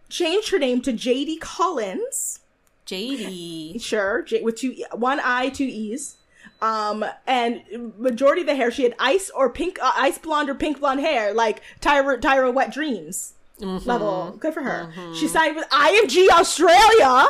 changed 0.09 0.49
her 0.51 0.59
name 0.59 0.81
to 0.81 0.93
JD 0.93 1.39
Collins. 1.41 2.41
JD. 2.85 3.81
Sure, 3.81 4.21
J- 4.21 4.41
with 4.43 4.55
two, 4.57 4.75
one 4.93 5.19
I, 5.23 5.49
two 5.49 5.65
E's. 5.65 6.17
Um, 6.61 7.05
and 7.27 7.61
majority 7.99 8.41
of 8.41 8.47
the 8.47 8.55
hair 8.55 8.71
she 8.71 8.83
had 8.83 8.95
ice 8.97 9.29
or 9.29 9.49
pink, 9.49 9.77
uh, 9.81 9.91
ice 9.95 10.17
blonde 10.17 10.49
or 10.49 10.55
pink 10.55 10.79
blonde 10.79 11.01
hair, 11.01 11.33
like 11.33 11.61
Tyra, 11.81 12.19
Tyra 12.19 12.51
Wet 12.53 12.71
Dreams 12.71 13.33
level. 13.85 14.35
Good 14.39 14.53
for 14.53 14.61
her. 14.63 14.91
She 15.15 15.27
signed 15.27 15.55
with 15.55 15.67
IMG 15.69 16.29
Australia. 16.29 17.25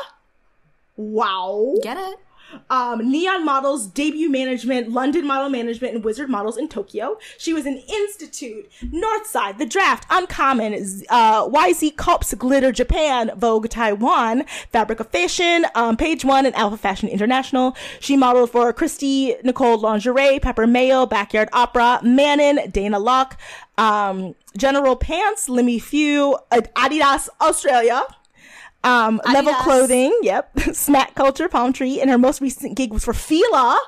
Wow. 0.97 1.75
Get 1.81 1.97
it? 1.97 2.19
Um, 2.69 3.09
Neon 3.09 3.43
Models, 3.45 3.87
Debut 3.87 4.29
Management, 4.29 4.91
London 4.91 5.25
Model 5.25 5.49
Management, 5.49 5.95
and 5.95 6.03
Wizard 6.03 6.29
Models 6.29 6.57
in 6.57 6.67
Tokyo. 6.69 7.17
She 7.37 7.53
was 7.53 7.65
in 7.65 7.77
Institute, 7.77 8.69
Northside, 8.83 9.57
The 9.57 9.65
Draft, 9.65 10.05
Uncommon, 10.09 10.73
uh, 11.09 11.47
YZ 11.47 11.97
Cops, 11.97 12.33
Glitter 12.33 12.71
Japan, 12.71 13.31
Vogue 13.35 13.67
Taiwan, 13.69 14.45
Fabric 14.71 14.99
of 14.99 15.09
Fashion, 15.09 15.65
um, 15.75 15.97
Page 15.97 16.23
One, 16.23 16.45
and 16.45 16.55
Alpha 16.55 16.77
Fashion 16.77 17.09
International. 17.09 17.75
She 17.99 18.15
modeled 18.15 18.51
for 18.51 18.71
Christy 18.73 19.35
Nicole 19.43 19.79
Lingerie, 19.79 20.39
Pepper 20.39 20.67
Mayo, 20.67 21.05
Backyard 21.05 21.49
Opera, 21.51 21.99
Manon, 22.01 22.71
Dana 22.71 22.99
Locke, 22.99 23.37
um, 23.77 24.35
General 24.55 24.95
Pants, 24.95 25.49
Limmy 25.49 25.81
Few, 25.81 26.37
Adidas 26.51 27.29
Australia. 27.41 28.03
Um, 28.83 29.19
level 29.25 29.53
clothing, 29.55 30.17
yep. 30.21 30.57
Snack 30.73 31.15
culture, 31.15 31.49
palm 31.49 31.73
tree, 31.73 31.99
and 31.99 32.09
her 32.09 32.17
most 32.17 32.41
recent 32.41 32.77
gig 32.77 32.91
was 32.93 33.03
for 33.03 33.13
Fila. 33.13 33.79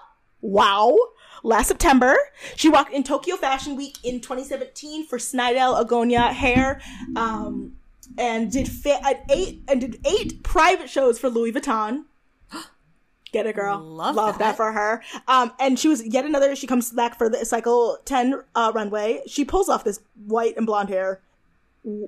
Wow. 0.41 0.97
Last 1.41 1.67
September, 1.67 2.17
she 2.55 2.67
walked 2.67 2.91
in 2.91 3.03
Tokyo 3.03 3.37
Fashion 3.37 3.77
Week 3.77 3.97
in 4.03 4.19
2017 4.19 5.05
for 5.05 5.17
Snidel 5.17 5.81
Agonia 5.81 6.33
hair, 6.33 6.81
um, 7.15 7.77
and 8.17 8.51
did 8.51 8.67
fit 8.67 8.99
at 9.05 9.23
eight 9.29 9.63
and 9.69 9.79
did 9.79 10.05
eight 10.05 10.43
private 10.43 10.89
shows 10.89 11.17
for 11.17 11.29
Louis 11.29 11.53
Vuitton. 11.53 12.03
Get 13.31 13.45
it, 13.45 13.55
girl. 13.55 13.79
Love 13.79 14.15
that. 14.15 14.39
that. 14.39 14.57
for 14.57 14.73
her. 14.73 15.01
Um, 15.27 15.53
and 15.59 15.79
she 15.79 15.87
was 15.87 16.05
yet 16.05 16.25
another. 16.25 16.55
She 16.57 16.67
comes 16.67 16.91
back 16.91 17.17
for 17.17 17.29
the 17.29 17.45
cycle 17.45 17.99
10 18.03 18.41
uh, 18.55 18.71
runway. 18.75 19.21
She 19.27 19.45
pulls 19.45 19.69
off 19.69 19.83
this 19.83 20.01
white 20.25 20.57
and 20.57 20.65
blonde 20.65 20.89
hair 20.89 21.21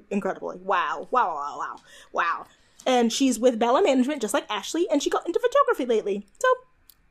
incredibly. 0.09 0.57
Wow. 0.57 1.07
Wow, 1.11 1.35
wow, 1.35 1.57
wow, 1.57 1.75
wow. 2.11 2.45
And 2.85 3.11
she's 3.13 3.39
with 3.39 3.59
Bella 3.59 3.83
Management, 3.83 4.21
just 4.21 4.33
like 4.33 4.45
Ashley, 4.49 4.87
and 4.89 5.01
she 5.03 5.09
got 5.09 5.25
into 5.27 5.39
photography 5.39 5.85
lately. 5.85 6.25
So, 6.39 6.47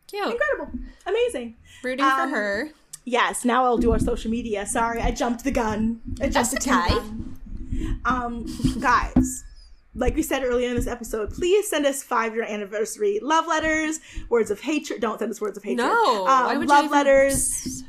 Cute. 0.08 0.32
incredible. 0.32 0.78
Amazing. 1.06 1.56
Rooting 1.84 2.04
Um, 2.04 2.30
for 2.30 2.36
her. 2.36 2.70
Yes, 3.04 3.44
now 3.44 3.64
I'll 3.64 3.78
do 3.78 3.92
our 3.92 3.98
social 3.98 4.30
media. 4.30 4.66
Sorry, 4.66 5.00
I 5.00 5.10
jumped 5.10 5.44
the 5.44 5.50
gun. 5.50 6.00
I 6.20 6.28
jumped 6.28 6.34
That's 6.34 6.50
the 6.64 6.70
gun. 6.70 7.36
Um, 8.04 8.46
guys, 8.80 9.44
like 9.94 10.14
we 10.14 10.22
said 10.22 10.44
earlier 10.44 10.68
in 10.68 10.76
this 10.76 10.86
episode, 10.86 11.30
please 11.32 11.68
send 11.68 11.86
us 11.86 12.02
five 12.02 12.34
year 12.34 12.44
anniversary 12.44 13.18
love 13.22 13.46
letters, 13.46 14.00
words 14.28 14.50
of 14.50 14.60
hatred. 14.60 15.00
Don't 15.00 15.18
send 15.18 15.30
us 15.30 15.40
words 15.40 15.56
of 15.56 15.64
hatred. 15.64 15.78
No. 15.86 16.26
Um, 16.26 16.44
why 16.46 16.56
would 16.56 16.68
love 16.68 16.84
you 16.86 16.90
letters. 16.90 17.82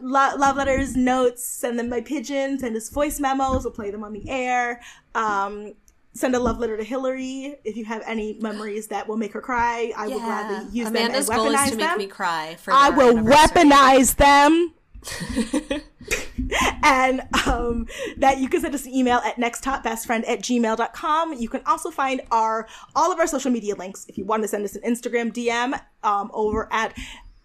Lo- 0.00 0.36
love 0.36 0.56
letters, 0.56 0.96
notes, 0.96 1.44
send 1.44 1.78
them 1.78 1.90
by 1.90 2.00
pigeon, 2.00 2.58
send 2.58 2.76
us 2.76 2.88
voice 2.88 3.20
memos, 3.20 3.64
we'll 3.64 3.72
play 3.72 3.90
them 3.90 4.04
on 4.04 4.12
the 4.12 4.28
air. 4.28 4.80
Um, 5.14 5.74
send 6.16 6.34
a 6.34 6.40
love 6.40 6.58
letter 6.58 6.76
to 6.76 6.84
Hillary 6.84 7.56
if 7.64 7.76
you 7.76 7.84
have 7.84 8.02
any 8.06 8.38
memories 8.40 8.88
that 8.88 9.06
will 9.06 9.16
make 9.16 9.32
her 9.32 9.40
cry. 9.40 9.92
I 9.96 10.08
will 10.08 10.20
gladly 10.20 10.76
use 10.76 10.88
Amanda's 10.88 11.28
them 11.28 11.36
goal 11.36 11.46
and 11.46 11.54
is 11.54 11.60
weaponize 11.60 11.70
to 11.70 11.76
make 11.76 11.98
me 11.98 12.06
cry 12.06 12.56
for 12.58 12.72
I 12.72 12.90
will 12.90 13.14
weaponize 13.14 14.16
them. 14.16 14.72
and 16.82 17.22
um, 17.46 17.86
that 18.16 18.38
you 18.38 18.48
can 18.48 18.60
send 18.60 18.74
us 18.74 18.86
an 18.86 18.94
email 18.94 19.18
at 19.18 19.36
nexttopbestfriend 19.36 20.28
at 20.28 20.40
gmail.com. 20.40 21.34
You 21.34 21.48
can 21.48 21.62
also 21.66 21.90
find 21.90 22.20
our 22.30 22.66
all 22.94 23.12
of 23.12 23.18
our 23.18 23.26
social 23.26 23.50
media 23.50 23.74
links 23.74 24.06
if 24.08 24.16
you 24.18 24.24
want 24.24 24.42
to 24.42 24.48
send 24.48 24.64
us 24.64 24.76
an 24.76 24.82
Instagram 24.82 25.32
DM 25.32 25.80
um, 26.02 26.30
over 26.32 26.68
at 26.72 26.96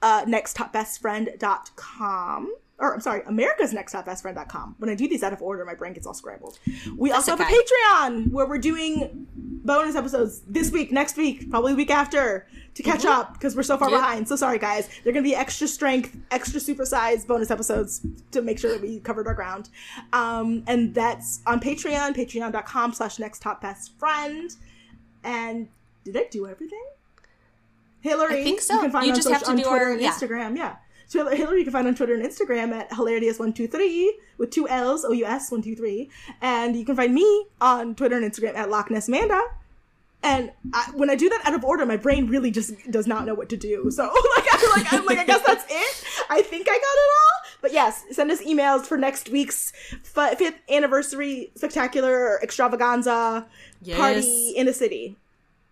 uh, 0.02 0.24
nexttopbestfriend.com. 0.26 2.56
or 2.82 2.94
I'm 2.94 3.00
sorry, 3.00 3.22
America's 3.28 3.72
Next 3.74 3.92
Top 3.94 4.06
Best 4.06 4.24
Friend.com. 4.24 4.76
When 4.80 4.90
I 4.90 4.96
do 4.96 5.08
these 5.08 5.22
out 5.24 5.32
of 5.34 5.42
order, 5.42 5.64
my 5.64 5.76
brain 5.76 5.94
gets 5.94 6.06
all 6.08 6.14
scrambled. 6.14 6.60
We 6.98 7.10
That's 7.10 7.30
also 7.30 7.38
have 7.38 7.48
a 7.48 7.54
Patreon 7.54 8.32
where 8.32 8.46
we're 8.48 8.58
doing 8.58 9.28
bonus 9.36 9.96
episodes 9.96 10.42
this 10.48 10.72
week, 10.72 10.92
next 10.92 11.16
week, 11.16 11.50
probably 11.52 11.76
week 11.76 11.92
after 11.92 12.48
to 12.74 12.84
catch 12.84 13.06
up 13.06 13.34
because 13.34 13.56
we're 13.56 13.64
so 13.64 13.78
far 13.78 13.88
Mm-hmm. 13.90 13.96
Yep. 13.96 14.02
behind. 14.04 14.28
So 14.28 14.36
sorry, 14.36 14.58
guys. 14.58 14.90
They're 15.04 15.14
going 15.14 15.24
to 15.24 15.30
be 15.30 15.36
extra 15.36 15.68
strength, 15.68 16.18
extra 16.32 16.60
supersized 16.60 17.28
bonus 17.28 17.52
episodes 17.52 18.02
to 18.32 18.42
make 18.42 18.58
sure 18.58 18.72
that 18.72 18.82
we 18.82 19.00
covered 19.02 19.28
our 19.28 19.36
ground. 19.36 19.70
Um, 20.12 20.64
and 20.68 20.94
that's 20.96 21.42
on 21.46 21.60
Patreon, 21.60 22.16
patreon.com 22.16 22.94
slash 22.94 23.20
next 23.20 23.42
top 23.42 23.62
best 23.62 23.98
friend. 24.00 24.50
And 25.24 25.68
did 26.04 26.18
I 26.18 26.26
do 26.32 26.48
everything? 26.48 26.84
Hillary, 28.00 28.42
I 28.42 28.44
think 28.44 28.62
so. 28.62 28.74
You 28.74 28.80
can 28.82 28.92
find 28.92 29.06
You 29.06 29.12
on 29.12 29.16
just 29.18 29.28
social- 29.28 29.46
have 29.48 29.56
to 29.58 29.62
do 29.64 29.70
Twitter 29.70 29.86
our- 29.86 29.94
yeah. 30.00 30.12
Instagram. 30.12 30.58
Yeah. 30.58 30.76
So 31.12 31.28
Hillary, 31.28 31.58
you 31.58 31.64
can 31.66 31.74
find 31.74 31.86
on 31.88 31.94
Twitter 31.94 32.14
and 32.14 32.24
Instagram 32.24 32.72
at 32.72 32.90
hilarious123 32.92 34.08
with 34.38 34.50
two 34.50 34.66
L's, 34.70 35.04
O 35.04 35.12
U 35.12 35.26
S, 35.26 35.52
123. 35.52 36.10
And 36.42 36.74
you 36.74 36.86
can 36.86 36.96
find 36.96 37.14
me 37.14 37.48
on 37.60 37.96
Twitter 37.96 38.16
and 38.16 38.24
Instagram 38.24 38.56
at 38.56 38.70
Loch 38.70 38.90
Ness 38.90 39.10
Manda. 39.10 39.42
And 40.24 40.54
I, 40.74 40.90
when 40.94 41.10
I 41.10 41.16
do 41.16 41.28
that 41.28 41.42
out 41.44 41.54
of 41.54 41.66
order, 41.66 41.86
my 41.86 41.98
brain 41.98 42.28
really 42.28 42.50
just 42.50 42.90
does 42.90 43.08
not 43.08 43.26
know 43.26 43.34
what 43.34 43.50
to 43.50 43.58
do. 43.58 43.92
So 43.92 44.04
like, 44.38 44.46
I'm 44.54 44.70
like, 44.70 44.94
I'm 44.94 45.06
like, 45.06 45.18
I 45.18 45.26
guess 45.26 45.42
that's 45.46 45.66
it. 45.70 46.06
I 46.30 46.42
think 46.44 46.70
I 46.70 46.76
got 46.76 46.78
it 46.78 47.12
all. 47.20 47.56
But 47.62 47.74
yes, 47.74 48.06
send 48.12 48.32
us 48.32 48.42
emails 48.42 48.86
for 48.86 48.98
next 48.98 49.28
week's 49.28 49.74
fi- 50.04 50.36
fifth 50.36 50.60
anniversary 50.70 51.52
spectacular 51.56 52.42
extravaganza 52.42 53.48
party 53.98 54.54
in 54.56 54.66
the 54.66 54.74
city 54.74 55.18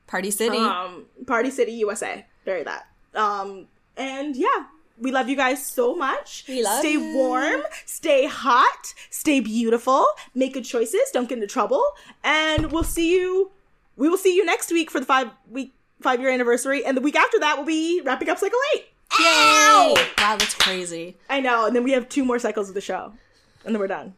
Party 0.06 0.32
City. 0.32 0.58
um 0.58 1.06
party 1.28 1.50
city 1.50 1.72
usa 1.74 2.26
very 2.44 2.64
that 2.64 2.88
um 3.16 3.68
and 3.96 4.36
yeah 4.36 4.66
we 5.00 5.12
love 5.12 5.30
you 5.30 5.36
guys 5.36 5.66
so 5.66 5.96
much 5.96 6.44
We 6.48 6.62
love 6.64 6.80
stay 6.80 6.94
you. 6.94 7.14
warm 7.16 7.62
stay 7.86 8.28
hot 8.28 8.94
stay 9.10 9.40
beautiful 9.40 10.06
make 10.36 10.54
good 10.54 10.66
choices 10.66 11.02
don't 11.14 11.28
get 11.30 11.38
into 11.38 11.48
trouble 11.48 11.84
and 12.24 12.72
we'll 12.72 12.84
see 12.84 13.14
you 13.14 13.52
we 13.98 14.10
will 14.10 14.18
see 14.18 14.36
you 14.36 14.46
next 14.46 14.72
week 14.72 14.90
for 14.92 15.00
the 15.00 15.06
five 15.06 15.30
week 15.50 15.74
five 16.02 16.20
year 16.20 16.30
anniversary 16.30 16.84
and 16.86 16.96
the 16.98 17.02
week 17.02 17.16
after 17.16 17.40
that 17.40 17.58
we'll 17.58 17.66
be 17.66 18.02
wrapping 18.04 18.30
up 18.30 18.38
cycle 18.38 18.60
eight 18.76 18.86
Yay! 19.20 19.26
Ow! 19.26 19.94
Wow, 20.20 20.36
that's 20.38 20.54
crazy. 20.56 21.18
i 21.30 21.40
know 21.40 21.66
and 21.66 21.76
then 21.76 21.84
we 21.84 21.92
have 21.92 22.08
two 22.10 22.24
more 22.26 22.40
cycles 22.40 22.70
of 22.70 22.76
the 22.76 22.82
show 22.82 23.14
and 23.66 23.74
then 23.74 23.80
we're 23.80 23.88
done 23.88 24.14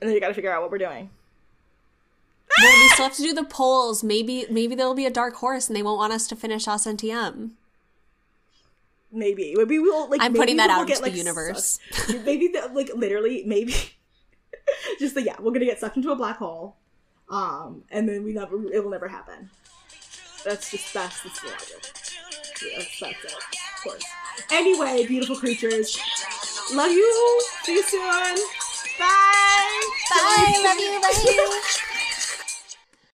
and 0.00 0.08
then 0.08 0.14
you 0.14 0.20
gotta 0.20 0.34
figure 0.34 0.52
out 0.52 0.62
what 0.62 0.70
we're 0.70 0.78
doing 0.78 1.10
Well, 2.58 2.72
we 2.82 2.88
still 2.88 3.06
have 3.06 3.16
to 3.16 3.22
do 3.22 3.32
the 3.34 3.44
polls. 3.44 4.02
Maybe 4.04 4.46
maybe 4.50 4.74
there'll 4.74 4.94
be 4.94 5.04
a 5.06 5.10
dark 5.10 5.34
horse 5.36 5.68
and 5.68 5.76
they 5.76 5.82
won't 5.82 5.98
want 5.98 6.12
us 6.12 6.26
to 6.28 6.36
finish 6.36 6.64
SNTM. 6.66 7.50
Maybe. 9.16 9.54
Maybe 9.56 9.78
we'll 9.78 10.08
like 10.08 10.20
I'm 10.20 10.32
maybe 10.32 10.40
putting 10.40 10.56
that 10.58 10.68
we'll 10.68 10.80
out 10.80 10.86
get, 10.86 10.98
into 10.98 11.10
the 11.10 11.16
universe. 11.16 11.78
sucked- 11.90 12.24
maybe 12.24 12.48
the, 12.48 12.70
like 12.72 12.90
literally 12.94 13.42
maybe 13.46 13.74
just 14.98 15.14
the 15.14 15.22
yeah 15.22 15.36
we're 15.40 15.52
gonna 15.52 15.64
get 15.64 15.78
sucked 15.80 15.96
into 15.96 16.10
a 16.12 16.16
black 16.16 16.38
hole 16.38 16.76
um 17.30 17.82
and 17.90 18.08
then 18.08 18.22
we 18.24 18.32
never 18.32 18.56
it 18.72 18.82
will 18.82 18.90
never 18.90 19.08
happen. 19.08 19.50
That's 20.44 20.70
just 20.70 20.92
that's 20.94 21.22
the 21.22 21.28
logic. 21.48 21.92
Yeah, 22.62 22.78
that's, 22.78 23.00
that's 23.00 23.24
it 23.24 23.32
of 23.32 23.82
course. 23.82 24.04
Anyway 24.52 25.06
beautiful 25.06 25.36
creatures. 25.36 25.98
Love 26.72 26.92
you. 26.92 27.42
See 27.64 27.74
you 27.74 27.82
soon. 27.82 28.36
Bye. 28.98 29.82
Bye. 30.10 30.60
Love 30.64 30.78
you. 30.78 31.00
Bye. 31.00 31.62